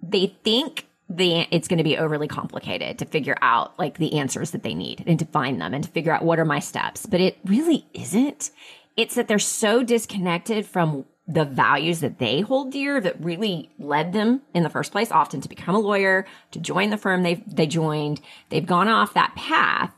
They 0.02 0.34
think 0.44 0.86
the 1.08 1.46
it's 1.50 1.68
going 1.68 1.78
to 1.78 1.84
be 1.84 1.98
overly 1.98 2.28
complicated 2.28 2.98
to 2.98 3.04
figure 3.04 3.36
out 3.42 3.78
like 3.78 3.98
the 3.98 4.18
answers 4.18 4.52
that 4.52 4.62
they 4.62 4.74
need 4.74 5.04
and 5.06 5.18
to 5.18 5.26
find 5.26 5.60
them 5.60 5.74
and 5.74 5.84
to 5.84 5.90
figure 5.90 6.12
out 6.12 6.24
what 6.24 6.38
are 6.38 6.44
my 6.44 6.58
steps. 6.58 7.06
But 7.06 7.20
it 7.20 7.38
really 7.44 7.86
isn't. 7.92 8.50
It's 8.96 9.14
that 9.14 9.28
they're 9.28 9.38
so 9.38 9.82
disconnected 9.82 10.66
from 10.66 11.06
the 11.26 11.44
values 11.44 12.00
that 12.00 12.18
they 12.18 12.40
hold 12.40 12.72
dear 12.72 13.00
that 13.00 13.22
really 13.22 13.70
led 13.78 14.12
them 14.12 14.42
in 14.54 14.62
the 14.62 14.70
first 14.70 14.92
place 14.92 15.12
often 15.12 15.40
to 15.40 15.48
become 15.48 15.74
a 15.74 15.80
lawyer, 15.80 16.26
to 16.50 16.58
join 16.58 16.90
the 16.90 16.96
firm 16.96 17.22
they 17.22 17.34
they 17.46 17.66
joined. 17.66 18.20
They've 18.48 18.66
gone 18.66 18.88
off 18.88 19.14
that 19.14 19.34
path 19.36 19.92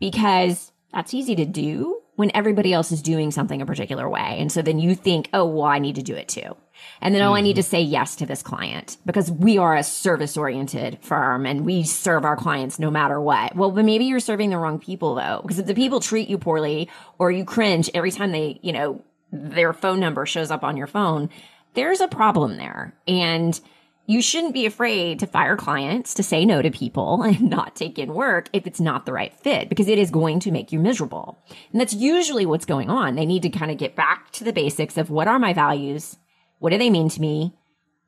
because 0.00 0.72
that's 0.92 1.14
easy 1.14 1.36
to 1.36 1.44
do 1.44 2.00
when 2.16 2.32
everybody 2.34 2.72
else 2.72 2.90
is 2.90 3.00
doing 3.00 3.30
something 3.30 3.62
a 3.62 3.66
particular 3.66 4.08
way. 4.08 4.38
And 4.40 4.50
so 4.50 4.60
then 4.60 4.80
you 4.80 4.96
think, 4.96 5.28
oh, 5.32 5.46
well, 5.46 5.66
I 5.66 5.78
need 5.78 5.94
to 5.94 6.02
do 6.02 6.16
it 6.16 6.26
too. 6.26 6.56
And 7.00 7.14
then, 7.14 7.22
mm-hmm. 7.22 7.30
oh, 7.30 7.36
I 7.36 7.40
need 7.42 7.54
to 7.56 7.62
say 7.62 7.80
yes 7.80 8.16
to 8.16 8.26
this 8.26 8.42
client 8.42 8.96
because 9.06 9.30
we 9.30 9.56
are 9.58 9.76
a 9.76 9.84
service 9.84 10.36
oriented 10.36 10.98
firm 11.00 11.46
and 11.46 11.64
we 11.64 11.84
serve 11.84 12.24
our 12.24 12.36
clients 12.36 12.80
no 12.80 12.90
matter 12.90 13.20
what. 13.20 13.54
Well, 13.54 13.70
but 13.70 13.84
maybe 13.84 14.06
you're 14.06 14.18
serving 14.18 14.50
the 14.50 14.58
wrong 14.58 14.80
people 14.80 15.14
though, 15.14 15.38
because 15.42 15.60
if 15.60 15.66
the 15.66 15.76
people 15.76 16.00
treat 16.00 16.28
you 16.28 16.38
poorly 16.38 16.88
or 17.20 17.30
you 17.30 17.44
cringe 17.44 17.88
every 17.94 18.10
time 18.10 18.32
they, 18.32 18.58
you 18.62 18.72
know, 18.72 19.00
their 19.32 19.72
phone 19.72 20.00
number 20.00 20.26
shows 20.26 20.50
up 20.50 20.64
on 20.64 20.76
your 20.76 20.86
phone, 20.86 21.30
there's 21.74 22.00
a 22.00 22.08
problem 22.08 22.56
there. 22.56 22.94
And 23.06 23.58
you 24.06 24.22
shouldn't 24.22 24.54
be 24.54 24.64
afraid 24.64 25.18
to 25.18 25.26
fire 25.26 25.54
clients, 25.54 26.14
to 26.14 26.22
say 26.22 26.46
no 26.46 26.62
to 26.62 26.70
people 26.70 27.22
and 27.24 27.42
not 27.42 27.76
take 27.76 27.98
in 27.98 28.14
work 28.14 28.48
if 28.52 28.66
it's 28.66 28.80
not 28.80 29.06
the 29.06 29.12
right 29.12 29.34
fit 29.34 29.68
because 29.68 29.86
it 29.86 29.98
is 29.98 30.10
going 30.10 30.40
to 30.40 30.50
make 30.50 30.72
you 30.72 30.80
miserable. 30.80 31.38
And 31.72 31.80
that's 31.80 31.94
usually 31.94 32.46
what's 32.46 32.64
going 32.64 32.90
on. 32.90 33.14
They 33.14 33.26
need 33.26 33.42
to 33.42 33.50
kind 33.50 33.70
of 33.70 33.76
get 33.76 33.94
back 33.94 34.32
to 34.32 34.44
the 34.44 34.52
basics 34.52 34.96
of 34.96 35.10
what 35.10 35.28
are 35.28 35.38
my 35.38 35.52
values? 35.52 36.16
What 36.58 36.70
do 36.70 36.78
they 36.78 36.90
mean 36.90 37.10
to 37.10 37.20
me? 37.20 37.54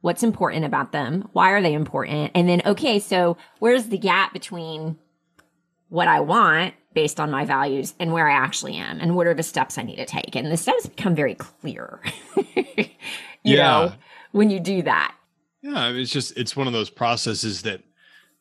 What's 0.00 0.22
important 0.22 0.64
about 0.64 0.92
them? 0.92 1.28
Why 1.32 1.50
are 1.50 1.60
they 1.60 1.74
important? 1.74 2.32
And 2.34 2.48
then, 2.48 2.62
okay, 2.64 2.98
so 2.98 3.36
where's 3.58 3.88
the 3.88 3.98
gap 3.98 4.32
between 4.32 4.98
what 5.90 6.08
I 6.08 6.20
want 6.20 6.74
based 6.94 7.20
on 7.20 7.30
my 7.30 7.44
values 7.44 7.94
and 8.00 8.12
where 8.12 8.28
I 8.28 8.32
actually 8.32 8.76
am? 8.76 8.98
And 8.98 9.14
what 9.14 9.26
are 9.26 9.34
the 9.34 9.42
steps 9.42 9.76
I 9.76 9.82
need 9.82 9.96
to 9.96 10.06
take? 10.06 10.34
And 10.34 10.50
the 10.50 10.56
steps 10.56 10.86
become 10.86 11.14
very 11.14 11.34
clear, 11.34 12.00
you 12.56 12.86
yeah. 13.44 13.56
know, 13.56 13.92
when 14.32 14.50
you 14.50 14.58
do 14.58 14.82
that. 14.82 15.14
Yeah, 15.62 15.90
it's 15.90 16.10
just 16.10 16.36
it's 16.38 16.56
one 16.56 16.66
of 16.66 16.72
those 16.72 16.90
processes 16.90 17.62
that 17.62 17.82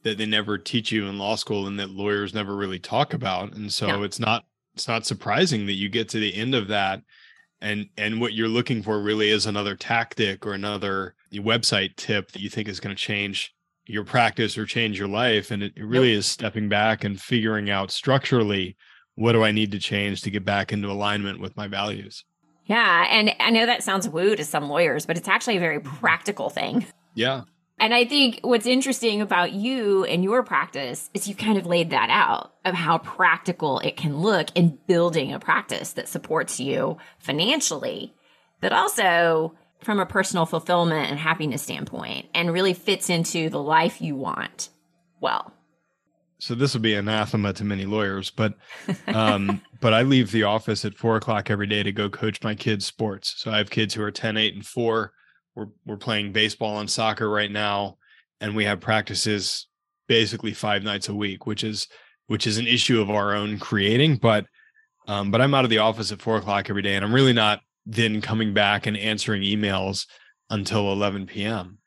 that 0.04 0.18
they 0.18 0.26
never 0.26 0.58
teach 0.58 0.92
you 0.94 1.08
in 1.08 1.18
law 1.18 1.36
school 1.36 1.68
and 1.68 1.78
that 1.80 1.90
lawyers 1.90 2.34
never 2.34 2.56
really 2.56 2.80
talk 2.80 3.14
about. 3.14 3.54
And 3.54 3.72
so 3.74 3.88
yeah. 3.88 4.04
it's 4.04 4.20
not 4.20 4.46
it's 4.74 4.88
not 4.88 5.06
surprising 5.06 5.66
that 5.66 5.74
you 5.74 5.90
get 5.90 6.08
to 6.10 6.20
the 6.20 6.34
end 6.34 6.56
of 6.56 6.70
that 6.70 7.02
and 7.62 7.90
and 7.98 8.22
what 8.22 8.34
you're 8.34 8.48
looking 8.48 8.82
for 8.82 9.02
really 9.02 9.30
is 9.30 9.46
another 9.46 9.76
tactic 9.76 10.46
or 10.46 10.54
another 10.54 11.16
website 11.34 11.96
tip 11.96 12.32
that 12.32 12.42
you 12.42 12.50
think 12.50 12.68
is 12.68 12.80
going 12.80 12.96
to 12.96 13.02
change 13.02 13.54
your 13.90 14.04
practice 14.04 14.58
or 14.58 14.66
change 14.66 15.00
your 15.00 15.08
life 15.08 15.52
and 15.52 15.64
it, 15.64 15.74
it 15.76 15.84
really 15.84 16.12
yep. 16.12 16.20
is 16.20 16.26
stepping 16.26 16.70
back 16.70 17.04
and 17.04 17.20
figuring 17.20 17.70
out 17.70 17.92
structurally 17.92 18.78
what 19.16 19.34
do 19.34 19.44
I 19.44 19.52
need 19.52 19.72
to 19.72 19.80
change 19.80 20.22
to 20.22 20.30
get 20.30 20.46
back 20.46 20.72
into 20.72 20.90
alignment 20.90 21.42
with 21.42 21.58
my 21.58 21.68
values. 21.68 22.24
Yeah, 22.66 23.08
and 23.10 23.34
I 23.40 23.50
know 23.50 23.66
that 23.66 23.84
sounds 23.84 24.08
woo 24.08 24.36
to 24.36 24.46
some 24.46 24.70
lawyers, 24.70 25.08
but 25.08 25.18
it's 25.18 25.28
actually 25.28 25.58
a 25.58 25.60
very 25.60 25.80
mm-hmm. 25.80 25.96
practical 25.98 26.50
thing. 26.50 26.86
Yeah. 27.16 27.42
And 27.80 27.94
I 27.94 28.06
think 28.06 28.42
what's 28.44 28.66
interesting 28.66 29.22
about 29.22 29.54
you 29.54 30.04
and 30.04 30.24
your 30.24 30.44
practice 30.44 31.10
is 31.14 31.28
you 31.28 31.36
kind 31.36 31.58
of 31.58 31.66
laid 31.66 31.90
that 31.90 32.10
out 32.10 32.54
of 32.64 32.76
how 32.76 33.00
practical 33.00 33.80
it 33.80 33.98
can 33.98 34.20
look 34.20 34.50
in 34.56 34.78
building 34.86 35.34
a 35.34 35.40
practice 35.40 35.94
that 35.94 36.08
supports 36.08 36.60
you 36.60 36.98
financially, 37.18 38.14
but 38.62 38.72
also 38.72 39.56
from 39.82 40.00
a 40.00 40.06
personal 40.06 40.46
fulfillment 40.46 41.10
and 41.10 41.20
happiness 41.20 41.62
standpoint 41.64 42.28
and 42.34 42.52
really 42.52 42.74
fits 42.74 43.10
into 43.10 43.50
the 43.50 43.62
life 43.62 44.02
you 44.02 44.16
want 44.16 44.70
well. 45.20 45.54
So 46.42 46.56
this 46.56 46.74
would 46.74 46.82
be 46.82 46.96
anathema 46.96 47.54
to 47.54 47.64
many 47.64 47.86
lawyers, 47.86 48.30
but 48.30 48.56
um, 49.08 49.62
but 49.82 49.94
I 49.94 50.04
leave 50.04 50.32
the 50.32 50.44
office 50.44 50.86
at 50.86 50.96
four 50.96 51.18
o'clock 51.18 51.50
every 51.50 51.68
day 51.68 51.84
to 51.84 51.92
go 51.92 52.10
coach 52.10 52.44
my 52.44 52.56
kids' 52.56 52.86
sports. 52.86 53.36
So 53.38 53.52
I 53.52 53.58
have 53.58 53.70
kids 53.70 53.94
who 53.94 54.04
are 54.04 54.12
10, 54.12 54.38
8, 54.38 54.54
and 54.56 54.66
4 54.66 55.14
we're 55.56 55.68
we're 55.86 55.98
playing 55.98 56.32
baseball 56.32 56.80
and 56.80 56.90
soccer 56.90 57.30
right 57.30 57.52
now, 57.52 57.98
and 58.40 58.56
we 58.56 58.66
have 58.66 58.80
practices 58.80 59.68
basically 60.08 60.54
five 60.54 60.84
nights 60.84 61.10
a 61.10 61.16
week, 61.16 61.46
which 61.46 61.64
is 61.64 61.88
which 62.28 62.48
is 62.48 62.58
an 62.58 62.68
issue 62.68 63.02
of 63.02 63.10
our 63.10 63.36
own 63.36 63.60
creating. 63.60 64.18
But 64.18 64.46
um, 65.08 65.32
but 65.32 65.42
I'm 65.42 65.54
out 65.54 65.64
of 65.64 65.70
the 65.70 65.80
office 65.80 66.12
at 66.12 66.22
four 66.22 66.38
o'clock 66.38 66.70
every 66.70 66.82
day, 66.82 66.96
and 66.96 67.04
I'm 67.04 67.14
really 67.14 67.34
not 67.34 67.62
then 67.86 68.22
coming 68.22 68.54
back 68.54 68.86
and 68.86 68.98
answering 68.98 69.42
emails 69.42 70.06
until 70.50 70.92
11 70.92 71.28
p.m. 71.28 71.78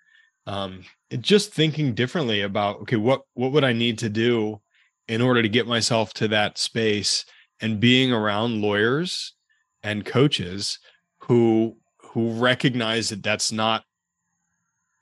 Um, 0.47 0.85
just 1.21 1.53
thinking 1.53 1.95
differently 1.95 2.41
about 2.41 2.81
okay, 2.83 2.97
what 2.97 3.23
what 3.35 3.53
would 3.53 3.65
I 3.65 3.73
need 3.73 3.99
to 3.99 4.09
do 4.09 4.61
in 5.09 5.21
order 5.21 5.43
to 5.43 5.49
get 5.49 5.67
myself 5.67 6.15
to 6.15 6.29
that 6.29 6.59
space 6.59 7.25
and 7.61 7.81
being 7.81 8.13
around 8.13 8.63
lawyers 8.63 9.35
and 9.83 10.05
coaches 10.05 10.79
who 11.19 11.77
who 11.99 12.33
recognize 12.33 13.09
that 13.11 13.23
that's 13.23 13.53
not 13.53 13.85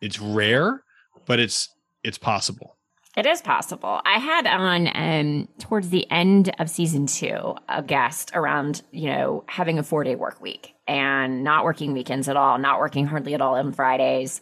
it's 0.01 0.19
rare, 0.19 0.83
but 1.27 1.39
it's 1.41 1.69
it's 2.03 2.19
possible. 2.19 2.77
It 3.17 3.27
is 3.27 3.43
possible. 3.43 4.01
I 4.05 4.19
had 4.19 4.47
on 4.47 4.89
um, 4.95 5.49
towards 5.59 5.89
the 5.89 6.09
end 6.11 6.55
of 6.61 6.71
season 6.71 7.07
two 7.07 7.57
a 7.69 7.83
guest 7.83 8.31
around, 8.35 8.83
you 8.93 9.11
know, 9.11 9.45
having 9.49 9.79
a 9.79 9.83
four 9.83 10.05
day 10.05 10.15
work 10.15 10.41
week 10.41 10.75
and 10.87 11.43
not 11.43 11.65
working 11.65 11.93
weekends 11.93 12.29
at 12.29 12.37
all, 12.37 12.59
not 12.59 12.79
working 12.79 13.07
hardly 13.07 13.35
at 13.35 13.41
all 13.41 13.57
on 13.57 13.73
Fridays. 13.73 14.41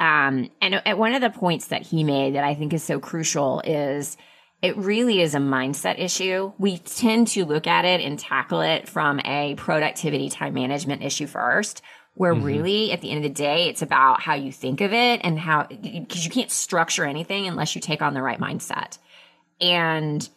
Um, 0.00 0.50
and, 0.60 0.80
and 0.84 0.98
one 0.98 1.14
of 1.14 1.20
the 1.20 1.30
points 1.30 1.68
that 1.68 1.82
he 1.82 2.02
made 2.02 2.34
that 2.34 2.44
I 2.44 2.54
think 2.54 2.72
is 2.72 2.82
so 2.82 2.98
crucial 2.98 3.60
is 3.60 4.16
it 4.62 4.76
really 4.76 5.20
is 5.20 5.34
a 5.34 5.38
mindset 5.38 6.00
issue. 6.00 6.52
We 6.58 6.78
tend 6.78 7.28
to 7.28 7.44
look 7.44 7.66
at 7.66 7.84
it 7.84 8.00
and 8.00 8.18
tackle 8.18 8.62
it 8.62 8.88
from 8.88 9.20
a 9.20 9.54
productivity 9.56 10.30
time 10.30 10.54
management 10.54 11.02
issue 11.02 11.26
first, 11.26 11.82
where 12.14 12.34
mm-hmm. 12.34 12.44
really 12.44 12.92
at 12.92 13.00
the 13.00 13.10
end 13.10 13.24
of 13.24 13.30
the 13.30 13.34
day, 13.34 13.68
it's 13.68 13.82
about 13.82 14.20
how 14.20 14.34
you 14.34 14.52
think 14.52 14.80
of 14.80 14.92
it 14.92 15.20
and 15.24 15.38
how, 15.38 15.66
because 15.66 16.24
you 16.24 16.30
can't 16.30 16.50
structure 16.50 17.04
anything 17.04 17.46
unless 17.46 17.74
you 17.74 17.80
take 17.80 18.02
on 18.02 18.14
the 18.14 18.22
right 18.22 18.40
mindset. 18.40 18.98
And 19.60 20.28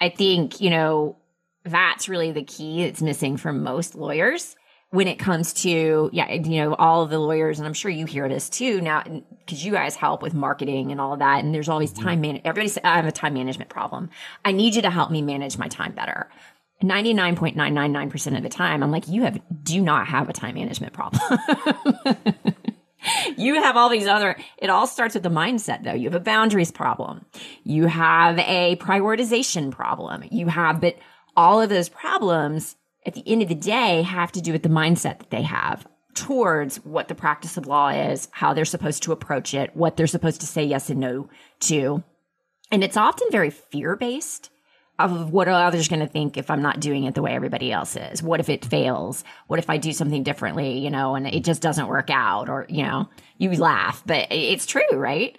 I 0.00 0.10
think, 0.10 0.60
you 0.60 0.70
know, 0.70 1.16
that's 1.64 2.08
really 2.08 2.32
the 2.32 2.44
key 2.44 2.84
that's 2.84 3.00
missing 3.00 3.36
from 3.36 3.62
most 3.62 3.94
lawyers 3.94 4.56
when 4.94 5.08
it 5.08 5.18
comes 5.18 5.52
to 5.52 6.08
yeah 6.12 6.32
you 6.32 6.62
know 6.62 6.74
all 6.74 7.04
the 7.06 7.18
lawyers 7.18 7.58
and 7.58 7.66
i'm 7.66 7.74
sure 7.74 7.90
you 7.90 8.06
hear 8.06 8.28
this 8.28 8.48
too 8.48 8.80
now 8.80 9.02
because 9.02 9.64
you 9.64 9.72
guys 9.72 9.96
help 9.96 10.22
with 10.22 10.34
marketing 10.34 10.92
and 10.92 11.00
all 11.00 11.16
that 11.16 11.42
and 11.42 11.52
there's 11.52 11.68
always 11.68 11.92
mm-hmm. 11.92 12.04
time 12.04 12.20
man 12.20 12.40
everybody 12.44 12.68
says 12.68 12.82
i 12.84 12.94
have 12.94 13.04
a 13.04 13.10
time 13.10 13.34
management 13.34 13.68
problem 13.68 14.08
i 14.44 14.52
need 14.52 14.74
you 14.76 14.82
to 14.82 14.90
help 14.90 15.10
me 15.10 15.20
manage 15.20 15.58
my 15.58 15.66
time 15.66 15.92
better 15.92 16.28
99.999% 16.82 18.36
of 18.36 18.42
the 18.42 18.48
time 18.48 18.82
i'm 18.82 18.90
like 18.90 19.08
you 19.08 19.22
have 19.22 19.40
do 19.62 19.80
not 19.80 20.06
have 20.06 20.28
a 20.28 20.32
time 20.32 20.54
management 20.54 20.92
problem. 20.92 21.22
You 23.36 23.56
have 23.56 23.76
all 23.76 23.88
these 23.88 24.06
other 24.06 24.36
it 24.58 24.70
all 24.70 24.86
starts 24.86 25.14
with 25.14 25.22
the 25.22 25.28
mindset 25.28 25.84
though. 25.84 25.92
You 25.92 26.08
have 26.08 26.20
a 26.20 26.24
boundaries 26.24 26.70
problem. 26.70 27.24
You 27.62 27.86
have 27.86 28.38
a 28.38 28.76
prioritization 28.76 29.70
problem. 29.70 30.24
You 30.30 30.48
have 30.48 30.80
but 30.80 30.96
all 31.36 31.60
of 31.60 31.68
those 31.68 31.88
problems 31.88 32.76
at 33.06 33.14
the 33.14 33.22
end 33.26 33.42
of 33.42 33.48
the 33.48 33.54
day 33.54 34.02
have 34.02 34.32
to 34.32 34.40
do 34.40 34.52
with 34.52 34.62
the 34.62 34.68
mindset 34.68 35.18
that 35.18 35.30
they 35.30 35.42
have 35.42 35.86
towards 36.14 36.76
what 36.84 37.08
the 37.08 37.14
practice 37.14 37.56
of 37.56 37.66
law 37.66 37.88
is, 37.88 38.28
how 38.30 38.54
they're 38.54 38.64
supposed 38.64 39.02
to 39.02 39.12
approach 39.12 39.52
it, 39.52 39.74
what 39.74 39.96
they're 39.96 40.06
supposed 40.06 40.40
to 40.40 40.46
say 40.46 40.64
yes 40.64 40.88
and 40.88 41.00
no 41.00 41.28
to. 41.60 42.02
And 42.70 42.82
it's 42.82 42.96
often 42.96 43.28
very 43.30 43.50
fear 43.50 43.96
based 43.96 44.50
of 44.98 45.32
what 45.32 45.48
are 45.48 45.66
others 45.66 45.88
going 45.88 46.00
to 46.00 46.06
think 46.06 46.36
if 46.36 46.50
I'm 46.50 46.62
not 46.62 46.80
doing 46.80 47.04
it 47.04 47.14
the 47.14 47.22
way 47.22 47.32
everybody 47.34 47.72
else 47.72 47.96
is? 47.96 48.22
What 48.22 48.40
if 48.40 48.48
it 48.48 48.64
fails? 48.64 49.24
What 49.48 49.58
if 49.58 49.68
I 49.68 49.76
do 49.76 49.92
something 49.92 50.22
differently, 50.22 50.78
you 50.78 50.90
know, 50.90 51.14
and 51.14 51.26
it 51.26 51.44
just 51.44 51.62
doesn't 51.62 51.88
work 51.88 52.10
out? 52.10 52.48
Or, 52.48 52.66
you 52.68 52.84
know, 52.84 53.08
you 53.38 53.50
laugh, 53.52 54.02
but 54.06 54.28
it's 54.30 54.66
true, 54.66 54.82
right? 54.92 55.36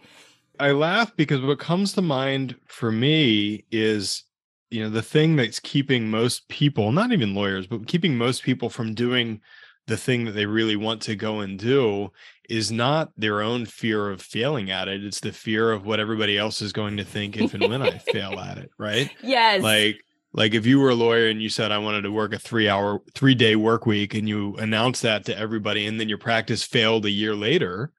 I 0.60 0.72
laugh 0.72 1.16
because 1.16 1.41
what 1.41 1.60
comes 1.60 1.93
to 1.93 2.01
mind 2.01 2.56
for 2.66 2.91
me 2.91 3.66
is 3.72 4.24
you 4.72 4.84
know 4.84 4.89
the 4.89 5.01
thing 5.01 5.36
that's 5.36 5.60
keeping 5.60 6.10
most 6.10 6.47
people 6.49 6.91
not 6.91 7.12
even 7.12 7.36
lawyers 7.36 7.68
but 7.68 7.88
keeping 7.88 8.18
most 8.18 8.43
people 8.43 8.70
from 8.70 8.93
doing 8.93 9.39
the 9.88 9.97
thing 9.97 10.26
that 10.26 10.32
they 10.32 10.45
really 10.45 10.76
want 10.76 11.01
to 11.03 11.16
go 11.16 11.39
and 11.39 11.60
do 11.60 12.12
is 12.49 12.71
not 12.71 13.11
their 13.17 13.41
own 13.41 13.65
fear 13.65 14.09
of 14.09 14.21
failing 14.21 14.71
at 14.71 14.87
it 14.87 15.03
it's 15.03 15.19
the 15.19 15.31
fear 15.31 15.71
of 15.71 15.85
what 15.85 15.99
everybody 15.99 16.37
else 16.37 16.61
is 16.61 16.73
going 16.73 16.97
to 16.97 17.03
think 17.03 17.37
if 17.37 17.53
and 17.53 17.67
when 17.67 17.81
i 17.81 17.97
fail 17.97 18.39
at 18.39 18.57
it 18.57 18.71
right? 18.77 19.09
Yes. 19.21 19.61
Like 19.61 20.03
like 20.33 20.53
if 20.53 20.65
you 20.65 20.79
were 20.79 20.89
a 20.89 20.95
lawyer 20.95 21.27
and 21.27 21.41
you 21.41 21.49
said 21.49 21.71
i 21.71 21.77
wanted 21.77 22.01
to 22.01 22.11
work 22.11 22.33
a 22.33 22.39
3 22.39 22.69
hour 22.69 23.01
3 23.13 23.35
day 23.35 23.55
work 23.55 23.85
week 23.85 24.13
and 24.13 24.27
you 24.27 24.55
announced 24.57 25.01
that 25.01 25.25
to 25.25 25.37
everybody 25.37 25.87
and 25.87 25.99
then 25.99 26.09
your 26.09 26.17
practice 26.17 26.63
failed 26.63 27.05
a 27.05 27.09
year 27.09 27.35
later 27.35 27.91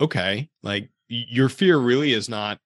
okay 0.00 0.48
like 0.62 0.90
your 1.08 1.48
fear 1.48 1.78
really 1.78 2.12
is 2.12 2.28
not 2.28 2.58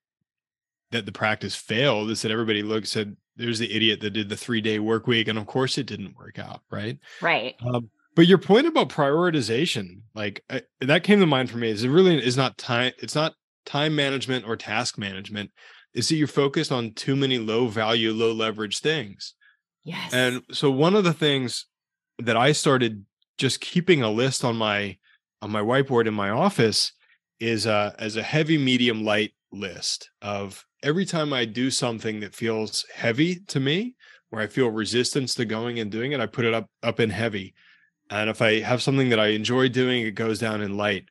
that 0.90 1.06
the 1.06 1.12
practice 1.12 1.54
failed 1.54 2.10
it's 2.10 2.22
that 2.22 2.30
everybody 2.30 2.62
looks 2.62 2.96
at 2.96 3.08
there's 3.36 3.58
the 3.58 3.74
idiot 3.74 4.00
that 4.00 4.10
did 4.10 4.28
the 4.28 4.36
three 4.36 4.60
day 4.60 4.78
work 4.78 5.06
week 5.06 5.26
and 5.28 5.38
of 5.38 5.46
course 5.46 5.78
it 5.78 5.86
didn't 5.86 6.16
work 6.16 6.38
out 6.38 6.60
right? 6.70 6.98
Right. 7.20 7.56
Um, 7.66 7.90
but 8.20 8.26
your 8.26 8.36
point 8.36 8.66
about 8.66 8.90
prioritization 8.90 10.02
like 10.14 10.44
I, 10.50 10.60
that 10.82 11.04
came 11.04 11.20
to 11.20 11.26
mind 11.26 11.48
for 11.48 11.56
me 11.56 11.70
is 11.70 11.84
it 11.84 11.88
really 11.88 12.22
is 12.22 12.36
not 12.36 12.58
time 12.58 12.92
it's 12.98 13.14
not 13.14 13.32
time 13.64 13.96
management 13.96 14.46
or 14.46 14.56
task 14.56 14.98
management. 14.98 15.50
Is 15.94 16.10
that 16.10 16.16
you're 16.16 16.28
focused 16.28 16.70
on 16.70 16.92
too 16.92 17.16
many 17.16 17.38
low 17.38 17.68
value 17.68 18.12
low 18.12 18.32
leverage 18.32 18.80
things. 18.80 19.34
Yes. 19.84 20.12
and 20.12 20.42
so 20.52 20.70
one 20.70 20.94
of 20.94 21.04
the 21.04 21.14
things 21.14 21.64
that 22.18 22.36
i 22.36 22.52
started 22.52 23.06
just 23.38 23.62
keeping 23.62 24.02
a 24.02 24.10
list 24.10 24.44
on 24.44 24.54
my 24.54 24.98
on 25.40 25.50
my 25.50 25.62
whiteboard 25.62 26.06
in 26.06 26.12
my 26.12 26.28
office 26.28 26.92
is 27.38 27.66
uh 27.66 27.94
as 27.98 28.16
a 28.16 28.22
heavy 28.22 28.58
medium 28.58 29.02
light 29.02 29.32
list 29.50 30.10
of 30.20 30.66
every 30.82 31.06
time 31.06 31.32
I 31.32 31.46
do 31.46 31.70
something 31.70 32.20
that 32.20 32.34
feels 32.34 32.84
heavy 32.94 33.36
to 33.48 33.60
me, 33.60 33.94
where 34.28 34.42
I 34.42 34.46
feel 34.46 34.68
resistance 34.68 35.34
to 35.36 35.46
going 35.46 35.78
and 35.78 35.90
doing 35.90 36.12
it, 36.12 36.20
I 36.20 36.26
put 36.26 36.44
it 36.44 36.52
up 36.52 36.68
up 36.82 37.00
in 37.00 37.08
heavy. 37.08 37.54
And 38.10 38.28
if 38.28 38.42
I 38.42 38.60
have 38.60 38.82
something 38.82 39.08
that 39.10 39.20
I 39.20 39.28
enjoy 39.28 39.68
doing, 39.68 40.04
it 40.04 40.16
goes 40.16 40.38
down 40.38 40.60
in 40.60 40.76
light. 40.76 41.04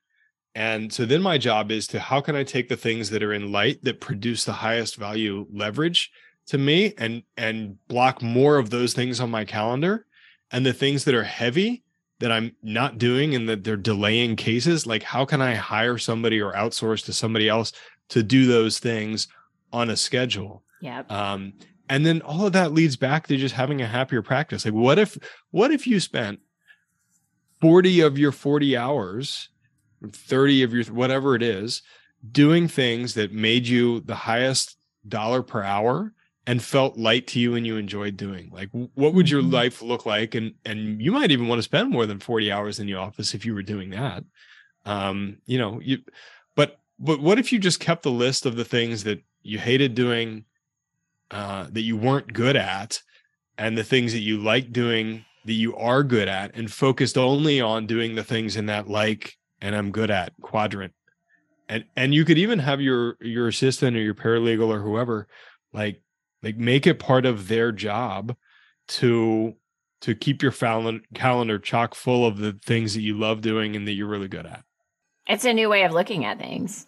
And 0.54 0.92
so 0.92 1.06
then 1.06 1.22
my 1.22 1.38
job 1.38 1.72
is 1.72 1.88
to 1.88 2.00
how 2.00 2.22
can 2.22 2.36
I 2.36 2.44
take 2.44 2.68
the 2.68 2.76
things 2.76 3.10
that 3.12 3.24
are 3.24 3.34
in 3.34 3.52
light 3.52 3.84
that 3.84 4.02
produce 4.02 4.44
the 4.44 4.54
highest 4.54 4.98
value 4.98 5.48
leverage 5.54 6.12
to 6.48 6.58
me 6.58 6.94
and 6.98 7.24
and 7.38 7.78
block 7.88 8.22
more 8.22 8.58
of 8.58 8.70
those 8.70 8.94
things 8.94 9.20
on 9.20 9.30
my 9.30 9.46
calendar 9.46 10.06
and 10.52 10.66
the 10.66 10.74
things 10.74 11.06
that 11.06 11.16
are 11.16 11.24
heavy 11.24 11.84
that 12.20 12.32
I'm 12.32 12.56
not 12.62 12.98
doing 12.98 13.34
and 13.36 13.48
that 13.48 13.64
they're 13.64 13.78
delaying 13.78 14.36
cases, 14.36 14.86
like 14.86 15.04
how 15.04 15.24
can 15.24 15.42
I 15.42 15.56
hire 15.56 15.98
somebody 15.98 16.42
or 16.42 16.52
outsource 16.54 17.06
to 17.06 17.14
somebody 17.14 17.48
else 17.48 17.72
to 18.10 18.24
do 18.24 18.46
those 18.46 18.80
things 18.80 19.28
on 19.72 19.90
a 19.90 19.96
schedule? 19.96 20.64
Yeah. 20.82 21.04
Um, 21.10 21.54
and 21.88 22.06
then 22.06 22.22
all 22.22 22.46
of 22.46 22.54
that 22.54 22.74
leads 22.74 22.98
back 22.98 23.28
to 23.28 23.38
just 23.38 23.56
having 23.56 23.82
a 23.82 23.88
happier 23.88 24.22
practice. 24.22 24.66
Like 24.66 24.74
what 24.74 25.00
if 25.00 25.18
what 25.52 25.72
if 25.72 25.88
you 25.88 26.00
spent 26.00 26.40
40 27.62 28.02
of 28.02 28.18
your 28.18 28.32
40 28.32 28.78
hours, 28.78 29.50
30 30.12 30.64
of 30.64 30.74
your 30.74 30.84
whatever 30.86 31.36
it 31.36 31.44
is, 31.44 31.82
doing 32.32 32.68
things 32.68 33.14
that 33.14 33.34
made 33.34 33.68
you 33.68 34.02
the 34.02 34.16
highest 34.16 34.78
dollar 35.08 35.42
per 35.42 35.64
hour 35.64 36.14
and 36.46 36.64
felt 36.64 36.98
light 36.98 37.28
to 37.28 37.40
you 37.40 37.56
and 37.56 37.66
you 37.66 37.78
enjoyed 37.78 38.18
doing 38.18 38.50
like 38.52 38.70
what 38.72 39.14
would 39.14 39.30
your 39.30 39.42
mm-hmm. 39.42 39.54
life 39.54 39.82
look 39.82 40.06
like 40.06 40.36
and 40.36 40.54
and 40.66 41.02
you 41.02 41.12
might 41.12 41.32
even 41.32 41.48
want 41.48 41.60
to 41.60 41.64
spend 41.64 41.92
more 41.92 42.06
than 42.06 42.20
40 42.20 42.52
hours 42.52 42.80
in 42.80 42.88
the 42.88 42.96
office 42.96 43.34
if 43.34 43.46
you 43.46 43.54
were 43.54 43.64
doing 43.64 43.92
that 43.92 44.24
um 44.86 45.38
you 45.46 45.58
know 45.58 45.80
you 45.80 46.00
but 46.56 46.80
but 46.98 47.22
what 47.22 47.40
if 47.40 47.54
you 47.54 47.60
just 47.60 47.80
kept 47.80 48.04
the 48.04 48.12
list 48.12 48.46
of 48.46 48.56
the 48.56 48.66
things 48.66 49.04
that 49.04 49.22
you 49.44 49.60
hated 49.60 49.96
doing 49.96 50.46
uh 51.32 51.68
that 51.70 51.82
you 51.82 51.96
weren't 51.96 52.34
good 52.34 52.56
at 52.56 53.02
and 53.58 53.78
the 53.78 53.84
things 53.84 54.14
that 54.14 54.20
you 54.20 54.40
like 54.40 54.72
doing 54.72 55.24
that 55.46 55.54
you 55.54 55.76
are 55.76 56.04
good 56.04 56.28
at 56.28 56.56
and 56.56 56.72
focused 56.72 57.18
only 57.18 57.62
on 57.62 57.86
doing 57.86 58.16
the 58.16 58.24
things 58.24 58.56
in 58.56 58.68
that 58.68 58.88
like 58.88 59.38
and 59.62 59.76
I'm 59.76 59.92
good 59.92 60.12
at 60.12 60.34
quadrant 60.42 60.94
and 61.68 61.86
and 61.96 62.14
you 62.14 62.26
could 62.26 62.38
even 62.38 62.60
have 62.60 62.82
your 62.82 63.18
your 63.22 63.48
assistant 63.48 63.96
or 63.96 64.02
your 64.02 64.16
paralegal 64.16 64.68
or 64.68 64.80
whoever 64.80 65.28
like 65.74 66.02
like 66.44 66.58
make 66.58 66.88
it 66.88 67.00
part 67.00 67.26
of 67.26 67.48
their 67.48 67.72
job 67.72 68.36
to 68.88 69.56
to 70.02 70.16
keep 70.16 70.42
your 70.42 70.52
calendar 70.52 71.04
calendar 71.14 71.60
chock 71.60 71.96
full 71.96 72.26
of 72.26 72.38
the 72.38 72.54
things 72.66 72.94
that 72.94 73.02
you 73.02 73.18
love 73.18 73.42
doing 73.42 73.76
and 73.76 73.88
that 73.88 73.94
you're 73.94 74.08
really 74.08 74.28
good 74.28 74.46
at. 74.46 74.64
It's 75.28 75.46
a 75.46 75.54
new 75.54 75.70
way 75.70 75.84
of 75.84 75.92
looking 75.92 76.26
at 76.26 76.40
things. 76.40 76.88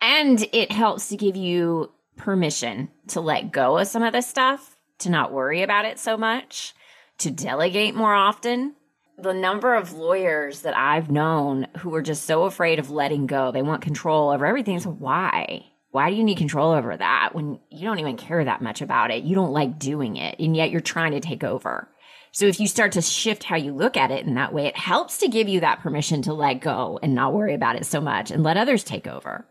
And 0.00 0.46
it 0.52 0.72
helps 0.72 1.08
to 1.08 1.16
give 1.16 1.36
you 1.36 1.92
permission 2.16 2.90
to 3.08 3.20
let 3.20 3.52
go 3.52 3.78
of 3.78 3.86
some 3.86 4.02
of 4.02 4.12
this 4.12 4.26
stuff, 4.26 4.76
to 4.98 5.10
not 5.10 5.32
worry 5.32 5.62
about 5.62 5.84
it 5.84 5.98
so 5.98 6.16
much, 6.16 6.74
to 7.18 7.30
delegate 7.30 7.94
more 7.94 8.14
often. 8.14 8.74
The 9.18 9.32
number 9.32 9.74
of 9.74 9.94
lawyers 9.94 10.62
that 10.62 10.76
I've 10.76 11.10
known 11.10 11.66
who 11.78 11.94
are 11.94 12.02
just 12.02 12.24
so 12.24 12.44
afraid 12.44 12.78
of 12.78 12.90
letting 12.90 13.26
go, 13.26 13.50
they 13.50 13.62
want 13.62 13.82
control 13.82 14.30
over 14.30 14.44
everything. 14.44 14.78
So, 14.78 14.90
why? 14.90 15.64
Why 15.90 16.10
do 16.10 16.16
you 16.16 16.24
need 16.24 16.36
control 16.36 16.72
over 16.72 16.94
that 16.94 17.30
when 17.34 17.58
you 17.70 17.86
don't 17.86 17.98
even 17.98 18.18
care 18.18 18.44
that 18.44 18.60
much 18.60 18.82
about 18.82 19.10
it? 19.10 19.24
You 19.24 19.34
don't 19.34 19.52
like 19.52 19.78
doing 19.78 20.16
it, 20.16 20.38
and 20.38 20.54
yet 20.54 20.70
you're 20.70 20.82
trying 20.82 21.12
to 21.12 21.20
take 21.20 21.42
over. 21.42 21.88
So 22.36 22.44
if 22.44 22.60
you 22.60 22.66
start 22.66 22.92
to 22.92 23.00
shift 23.00 23.44
how 23.44 23.56
you 23.56 23.72
look 23.72 23.96
at 23.96 24.10
it 24.10 24.26
in 24.26 24.34
that 24.34 24.52
way, 24.52 24.66
it 24.66 24.76
helps 24.76 25.16
to 25.18 25.28
give 25.28 25.48
you 25.48 25.60
that 25.60 25.80
permission 25.80 26.20
to 26.20 26.34
let 26.34 26.60
go 26.60 26.98
and 27.02 27.14
not 27.14 27.32
worry 27.32 27.54
about 27.54 27.76
it 27.76 27.86
so 27.86 27.98
much 27.98 28.30
and 28.30 28.42
let 28.42 28.58
others 28.58 28.84
take 28.84 29.06
over. 29.06 29.46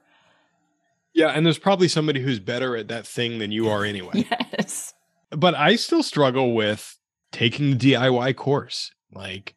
Yeah, 1.12 1.30
and 1.30 1.44
there's 1.44 1.58
probably 1.58 1.88
somebody 1.88 2.22
who's 2.22 2.40
better 2.40 2.76
at 2.76 2.90
that 2.90 3.08
thing 3.08 3.40
than 3.40 3.52
you 3.52 3.70
are 3.72 3.84
anyway. 3.84 4.28
yes. 4.30 4.94
But 5.32 5.56
I 5.56 5.78
still 5.78 6.04
struggle 6.04 6.54
with 6.54 6.96
taking 7.36 7.78
the 7.78 7.94
DIY 7.94 8.34
course. 8.38 8.92
Like 9.12 9.56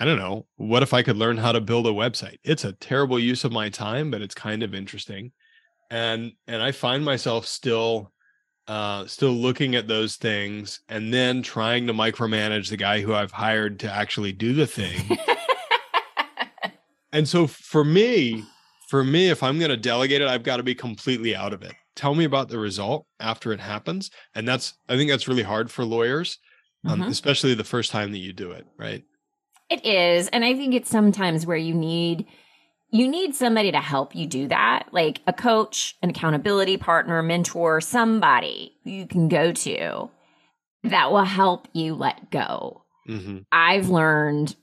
I 0.00 0.06
don't 0.06 0.18
know, 0.18 0.46
what 0.56 0.82
if 0.82 0.94
I 0.94 1.02
could 1.02 1.16
learn 1.16 1.36
how 1.36 1.52
to 1.52 1.60
build 1.60 1.86
a 1.86 1.90
website? 1.90 2.38
It's 2.44 2.64
a 2.64 2.72
terrible 2.72 3.18
use 3.18 3.44
of 3.44 3.52
my 3.52 3.68
time, 3.68 4.10
but 4.10 4.22
it's 4.22 4.34
kind 4.34 4.62
of 4.62 4.74
interesting. 4.74 5.32
And 5.90 6.32
and 6.46 6.62
i 6.62 6.72
find 6.72 7.04
myself 7.04 7.46
still 7.46 8.12
uh 8.66 9.06
still 9.06 9.32
looking 9.32 9.74
at 9.74 9.88
those 9.88 10.16
things 10.16 10.80
and 10.88 11.12
then 11.12 11.42
trying 11.42 11.86
to 11.86 11.94
micromanage 11.94 12.68
the 12.68 12.76
guy 12.76 13.00
who 13.00 13.14
i've 13.14 13.32
hired 13.32 13.80
to 13.80 13.92
actually 13.92 14.32
do 14.32 14.52
the 14.54 14.66
thing. 14.66 15.18
And 17.10 17.26
so 17.26 17.46
for 17.46 17.84
me 17.84 18.44
for 18.88 19.02
me 19.02 19.30
if 19.30 19.42
i'm 19.42 19.58
going 19.58 19.70
to 19.70 19.78
delegate 19.78 20.20
it 20.20 20.28
i've 20.28 20.42
got 20.42 20.58
to 20.58 20.62
be 20.62 20.74
completely 20.74 21.34
out 21.34 21.52
of 21.52 21.62
it. 21.62 21.74
Tell 21.96 22.14
me 22.14 22.24
about 22.24 22.48
the 22.48 22.58
result 22.58 23.06
after 23.18 23.52
it 23.52 23.60
happens. 23.60 24.10
And 24.34 24.46
that's 24.46 24.74
i 24.88 24.96
think 24.96 25.10
that's 25.10 25.28
really 25.28 25.42
hard 25.42 25.70
for 25.70 25.84
lawyers 25.84 26.38
um, 26.86 27.00
mm-hmm. 27.00 27.10
especially 27.10 27.54
the 27.54 27.64
first 27.64 27.90
time 27.90 28.12
that 28.12 28.18
you 28.18 28.32
do 28.32 28.50
it 28.50 28.66
right 28.78 29.04
it 29.70 29.84
is 29.84 30.28
and 30.28 30.44
i 30.44 30.54
think 30.54 30.74
it's 30.74 30.90
sometimes 30.90 31.46
where 31.46 31.56
you 31.56 31.74
need 31.74 32.26
you 32.90 33.06
need 33.06 33.34
somebody 33.34 33.70
to 33.72 33.80
help 33.80 34.14
you 34.14 34.26
do 34.26 34.48
that, 34.48 34.88
like 34.92 35.20
a 35.26 35.32
coach, 35.32 35.96
an 36.02 36.10
accountability 36.10 36.76
partner, 36.78 37.22
mentor, 37.22 37.80
somebody 37.80 38.72
you 38.84 39.06
can 39.06 39.28
go 39.28 39.52
to 39.52 40.10
that 40.84 41.10
will 41.10 41.24
help 41.24 41.68
you 41.72 41.94
let 41.94 42.30
go. 42.30 42.84
Mm-hmm. 43.06 43.38
I've 43.52 43.90
learned, 43.90 44.56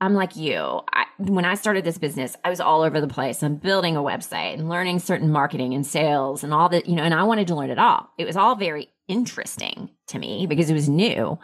I'm 0.00 0.14
like 0.14 0.36
you. 0.36 0.80
I, 0.92 1.06
when 1.18 1.44
I 1.44 1.54
started 1.54 1.84
this 1.84 1.98
business, 1.98 2.36
I 2.44 2.50
was 2.50 2.60
all 2.60 2.82
over 2.82 3.00
the 3.00 3.08
place. 3.08 3.42
I'm 3.42 3.56
building 3.56 3.96
a 3.96 4.02
website 4.02 4.54
and 4.54 4.68
learning 4.68 5.00
certain 5.00 5.30
marketing 5.32 5.74
and 5.74 5.84
sales 5.84 6.44
and 6.44 6.54
all 6.54 6.68
that, 6.68 6.88
you 6.88 6.94
know, 6.94 7.02
and 7.02 7.14
I 7.14 7.24
wanted 7.24 7.48
to 7.48 7.56
learn 7.56 7.70
it 7.70 7.78
all. 7.78 8.10
It 8.16 8.26
was 8.26 8.36
all 8.36 8.54
very 8.54 8.90
interesting 9.08 9.90
to 10.08 10.18
me 10.18 10.46
because 10.46 10.70
it 10.70 10.74
was 10.74 10.88
new. 10.88 11.38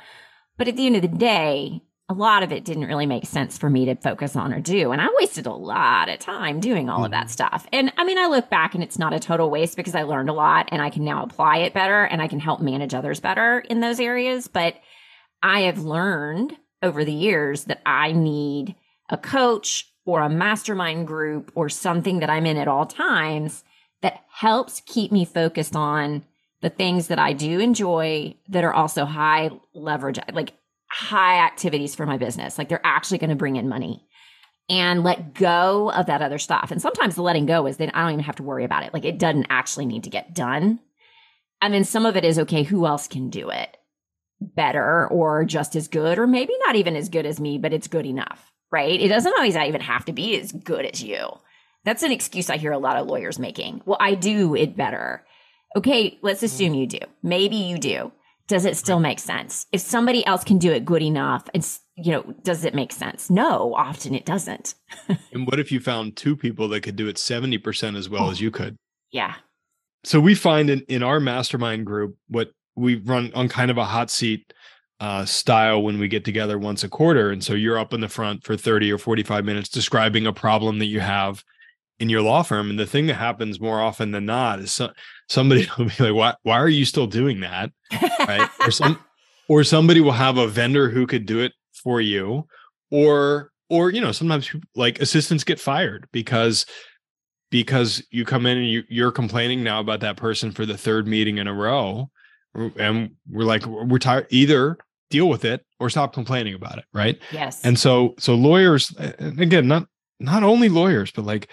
But 0.59 0.69
at 0.69 0.77
the 0.77 0.87
end 0.87 0.97
of 0.97 1.03
the 1.03 1.09
day, 1.09 1.83
a 2.09 2.15
lot 2.15 2.43
of 2.43 2.53
it 2.53 2.65
didn't 2.65 2.87
really 2.87 3.07
make 3.07 3.25
sense 3.25 3.57
for 3.57 3.71
me 3.71 3.87
to 3.87 3.95
focus 3.97 4.37
on 4.37 4.53
or 4.53 4.61
do. 4.61 4.93
And 4.93 5.01
I 5.01 5.09
wasted 5.17 5.47
a 5.47 5.53
lot 5.53 6.09
of 6.09 6.19
time 6.19 6.61
doing 6.61 6.91
all 6.91 7.05
of 7.05 7.11
that 7.13 7.25
mm-hmm. 7.25 7.31
stuff. 7.31 7.67
And 7.73 7.93
I 7.97 8.05
mean, 8.05 8.19
I 8.19 8.27
look 8.27 8.51
back 8.51 8.75
and 8.75 8.83
it's 8.83 8.99
not 8.99 9.15
a 9.15 9.21
total 9.21 9.51
waste 9.51 9.77
because 9.77 9.95
I 9.95 10.03
learned 10.03 10.29
a 10.29 10.35
lot 10.35 10.69
and 10.71 10.83
I 10.83 10.91
can 10.91 11.05
now 11.05 11.23
apply 11.23 11.59
it 11.59 11.75
better 11.75 12.05
and 12.05 12.21
I 12.21 12.29
can 12.29 12.41
help 12.41 12.61
manage 12.61 12.93
others 12.93 13.21
better 13.21 13.61
in 13.61 13.81
those 13.81 13.99
areas. 13.99 14.47
But 14.47 14.77
I 15.43 15.61
have 15.63 15.79
learned 15.79 16.57
over 16.83 17.05
the 17.05 17.13
years 17.13 17.65
that 17.65 17.81
I 17.87 18.13
need 18.13 18.75
a 19.09 19.17
coach 19.17 19.89
or 20.05 20.21
a 20.21 20.29
mastermind 20.29 21.07
group 21.07 21.53
or 21.55 21.69
something 21.69 22.21
that 22.21 22.31
I'm 22.31 22.47
in 22.47 22.57
at 22.57 22.69
all 22.69 22.87
times 22.87 23.65
that 24.03 24.21
helps 24.29 24.83
keep 24.85 25.13
me 25.13 25.25
focused 25.25 25.77
on 25.77 26.25
the 26.63 26.71
things 26.71 27.09
that 27.09 27.19
I 27.19 27.33
do 27.35 27.61
enjoy 27.61 28.37
that 28.49 28.65
are 28.65 28.73
also 28.73 29.05
high 29.05 29.51
leverage. 29.75 30.19
Like 30.33 30.55
high 30.93 31.39
activities 31.45 31.95
for 31.95 32.07
my 32.07 32.19
business. 32.19 32.59
Like 32.59 32.69
they're 32.69 32.81
actually 32.85 33.19
going 33.19 33.31
to 33.31 33.37
bring 33.37 33.57
in 33.57 33.69
money 33.69 34.07
and 34.69 35.03
let 35.03 35.35
go 35.35 35.91
of 35.91 36.07
that 36.07 36.23
other 36.23 36.39
stuff. 36.39 36.71
And 36.71 36.83
sometimes 36.83 37.15
the 37.15 37.23
letting 37.23 37.47
go 37.47 37.67
is 37.67 37.79
that 37.79 37.97
I 37.97 38.03
don't 38.03 38.13
even 38.13 38.25
have 38.25 38.37
to 38.37 38.43
worry 38.43 38.65
about 38.65 38.85
it. 38.85 38.93
Like 38.93 39.05
it 39.05 39.19
doesn't 39.19 39.47
actually 39.49 39.87
need 39.87 40.05
to 40.05 40.11
get 40.11 40.35
done. 40.35 40.81
And 41.61 41.73
then 41.73 41.85
some 41.85 42.07
of 42.07 42.17
it 42.17 42.25
is 42.25 42.39
okay, 42.41 42.63
who 42.63 42.87
else 42.87 43.09
can 43.09 43.31
do 43.31 43.51
it 43.51 43.77
better 44.41 45.07
or 45.09 45.45
just 45.45 45.77
as 45.77 45.89
good, 45.89 46.19
or 46.19 46.27
maybe 46.27 46.53
not 46.67 46.77
even 46.77 46.97
as 46.97 47.09
good 47.09 47.27
as 47.27 47.41
me, 47.41 47.59
but 47.59 47.73
it's 47.73 47.89
good 47.89 48.05
enough, 48.05 48.53
right? 48.71 49.01
It 49.01 49.09
doesn't 49.09 49.35
always 49.35 49.57
even 49.57 49.81
have 49.81 50.05
to 50.07 50.13
be 50.13 50.39
as 50.39 50.53
good 50.53 50.85
as 50.85 51.03
you. 51.03 51.29
That's 51.85 52.03
an 52.03 52.13
excuse 52.13 52.51
I 52.51 52.59
hear 52.59 52.73
a 52.73 52.79
lot 52.79 52.97
of 52.97 53.07
lawyers 53.07 53.39
making. 53.39 53.83
Well, 53.85 53.99
I 54.01 54.15
do 54.15 54.55
it 54.55 54.77
better. 54.77 55.25
Okay, 55.77 56.19
let's 56.23 56.43
assume 56.43 56.75
you 56.75 56.87
do. 56.87 56.99
Maybe 57.23 57.57
you 57.57 57.79
do 57.79 58.13
does 58.53 58.65
it 58.65 58.77
still 58.77 59.01
make 59.01 59.19
sense? 59.19 59.67
If 59.73 59.81
somebody 59.81 60.27
else 60.27 60.45
can 60.45 60.59
do 60.59 60.73
it 60.73 60.85
good 60.85 61.03
enough, 61.03 61.49
it's 61.55 61.81
you 61.97 62.13
know, 62.13 62.35
does 62.43 62.65
it 62.65 62.75
make 62.75 62.93
sense? 62.93 63.31
No, 63.31 63.75
often 63.75 64.15
it 64.15 64.25
doesn't. 64.25 64.75
and 65.33 65.47
what 65.47 65.61
if 65.61 65.71
you 65.71 65.81
found 65.81 66.17
two 66.17 66.37
people 66.37 66.69
that 66.69 66.81
could 66.81 66.97
do 66.97 67.07
it 67.07 67.17
70% 67.17 67.97
as 67.97 68.09
well 68.09 68.25
oh, 68.25 68.31
as 68.31 68.41
you 68.41 68.51
could? 68.51 68.77
Yeah. 69.11 69.35
So 70.05 70.19
we 70.19 70.35
find 70.35 70.71
in, 70.71 70.81
in 70.89 71.03
our 71.03 71.21
mastermind 71.21 71.87
group 71.87 72.17
what 72.29 72.51
we 72.77 72.97
run 72.97 73.31
on 73.35 73.49
kind 73.49 73.71
of 73.71 73.77
a 73.77 73.85
hot 73.85 74.11
seat 74.11 74.53
uh, 75.01 75.25
style 75.27 75.83
when 75.83 75.99
we 75.99 76.09
get 76.09 76.25
together 76.25 76.59
once 76.59 76.83
a 76.83 76.89
quarter. 76.89 77.31
And 77.31 77.45
so 77.45 77.53
you're 77.53 77.79
up 77.79 77.93
in 77.93 78.01
the 78.01 78.09
front 78.09 78.45
for 78.45 78.57
30 78.57 78.91
or 78.91 78.99
45 78.99 79.45
minutes 79.45 79.69
describing 79.69 80.27
a 80.27 80.33
problem 80.33 80.79
that 80.79 80.87
you 80.87 81.01
have 81.01 81.45
in 81.99 82.09
your 82.09 82.23
law 82.23 82.43
firm. 82.43 82.71
And 82.71 82.79
the 82.79 82.87
thing 82.87 83.07
that 83.07 83.15
happens 83.15 83.61
more 83.61 83.81
often 83.81 84.11
than 84.11 84.27
not 84.27 84.59
is 84.59 84.73
so, 84.73 84.93
somebody 85.29 85.69
will 85.79 85.87
be 85.87 85.95
like, 85.99 86.15
why, 86.15 86.35
why 86.43 86.59
are 86.59 86.69
you 86.69 86.85
still 86.85 87.07
doing 87.07 87.41
that? 87.41 87.71
Right. 88.19 88.49
or 88.61 88.71
some, 88.71 88.99
or 89.49 89.65
somebody 89.65 90.01
will 90.01 90.13
have 90.13 90.37
a 90.37 90.49
vendor 90.49 90.91
who 90.91 91.07
could 91.07 91.27
do 91.27 91.41
it 91.41 91.53
for 91.73 92.01
you. 92.01 92.47
Or, 92.91 93.51
or, 93.71 93.91
you 93.91 94.01
know, 94.01 94.13
sometimes 94.13 94.51
like 94.75 95.01
assistants 95.01 95.45
get 95.45 95.61
fired 95.61 96.07
because, 96.13 96.67
because 97.51 98.03
you 98.11 98.25
come 98.25 98.47
in 98.47 98.59
and 98.59 98.67
you, 98.67 98.83
you're 98.89 99.13
complaining 99.13 99.63
now 99.63 99.81
about 99.81 100.01
that 100.01 100.17
person 100.17 100.53
for 100.53 100.67
the 100.67 100.77
third 100.77 101.07
meeting 101.07 101.39
in 101.39 101.47
a 101.47 101.55
row. 101.55 102.11
And 102.77 103.17
we're 103.31 103.45
like, 103.45 103.65
we're 103.65 103.99
tired. 103.99 104.27
Either 104.31 104.77
deal 105.09 105.29
with 105.29 105.45
it 105.45 105.65
or 105.79 105.89
stop 105.89 106.13
complaining 106.13 106.55
about 106.55 106.79
it. 106.79 106.85
Right. 106.93 107.19
Yes. 107.31 107.65
And 107.65 107.79
so, 107.79 108.15
so 108.19 108.35
lawyers, 108.35 108.95
again, 108.99 109.69
not, 109.69 109.87
not 110.21 110.43
only 110.43 110.69
lawyers, 110.69 111.11
but 111.11 111.25
like 111.25 111.49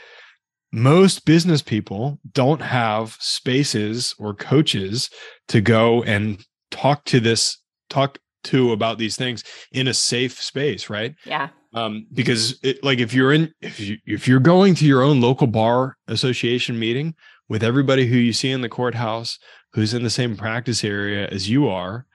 most 0.71 1.25
business 1.25 1.61
people 1.61 2.19
don't 2.33 2.61
have 2.61 3.17
spaces 3.19 4.13
or 4.19 4.33
coaches 4.33 5.09
to 5.47 5.61
go 5.61 6.03
and 6.03 6.45
talk 6.71 7.05
to 7.05 7.19
this 7.19 7.57
talk 7.89 8.19
to 8.43 8.71
about 8.71 8.97
these 8.97 9.17
things 9.17 9.43
in 9.71 9.87
a 9.87 9.93
safe 9.93 10.41
space 10.41 10.89
right? 10.89 11.15
Yeah. 11.25 11.49
Um 11.73 12.07
because 12.13 12.59
it, 12.63 12.83
like 12.83 12.99
if 12.99 13.13
you're 13.13 13.33
in 13.33 13.53
if 13.61 13.79
you 13.79 13.97
if 14.05 14.27
you're 14.27 14.39
going 14.39 14.75
to 14.75 14.85
your 14.85 15.01
own 15.01 15.21
local 15.21 15.47
bar 15.47 15.97
association 16.07 16.77
meeting 16.77 17.15
with 17.47 17.63
everybody 17.63 18.05
who 18.05 18.17
you 18.17 18.33
see 18.33 18.51
in 18.51 18.61
the 18.61 18.69
courthouse 18.69 19.39
who's 19.73 19.93
in 19.93 20.03
the 20.03 20.09
same 20.09 20.37
practice 20.37 20.83
area 20.83 21.27
as 21.27 21.49
you 21.49 21.67
are 21.67 22.05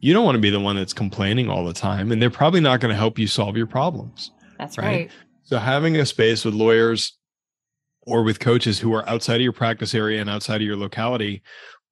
you 0.00 0.12
don't 0.12 0.24
want 0.24 0.34
to 0.34 0.40
be 0.40 0.50
the 0.50 0.60
one 0.60 0.76
that's 0.76 0.92
complaining 0.92 1.48
all 1.48 1.64
the 1.64 1.72
time 1.72 2.10
and 2.10 2.20
they're 2.20 2.30
probably 2.30 2.60
not 2.60 2.80
going 2.80 2.92
to 2.92 2.98
help 2.98 3.18
you 3.18 3.26
solve 3.26 3.56
your 3.56 3.66
problems 3.66 4.32
that's 4.58 4.76
right? 4.78 4.84
right. 4.84 5.10
So 5.44 5.58
having 5.58 5.96
a 5.96 6.06
space 6.06 6.44
with 6.44 6.54
lawyers 6.54 7.18
or 8.02 8.22
with 8.22 8.40
coaches 8.40 8.78
who 8.78 8.94
are 8.94 9.08
outside 9.08 9.36
of 9.36 9.42
your 9.42 9.52
practice 9.52 9.94
area 9.94 10.20
and 10.20 10.30
outside 10.30 10.56
of 10.56 10.66
your 10.66 10.76
locality 10.76 11.42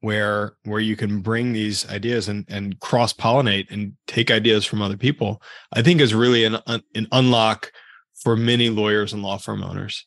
where 0.01 0.55
where 0.65 0.81
you 0.81 0.97
can 0.97 1.21
bring 1.21 1.53
these 1.53 1.89
ideas 1.91 2.29
and 2.29 2.45
and 2.49 2.79
cross 2.81 3.13
pollinate 3.13 3.71
and 3.71 3.95
take 4.07 4.31
ideas 4.31 4.65
from 4.65 4.81
other 4.81 4.97
people 4.97 5.43
i 5.73 5.83
think 5.83 6.01
is 6.01 6.15
really 6.15 6.45
an 6.45 6.57
an 6.67 7.09
unlock 7.11 7.73
for 8.19 8.37
many 8.37 8.69
lawyers 8.69 9.13
and 9.13 9.23
law 9.23 9.39
firm 9.39 9.63
owners. 9.63 10.05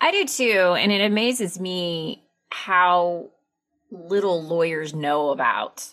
I 0.00 0.10
do 0.10 0.26
too 0.26 0.76
and 0.78 0.90
it 0.90 1.00
amazes 1.00 1.60
me 1.60 2.24
how 2.50 3.28
little 3.90 4.42
lawyers 4.42 4.94
know 4.94 5.30
about 5.30 5.86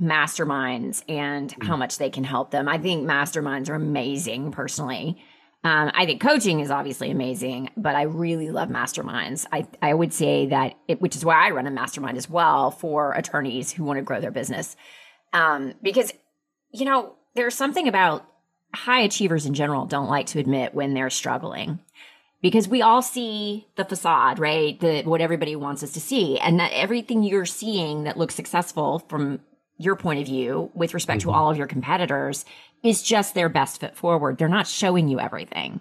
masterminds 0.00 1.02
and 1.08 1.54
mm. 1.54 1.66
how 1.66 1.76
much 1.76 1.98
they 1.98 2.10
can 2.10 2.24
help 2.24 2.50
them. 2.50 2.68
I 2.68 2.78
think 2.78 3.06
masterminds 3.08 3.68
are 3.68 3.74
amazing 3.74 4.52
personally 4.52 5.22
um, 5.64 5.90
I 5.94 6.04
think 6.04 6.20
coaching 6.20 6.60
is 6.60 6.70
obviously 6.70 7.10
amazing, 7.10 7.70
but 7.74 7.96
I 7.96 8.02
really 8.02 8.50
love 8.50 8.68
masterminds. 8.68 9.46
I, 9.50 9.66
I 9.80 9.94
would 9.94 10.12
say 10.12 10.46
that, 10.46 10.74
it, 10.86 11.00
which 11.00 11.16
is 11.16 11.24
why 11.24 11.46
I 11.46 11.52
run 11.52 11.66
a 11.66 11.70
mastermind 11.70 12.18
as 12.18 12.28
well 12.28 12.70
for 12.70 13.12
attorneys 13.12 13.72
who 13.72 13.82
want 13.82 13.96
to 13.96 14.02
grow 14.02 14.20
their 14.20 14.30
business. 14.30 14.76
Um, 15.32 15.72
because, 15.82 16.12
you 16.70 16.84
know, 16.84 17.14
there's 17.34 17.54
something 17.54 17.88
about 17.88 18.26
high 18.74 19.00
achievers 19.00 19.46
in 19.46 19.54
general 19.54 19.86
don't 19.86 20.10
like 20.10 20.26
to 20.26 20.38
admit 20.38 20.74
when 20.74 20.92
they're 20.92 21.08
struggling 21.08 21.78
because 22.42 22.68
we 22.68 22.82
all 22.82 23.00
see 23.00 23.66
the 23.76 23.86
facade, 23.86 24.38
right? 24.38 24.78
The, 24.78 25.02
what 25.04 25.22
everybody 25.22 25.56
wants 25.56 25.82
us 25.82 25.92
to 25.92 26.00
see. 26.00 26.38
And 26.38 26.60
that 26.60 26.72
everything 26.74 27.22
you're 27.22 27.46
seeing 27.46 28.04
that 28.04 28.18
looks 28.18 28.34
successful 28.34 28.98
from 29.08 29.40
your 29.76 29.96
point 29.96 30.20
of 30.20 30.26
view 30.26 30.70
with 30.74 30.94
respect 30.94 31.20
mm-hmm. 31.20 31.30
to 31.30 31.34
all 31.34 31.50
of 31.50 31.56
your 31.56 31.66
competitors 31.66 32.44
is 32.82 33.02
just 33.02 33.34
their 33.34 33.48
best 33.48 33.80
foot 33.80 33.96
forward. 33.96 34.38
They're 34.38 34.48
not 34.48 34.66
showing 34.66 35.08
you 35.08 35.18
everything, 35.18 35.80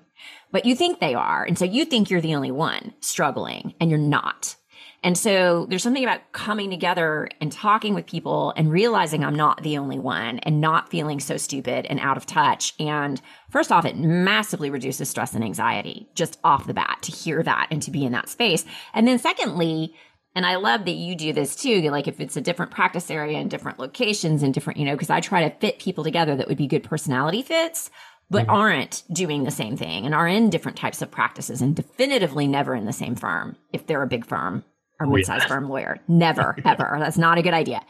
but 0.52 0.66
you 0.66 0.76
think 0.76 1.00
they 1.00 1.14
are. 1.14 1.44
And 1.44 1.58
so 1.58 1.66
you 1.66 1.86
think 1.86 2.10
you're 2.10 2.22
the 2.22 2.36
only 2.36 2.52
one 2.52 2.94
struggling 3.02 3.76
and 3.80 3.90
you're 3.90 4.00
not. 4.00 4.56
And 5.04 5.18
so 5.18 5.66
there's 5.70 5.84
something 5.84 6.04
about 6.04 6.32
coming 6.32 6.70
together 6.70 7.28
and 7.42 7.52
talking 7.52 7.94
with 7.94 8.06
people 8.06 8.54
and 8.56 8.72
realizing 8.72 9.24
I'm 9.24 9.36
not 9.36 9.62
the 9.62 9.78
only 9.78 10.00
one 10.00 10.40
and 10.40 10.62
not 10.62 10.90
feeling 10.90 11.20
so 11.20 11.36
stupid 11.36 11.86
and 11.88 12.00
out 12.00 12.16
of 12.16 12.26
touch. 12.26 12.74
And 12.80 13.22
first 13.50 13.70
off, 13.70 13.84
it 13.84 13.98
massively 13.98 14.70
reduces 14.70 15.10
stress 15.10 15.34
and 15.34 15.44
anxiety 15.44 16.08
just 16.16 16.40
off 16.44 16.68
the 16.68 16.74
bat 16.74 17.00
to 17.02 17.12
hear 17.12 17.44
that 17.44 17.68
and 17.70 17.82
to 17.82 17.92
be 17.92 18.06
in 18.06 18.14
that 18.14 18.30
space. 18.30 18.64
And 18.94 19.06
then 19.06 19.20
secondly, 19.20 19.94
and 20.36 20.46
I 20.46 20.56
love 20.56 20.86
that 20.86 20.96
you 20.96 21.16
do 21.16 21.32
this 21.34 21.56
too. 21.56 21.82
Like 21.82 22.08
if 22.08 22.20
it's 22.20 22.36
a 22.36 22.42
different 22.42 22.72
practice 22.72 23.12
area 23.12 23.38
and 23.38 23.50
different 23.50 23.80
locations 23.80 24.42
and 24.42 24.54
different, 24.54 24.80
you 24.80 24.86
know, 24.86 24.94
because 24.94 25.10
I 25.10 25.20
try 25.20 25.48
to 25.48 25.56
fit 25.58 25.80
people 25.80 26.04
together 26.04 26.36
that 26.36 26.48
would 26.48 26.58
be 26.58 26.68
good 26.68 26.84
personality 26.84 27.42
fits, 27.42 27.92
but 28.30 28.48
mm-hmm. 28.48 28.56
aren't 28.56 29.04
doing 29.12 29.44
the 29.44 29.52
same 29.52 29.78
thing 29.78 30.06
and 30.06 30.16
are 30.16 30.28
in 30.28 30.50
different 30.50 30.78
types 30.78 31.02
of 31.02 31.12
practices 31.12 31.62
and 31.62 31.76
definitively 31.76 32.48
never 32.48 32.74
in 32.74 32.86
the 32.86 32.94
same 32.94 33.16
firm 33.16 33.56
if 33.72 33.86
they're 33.86 34.02
a 34.02 34.08
big 34.08 34.26
firm 34.26 34.64
or 35.00 35.06
mid-sized 35.06 35.44
oh, 35.44 35.46
yeah. 35.46 35.48
firm 35.48 35.70
lawyer. 35.70 36.00
Never, 36.08 36.56
ever. 36.66 36.98
That's 37.00 37.18
not 37.18 37.38
a 37.38 37.44
good 37.44 37.54
idea. 37.54 37.82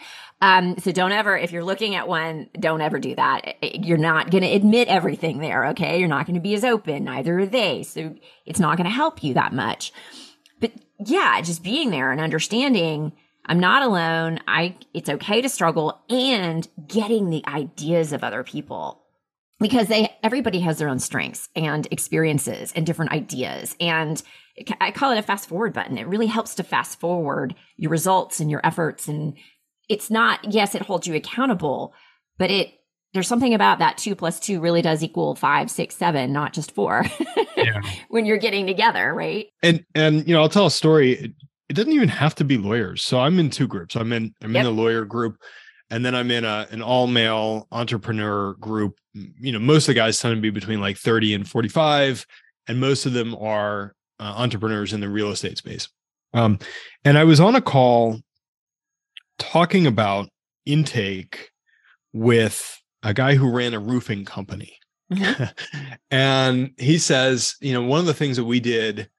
Um, 0.41 0.77
so 0.79 0.91
don't 0.91 1.13
ever, 1.13 1.37
if 1.37 1.53
you're 1.53 1.63
looking 1.63 1.95
at 1.95 2.09
one, 2.09 2.49
don't 2.59 2.81
ever 2.81 2.99
do 2.99 3.15
that. 3.15 3.55
You're 3.61 3.97
not 3.97 4.31
going 4.31 4.43
to 4.43 4.49
admit 4.49 4.89
everything 4.89 5.39
there. 5.39 5.67
Okay. 5.67 5.99
You're 5.99 6.09
not 6.09 6.25
going 6.25 6.35
to 6.35 6.41
be 6.41 6.53
as 6.55 6.65
open. 6.65 7.05
Neither 7.05 7.39
are 7.39 7.45
they. 7.45 7.83
So 7.83 8.15
it's 8.45 8.59
not 8.59 8.75
going 8.75 8.85
to 8.85 8.93
help 8.93 9.23
you 9.23 9.35
that 9.35 9.53
much 9.53 9.93
yeah, 10.99 11.39
just 11.41 11.63
being 11.63 11.89
there 11.89 12.11
and 12.11 12.21
understanding 12.21 13.13
I'm 13.45 13.59
not 13.59 13.83
alone. 13.83 14.39
I, 14.47 14.75
it's 14.93 15.09
okay 15.09 15.41
to 15.41 15.49
struggle 15.49 16.01
and 16.09 16.67
getting 16.87 17.29
the 17.29 17.43
ideas 17.47 18.13
of 18.13 18.23
other 18.23 18.43
people 18.43 19.01
because 19.59 19.87
they, 19.87 20.15
everybody 20.23 20.61
has 20.61 20.77
their 20.77 20.89
own 20.89 20.99
strengths 20.99 21.49
and 21.55 21.87
experiences 21.91 22.71
and 22.75 22.85
different 22.85 23.11
ideas. 23.11 23.75
And 23.79 24.21
I 24.79 24.91
call 24.91 25.11
it 25.11 25.19
a 25.19 25.23
fast 25.23 25.49
forward 25.49 25.73
button. 25.73 25.97
It 25.97 26.07
really 26.07 26.27
helps 26.27 26.55
to 26.55 26.63
fast 26.63 26.99
forward 26.99 27.55
your 27.75 27.91
results 27.91 28.39
and 28.39 28.49
your 28.49 28.61
efforts. 28.65 29.07
And 29.07 29.33
it's 29.89 30.09
not, 30.09 30.53
yes, 30.53 30.75
it 30.75 30.83
holds 30.83 31.07
you 31.07 31.15
accountable, 31.15 31.93
but 32.37 32.51
it 32.51 32.73
there's 33.14 33.28
something 33.28 33.53
about 33.53 33.80
that 33.80 33.97
two 33.97 34.16
plus 34.16 34.39
two 34.39 34.59
really 34.59 34.82
does 34.82 35.03
equal 35.03 35.36
five, 35.36 35.70
six, 35.70 35.95
seven, 35.95 36.34
not 36.34 36.53
just 36.53 36.74
four. 36.74 37.05
yeah. 37.57 37.82
When 38.09 38.26
you're 38.26 38.38
getting 38.38 38.68
together, 38.68 39.14
right? 39.14 39.47
And 39.61 39.86
and 39.95 40.28
you 40.28 40.34
know, 40.34 40.41
I'll 40.41 40.49
tell 40.49 40.68
a 40.68 40.72
story. 40.72 41.14
It, 41.14 41.32
it 41.70 41.74
doesn't 41.74 41.91
even 41.91 42.09
have 42.09 42.36
to 42.36 42.43
be 42.43 42.57
lawyers. 42.57 43.03
So 43.03 43.20
I'm 43.20 43.39
in 43.39 43.49
two 43.49 43.68
groups. 43.68 43.95
I'm 43.95 44.11
in 44.14 44.34
I'm 44.41 44.53
yep. 44.53 44.66
in 44.66 44.76
the 44.76 44.82
lawyer 44.82 45.05
group, 45.05 45.38
and 45.89 46.05
then 46.05 46.14
I'm 46.14 46.30
in 46.32 46.45
a 46.45 46.68
an 46.72 46.82
all 46.82 47.07
male 47.07 47.68
entrepreneur 47.72 48.53
group. 48.55 48.99
You 49.14 49.51
know, 49.51 49.59
most 49.59 49.84
of 49.84 49.88
the 49.88 49.99
guys 49.99 50.20
tend 50.20 50.36
to 50.36 50.41
be 50.41 50.49
between 50.49 50.82
like 50.82 50.97
30 50.97 51.36
and 51.36 51.47
45, 51.47 52.26
and 52.68 52.80
most 52.80 53.05
of 53.05 53.14
them 53.14 53.36
are 53.36 53.95
uh, 54.20 54.34
entrepreneurs 54.38 54.93
in 54.93 55.01
the 55.01 55.09
real 55.09 55.30
estate 55.30 55.57
space. 55.57 55.88
Um, 56.34 56.59
and 57.05 57.18
I 57.18 57.24
was 57.24 57.39
on 57.39 57.55
a 57.55 57.61
call 57.61 58.20
talking 59.38 59.86
about 59.86 60.30
intake 60.66 61.51
with 62.11 62.82
a 63.04 63.14
guy 63.14 63.36
who 63.36 63.51
ran 63.51 63.74
a 63.74 63.80
roofing 63.80 64.26
company. 64.26 64.80
Mm-hmm. 65.12 65.43
and 66.12 66.72
he 66.78 66.97
says, 66.97 67.56
you 67.62 67.74
know, 67.74 67.84
one 67.84 67.99
of 67.99 68.06
the 68.06 68.14
things 68.14 68.38
that 68.38 68.45
we 68.45 68.60
did 68.60 69.10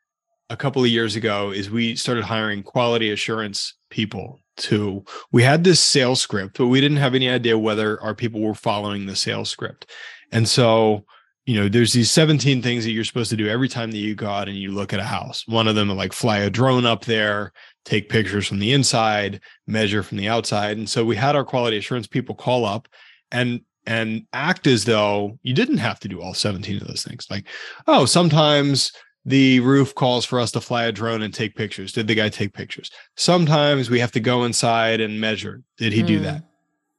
a 0.50 0.56
couple 0.56 0.82
of 0.82 0.88
years 0.88 1.16
ago 1.16 1.50
is 1.50 1.70
we 1.70 1.96
started 1.96 2.24
hiring 2.24 2.62
quality 2.62 3.10
assurance 3.10 3.74
people 3.90 4.40
to 4.56 5.04
we 5.32 5.42
had 5.42 5.64
this 5.64 5.80
sales 5.80 6.20
script 6.20 6.58
but 6.58 6.68
we 6.68 6.80
didn't 6.80 6.98
have 6.98 7.14
any 7.14 7.28
idea 7.28 7.58
whether 7.58 8.00
our 8.00 8.14
people 8.14 8.40
were 8.40 8.54
following 8.54 9.06
the 9.06 9.16
sales 9.16 9.50
script 9.50 9.90
and 10.30 10.48
so 10.48 11.04
you 11.44 11.54
know 11.54 11.68
there's 11.68 11.92
these 11.92 12.10
17 12.10 12.62
things 12.62 12.84
that 12.84 12.92
you're 12.92 13.04
supposed 13.04 13.30
to 13.30 13.36
do 13.36 13.48
every 13.48 13.68
time 13.68 13.90
that 13.90 13.98
you 13.98 14.14
go 14.14 14.28
out 14.28 14.48
and 14.48 14.56
you 14.56 14.70
look 14.70 14.92
at 14.92 15.00
a 15.00 15.04
house 15.04 15.44
one 15.48 15.66
of 15.66 15.74
them 15.74 15.88
like 15.88 16.12
fly 16.12 16.38
a 16.38 16.50
drone 16.50 16.86
up 16.86 17.04
there 17.04 17.52
take 17.84 18.08
pictures 18.08 18.46
from 18.46 18.60
the 18.60 18.72
inside 18.72 19.40
measure 19.66 20.04
from 20.04 20.18
the 20.18 20.28
outside 20.28 20.76
and 20.76 20.88
so 20.88 21.04
we 21.04 21.16
had 21.16 21.34
our 21.34 21.44
quality 21.44 21.76
assurance 21.76 22.06
people 22.06 22.34
call 22.34 22.64
up 22.64 22.86
and 23.32 23.60
and 23.86 24.26
act 24.32 24.66
as 24.66 24.84
though 24.84 25.38
you 25.42 25.54
didn't 25.54 25.78
have 25.78 26.00
to 26.00 26.08
do 26.08 26.20
all 26.20 26.34
17 26.34 26.80
of 26.80 26.86
those 26.86 27.02
things. 27.02 27.26
Like, 27.30 27.46
oh, 27.86 28.04
sometimes 28.04 28.92
the 29.24 29.60
roof 29.60 29.94
calls 29.94 30.24
for 30.24 30.38
us 30.38 30.52
to 30.52 30.60
fly 30.60 30.84
a 30.84 30.92
drone 30.92 31.22
and 31.22 31.32
take 31.32 31.54
pictures. 31.54 31.92
Did 31.92 32.06
the 32.06 32.14
guy 32.14 32.28
take 32.28 32.52
pictures? 32.52 32.90
Sometimes 33.16 33.90
we 33.90 34.00
have 34.00 34.12
to 34.12 34.20
go 34.20 34.44
inside 34.44 35.00
and 35.00 35.20
measure. 35.20 35.62
Did 35.78 35.92
he 35.92 36.02
mm. 36.02 36.06
do 36.06 36.20
that? 36.20 36.38
Hmm. 36.38 36.46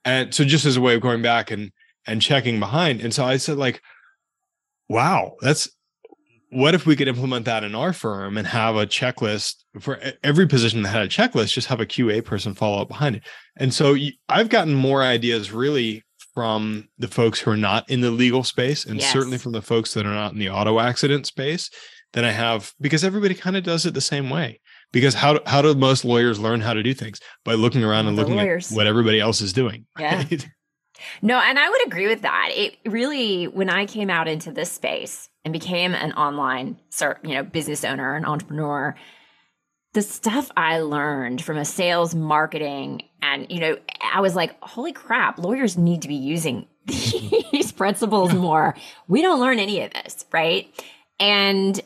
And 0.06 0.34
so 0.34 0.44
just 0.44 0.66
as 0.66 0.78
a 0.78 0.82
way 0.82 0.96
of 0.96 1.02
going 1.02 1.22
back 1.22 1.52
and 1.52 1.72
and 2.08 2.22
checking 2.22 2.60
behind. 2.60 3.02
And 3.02 3.14
so 3.14 3.26
I 3.26 3.38
said, 3.38 3.58
like, 3.58 3.82
wow, 4.88 5.36
that's 5.42 5.70
what 6.52 6.76
if 6.76 6.86
we 6.86 6.96
could 6.96 7.08
implement 7.08 7.46
that 7.46 7.64
in 7.64 7.76
our 7.76 7.92
firm 7.92 8.38
and 8.38 8.48
have 8.48 8.76
a 8.76 8.86
checklist 8.86 9.64
for 9.80 10.00
every 10.24 10.48
position 10.48 10.84
that 10.84 10.90
had 10.90 11.02
a 11.02 11.08
checklist, 11.08 11.54
just 11.54 11.68
have 11.68 11.82
a 11.82 11.86
QA 11.86 12.24
person 12.24 12.54
follow 12.54 12.82
up 12.82 12.88
behind 12.88 13.18
it. 13.18 13.24
And 13.58 13.74
so 13.74 13.96
I've 14.30 14.50
gotten 14.50 14.74
more 14.74 15.04
ideas 15.04 15.52
really 15.52 16.05
from 16.36 16.90
the 17.00 17.08
folks 17.08 17.40
who 17.40 17.50
are 17.50 17.58
not 17.58 17.90
in 17.90 18.02
the 18.02 18.12
legal 18.12 18.44
space 18.44 18.86
and 18.86 19.00
yes. 19.00 19.12
certainly 19.12 19.38
from 19.38 19.54
the 19.54 19.62
folks 19.62 19.94
that 19.94 20.06
are 20.06 20.14
not 20.14 20.34
in 20.34 20.38
the 20.38 20.50
auto 20.50 20.80
accident 20.80 21.26
space 21.26 21.72
than 22.14 22.26
I 22.26 22.32
have 22.32 22.74
because 22.80 23.04
everybody 23.04 23.34
kind 23.34 23.56
of 23.56 23.64
does 23.64 23.86
it 23.86 23.94
the 23.94 24.02
same 24.02 24.30
way. 24.30 24.60
Because 24.92 25.16
how 25.16 25.34
do, 25.34 25.40
how 25.46 25.62
do 25.62 25.74
most 25.74 26.06
lawyers 26.06 26.40
learn 26.40 26.62
how 26.62 26.74
to 26.74 26.84
do 26.84 26.94
things? 26.94 27.20
By 27.44 27.54
looking 27.54 27.84
around 27.84 28.08
and 28.08 28.18
the 28.18 28.22
looking 28.22 28.38
lawyers. 28.38 28.72
at 28.72 28.76
what 28.76 28.86
everybody 28.86 29.20
else 29.20 29.42
is 29.42 29.54
doing. 29.54 29.86
Yeah. 30.00 30.18
Right? 30.18 30.48
No, 31.22 31.40
and 31.40 31.60
I 31.60 31.70
would 31.70 31.88
agree 31.88 32.08
with 32.08 32.22
that. 32.22 32.50
It 32.54 32.78
really, 32.86 33.48
when 33.48 33.70
I 33.70 33.86
came 33.86 34.10
out 34.10 34.28
into 34.28 34.52
this 34.52 34.72
space 34.72 35.30
and 35.44 35.52
became 35.52 35.94
an 35.94 36.14
online, 36.14 36.78
you 37.24 37.34
know, 37.34 37.44
business 37.44 37.84
owner, 37.84 38.16
an 38.16 38.26
entrepreneur, 38.26 38.96
the 39.96 40.02
stuff 40.02 40.52
I 40.58 40.80
learned 40.80 41.42
from 41.42 41.58
a 41.58 41.64
sales 41.64 42.14
marketing 42.14 43.04
and, 43.22 43.48
you 43.50 43.62
know, 43.62 43.78
I 44.14 44.20
was 44.20 44.36
like, 44.36 44.54
holy 44.62 44.92
crap, 44.92 45.40
lawyers 45.40 45.78
need 45.78 46.02
to 46.02 46.10
be 46.10 46.16
using 46.16 46.68
these 46.86 47.72
principles 47.72 48.34
more. 48.34 48.76
We 49.08 49.22
don't 49.22 49.40
learn 49.40 49.58
any 49.58 49.82
of 49.82 49.94
this, 49.94 50.26
right? 50.34 50.70
And 51.18 51.80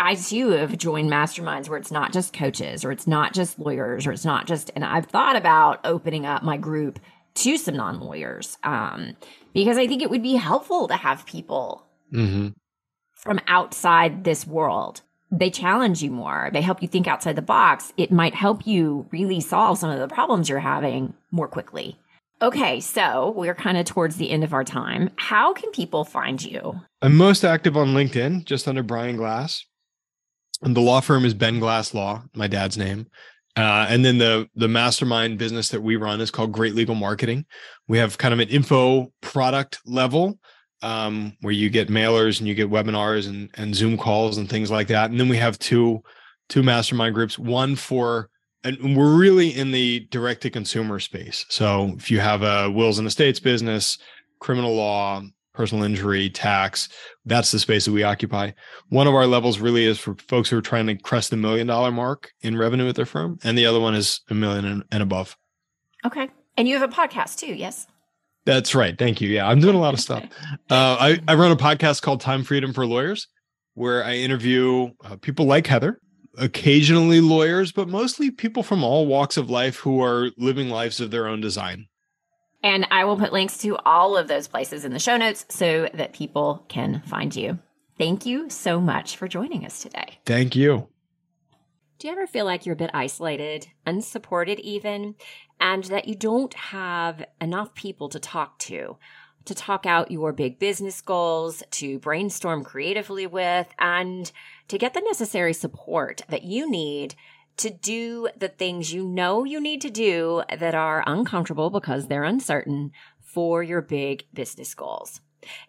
I 0.00 0.16
too 0.16 0.48
have 0.48 0.76
joined 0.76 1.08
masterminds 1.08 1.68
where 1.68 1.78
it's 1.78 1.92
not 1.92 2.12
just 2.12 2.32
coaches 2.32 2.84
or 2.84 2.90
it's 2.90 3.06
not 3.06 3.32
just 3.32 3.56
lawyers 3.60 4.04
or 4.08 4.10
it's 4.10 4.24
not 4.24 4.48
just, 4.48 4.72
and 4.74 4.84
I've 4.84 5.06
thought 5.06 5.36
about 5.36 5.78
opening 5.84 6.26
up 6.26 6.42
my 6.42 6.56
group 6.56 6.98
to 7.34 7.56
some 7.56 7.76
non 7.76 8.00
lawyers 8.00 8.58
um, 8.64 9.16
because 9.52 9.78
I 9.78 9.86
think 9.86 10.02
it 10.02 10.10
would 10.10 10.24
be 10.24 10.34
helpful 10.34 10.88
to 10.88 10.96
have 10.96 11.24
people 11.24 11.86
mm-hmm. 12.12 12.48
from 13.12 13.38
outside 13.46 14.24
this 14.24 14.44
world 14.44 15.02
they 15.38 15.50
challenge 15.50 16.02
you 16.02 16.10
more. 16.10 16.50
They 16.52 16.62
help 16.62 16.82
you 16.82 16.88
think 16.88 17.06
outside 17.06 17.36
the 17.36 17.42
box. 17.42 17.92
It 17.96 18.12
might 18.12 18.34
help 18.34 18.66
you 18.66 19.06
really 19.10 19.40
solve 19.40 19.78
some 19.78 19.90
of 19.90 19.98
the 19.98 20.12
problems 20.12 20.48
you're 20.48 20.60
having 20.60 21.14
more 21.30 21.48
quickly. 21.48 21.98
Okay, 22.42 22.80
so 22.80 23.32
we're 23.36 23.54
kind 23.54 23.78
of 23.78 23.84
towards 23.84 24.16
the 24.16 24.30
end 24.30 24.44
of 24.44 24.52
our 24.52 24.64
time. 24.64 25.10
How 25.16 25.52
can 25.52 25.70
people 25.70 26.04
find 26.04 26.42
you? 26.42 26.80
I'm 27.00 27.16
most 27.16 27.44
active 27.44 27.76
on 27.76 27.94
LinkedIn, 27.94 28.44
just 28.44 28.68
under 28.68 28.82
Brian 28.82 29.16
Glass. 29.16 29.64
And 30.62 30.76
the 30.76 30.80
law 30.80 31.00
firm 31.00 31.24
is 31.24 31.34
Ben 31.34 31.58
Glass 31.58 31.94
Law, 31.94 32.24
my 32.34 32.46
dad's 32.46 32.78
name. 32.78 33.06
Uh, 33.56 33.86
and 33.88 34.04
then 34.04 34.18
the 34.18 34.48
the 34.56 34.66
mastermind 34.66 35.38
business 35.38 35.68
that 35.68 35.80
we 35.80 35.94
run 35.94 36.20
is 36.20 36.30
called 36.30 36.50
Great 36.50 36.74
Legal 36.74 36.96
Marketing. 36.96 37.46
We 37.86 37.98
have 37.98 38.18
kind 38.18 38.34
of 38.34 38.40
an 38.40 38.48
info 38.48 39.12
product 39.20 39.78
level 39.86 40.38
um, 40.84 41.36
where 41.40 41.52
you 41.52 41.70
get 41.70 41.88
mailers 41.88 42.38
and 42.38 42.46
you 42.46 42.54
get 42.54 42.70
webinars 42.70 43.26
and 43.26 43.50
and 43.54 43.74
Zoom 43.74 43.96
calls 43.96 44.38
and 44.38 44.48
things 44.48 44.70
like 44.70 44.88
that. 44.88 45.10
And 45.10 45.18
then 45.18 45.28
we 45.28 45.38
have 45.38 45.58
two 45.58 46.02
two 46.48 46.62
mastermind 46.62 47.14
groups. 47.14 47.38
One 47.38 47.74
for 47.74 48.28
and 48.62 48.96
we're 48.96 49.16
really 49.16 49.48
in 49.48 49.72
the 49.72 50.06
direct 50.10 50.42
to 50.42 50.50
consumer 50.50 50.98
space. 50.98 51.44
So 51.48 51.94
if 51.96 52.10
you 52.10 52.20
have 52.20 52.42
a 52.42 52.70
wills 52.70 52.98
and 52.98 53.06
estates 53.06 53.40
business, 53.40 53.98
criminal 54.40 54.74
law, 54.74 55.22
personal 55.54 55.84
injury, 55.84 56.28
tax. 56.28 56.88
That's 57.24 57.50
the 57.50 57.58
space 57.58 57.84
that 57.86 57.92
we 57.92 58.02
occupy. 58.02 58.50
One 58.88 59.06
of 59.06 59.14
our 59.14 59.26
levels 59.26 59.60
really 59.60 59.84
is 59.84 59.98
for 59.98 60.16
folks 60.28 60.50
who 60.50 60.58
are 60.58 60.62
trying 60.62 60.86
to 60.88 60.96
crest 60.96 61.30
the 61.30 61.36
million 61.36 61.66
dollar 61.66 61.92
mark 61.92 62.32
in 62.42 62.58
revenue 62.58 62.88
at 62.88 62.96
their 62.96 63.06
firm, 63.06 63.38
and 63.44 63.56
the 63.56 63.66
other 63.66 63.80
one 63.80 63.94
is 63.94 64.20
a 64.28 64.34
million 64.34 64.64
and, 64.64 64.84
and 64.90 65.02
above. 65.02 65.36
Okay. 66.04 66.28
And 66.56 66.68
you 66.68 66.78
have 66.78 66.88
a 66.88 66.92
podcast 66.92 67.38
too, 67.38 67.54
yes? 67.54 67.86
That's 68.46 68.74
right. 68.74 68.96
Thank 68.98 69.20
you. 69.20 69.28
Yeah, 69.28 69.48
I'm 69.48 69.60
doing 69.60 69.74
a 69.74 69.80
lot 69.80 69.94
of 69.94 70.00
stuff. 70.00 70.24
Uh, 70.70 70.96
I, 70.98 71.20
I 71.28 71.34
run 71.34 71.52
a 71.52 71.56
podcast 71.56 72.00
called 72.00 72.22
Time 72.22 72.42
Freedom 72.42 72.72
for 72.72 72.86
Lawyers, 72.86 73.28
where 73.74 74.02
I 74.02 74.14
interview 74.14 74.90
uh, 75.04 75.16
people 75.16 75.44
like 75.44 75.66
Heather, 75.66 76.00
occasionally 76.38 77.20
lawyers, 77.20 77.70
but 77.70 77.86
mostly 77.86 78.30
people 78.30 78.62
from 78.62 78.82
all 78.82 79.06
walks 79.06 79.36
of 79.36 79.50
life 79.50 79.76
who 79.76 80.02
are 80.02 80.30
living 80.38 80.70
lives 80.70 81.00
of 81.00 81.10
their 81.10 81.28
own 81.28 81.40
design. 81.40 81.86
And 82.62 82.86
I 82.90 83.04
will 83.04 83.18
put 83.18 83.32
links 83.32 83.58
to 83.58 83.76
all 83.84 84.16
of 84.16 84.26
those 84.26 84.48
places 84.48 84.86
in 84.86 84.92
the 84.92 84.98
show 84.98 85.18
notes 85.18 85.44
so 85.50 85.88
that 85.92 86.14
people 86.14 86.64
can 86.68 87.02
find 87.06 87.36
you. 87.36 87.58
Thank 87.98 88.24
you 88.24 88.48
so 88.48 88.80
much 88.80 89.16
for 89.16 89.28
joining 89.28 89.66
us 89.66 89.82
today. 89.82 90.18
Thank 90.24 90.56
you. 90.56 90.88
Do 91.98 92.08
you 92.08 92.12
ever 92.12 92.26
feel 92.26 92.44
like 92.44 92.66
you're 92.66 92.72
a 92.72 92.76
bit 92.76 92.90
isolated, 92.92 93.66
unsupported, 93.86 94.58
even, 94.60 95.14
and 95.60 95.84
that 95.84 96.08
you 96.08 96.14
don't 96.14 96.54
have 96.54 97.24
enough 97.40 97.74
people 97.74 98.08
to 98.10 98.18
talk 98.18 98.58
to? 98.60 98.96
To 99.46 99.54
talk 99.54 99.84
out 99.84 100.10
your 100.10 100.32
big 100.32 100.58
business 100.58 101.02
goals, 101.02 101.62
to 101.72 101.98
brainstorm 101.98 102.64
creatively 102.64 103.26
with, 103.26 103.66
and 103.78 104.32
to 104.68 104.78
get 104.78 104.94
the 104.94 105.02
necessary 105.02 105.52
support 105.52 106.22
that 106.30 106.44
you 106.44 106.70
need 106.70 107.14
to 107.58 107.70
do 107.70 108.28
the 108.36 108.48
things 108.48 108.92
you 108.92 109.04
know 109.04 109.44
you 109.44 109.60
need 109.60 109.80
to 109.82 109.90
do 109.90 110.42
that 110.58 110.74
are 110.74 111.04
uncomfortable 111.06 111.70
because 111.70 112.08
they're 112.08 112.24
uncertain 112.24 112.90
for 113.20 113.62
your 113.62 113.82
big 113.82 114.24
business 114.32 114.74
goals. 114.74 115.20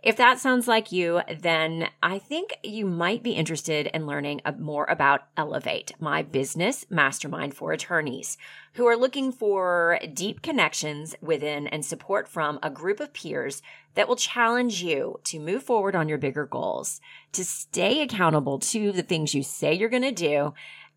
If 0.03 0.17
that 0.17 0.39
sounds 0.39 0.67
like 0.67 0.91
you, 0.91 1.21
then 1.39 1.89
I 2.01 2.19
think 2.19 2.57
you 2.63 2.85
might 2.85 3.23
be 3.23 3.31
interested 3.31 3.87
in 3.87 4.05
learning 4.05 4.41
more 4.57 4.85
about 4.85 5.27
Elevate, 5.37 5.93
my 5.99 6.23
business 6.23 6.85
mastermind 6.89 7.53
for 7.53 7.71
attorneys 7.71 8.37
who 8.73 8.85
are 8.85 8.97
looking 8.97 9.31
for 9.31 9.99
deep 10.13 10.41
connections 10.41 11.15
within 11.21 11.67
and 11.67 11.85
support 11.85 12.27
from 12.27 12.59
a 12.61 12.69
group 12.69 12.99
of 12.99 13.13
peers 13.13 13.61
that 13.93 14.07
will 14.07 14.15
challenge 14.15 14.83
you 14.83 15.19
to 15.23 15.39
move 15.39 15.63
forward 15.63 15.95
on 15.95 16.09
your 16.09 16.17
bigger 16.17 16.45
goals, 16.45 16.99
to 17.31 17.43
stay 17.45 18.01
accountable 18.01 18.59
to 18.59 18.91
the 18.91 19.03
things 19.03 19.33
you 19.33 19.43
say 19.43 19.73
you're 19.73 19.89
going 19.89 20.01
to 20.01 20.11
do, 20.11 20.53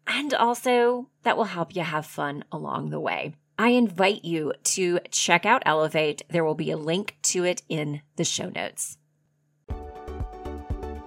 and 0.07 0.35
also 0.35 1.09
that 1.23 1.37
will 1.37 1.45
help 1.45 1.77
you 1.77 1.83
have 1.83 2.07
fun 2.07 2.45
along 2.51 2.91
the 2.91 3.01
way. 3.01 3.35
I 3.59 3.71
invite 3.71 4.25
you 4.25 4.53
to 4.65 5.01
check 5.11 5.45
out 5.45 5.63
Elevate. 5.67 6.23
There 6.31 6.45
will 6.45 6.55
be 6.55 6.71
a 6.71 6.77
link 6.77 7.17
to 7.25 7.45
it 7.45 7.63
in 7.69 8.03
the 8.17 8.25
show 8.25 8.51
notes. 8.51 8.99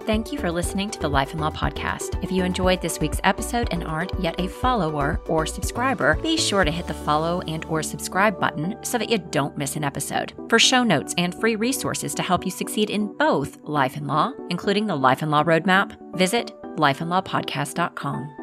Thank 0.05 0.31
you 0.31 0.39
for 0.39 0.51
listening 0.51 0.89
to 0.89 0.99
the 0.99 1.07
Life 1.07 1.31
and 1.31 1.39
Law 1.39 1.51
Podcast. 1.51 2.21
If 2.23 2.31
you 2.31 2.43
enjoyed 2.43 2.81
this 2.81 2.99
week's 2.99 3.21
episode 3.23 3.69
and 3.71 3.83
aren't 3.83 4.19
yet 4.19 4.39
a 4.39 4.47
follower 4.47 5.21
or 5.27 5.45
subscriber, 5.45 6.15
be 6.23 6.37
sure 6.37 6.63
to 6.63 6.71
hit 6.71 6.87
the 6.87 6.93
follow 6.93 7.41
and 7.41 7.63
or 7.65 7.83
subscribe 7.83 8.39
button 8.39 8.75
so 8.83 8.97
that 8.97 9.09
you 9.09 9.19
don't 9.19 9.57
miss 9.57 9.75
an 9.75 9.83
episode. 9.83 10.33
For 10.49 10.57
show 10.57 10.83
notes 10.83 11.13
and 11.19 11.35
free 11.35 11.55
resources 11.55 12.15
to 12.15 12.23
help 12.23 12.45
you 12.45 12.51
succeed 12.51 12.89
in 12.89 13.15
both 13.15 13.59
life 13.61 13.95
and 13.95 14.07
law, 14.07 14.33
including 14.49 14.87
the 14.87 14.95
Life 14.95 15.21
and 15.21 15.29
Law 15.29 15.43
Roadmap, 15.43 15.95
visit 16.17 16.51
lifeandlawpodcast.com. 16.77 18.40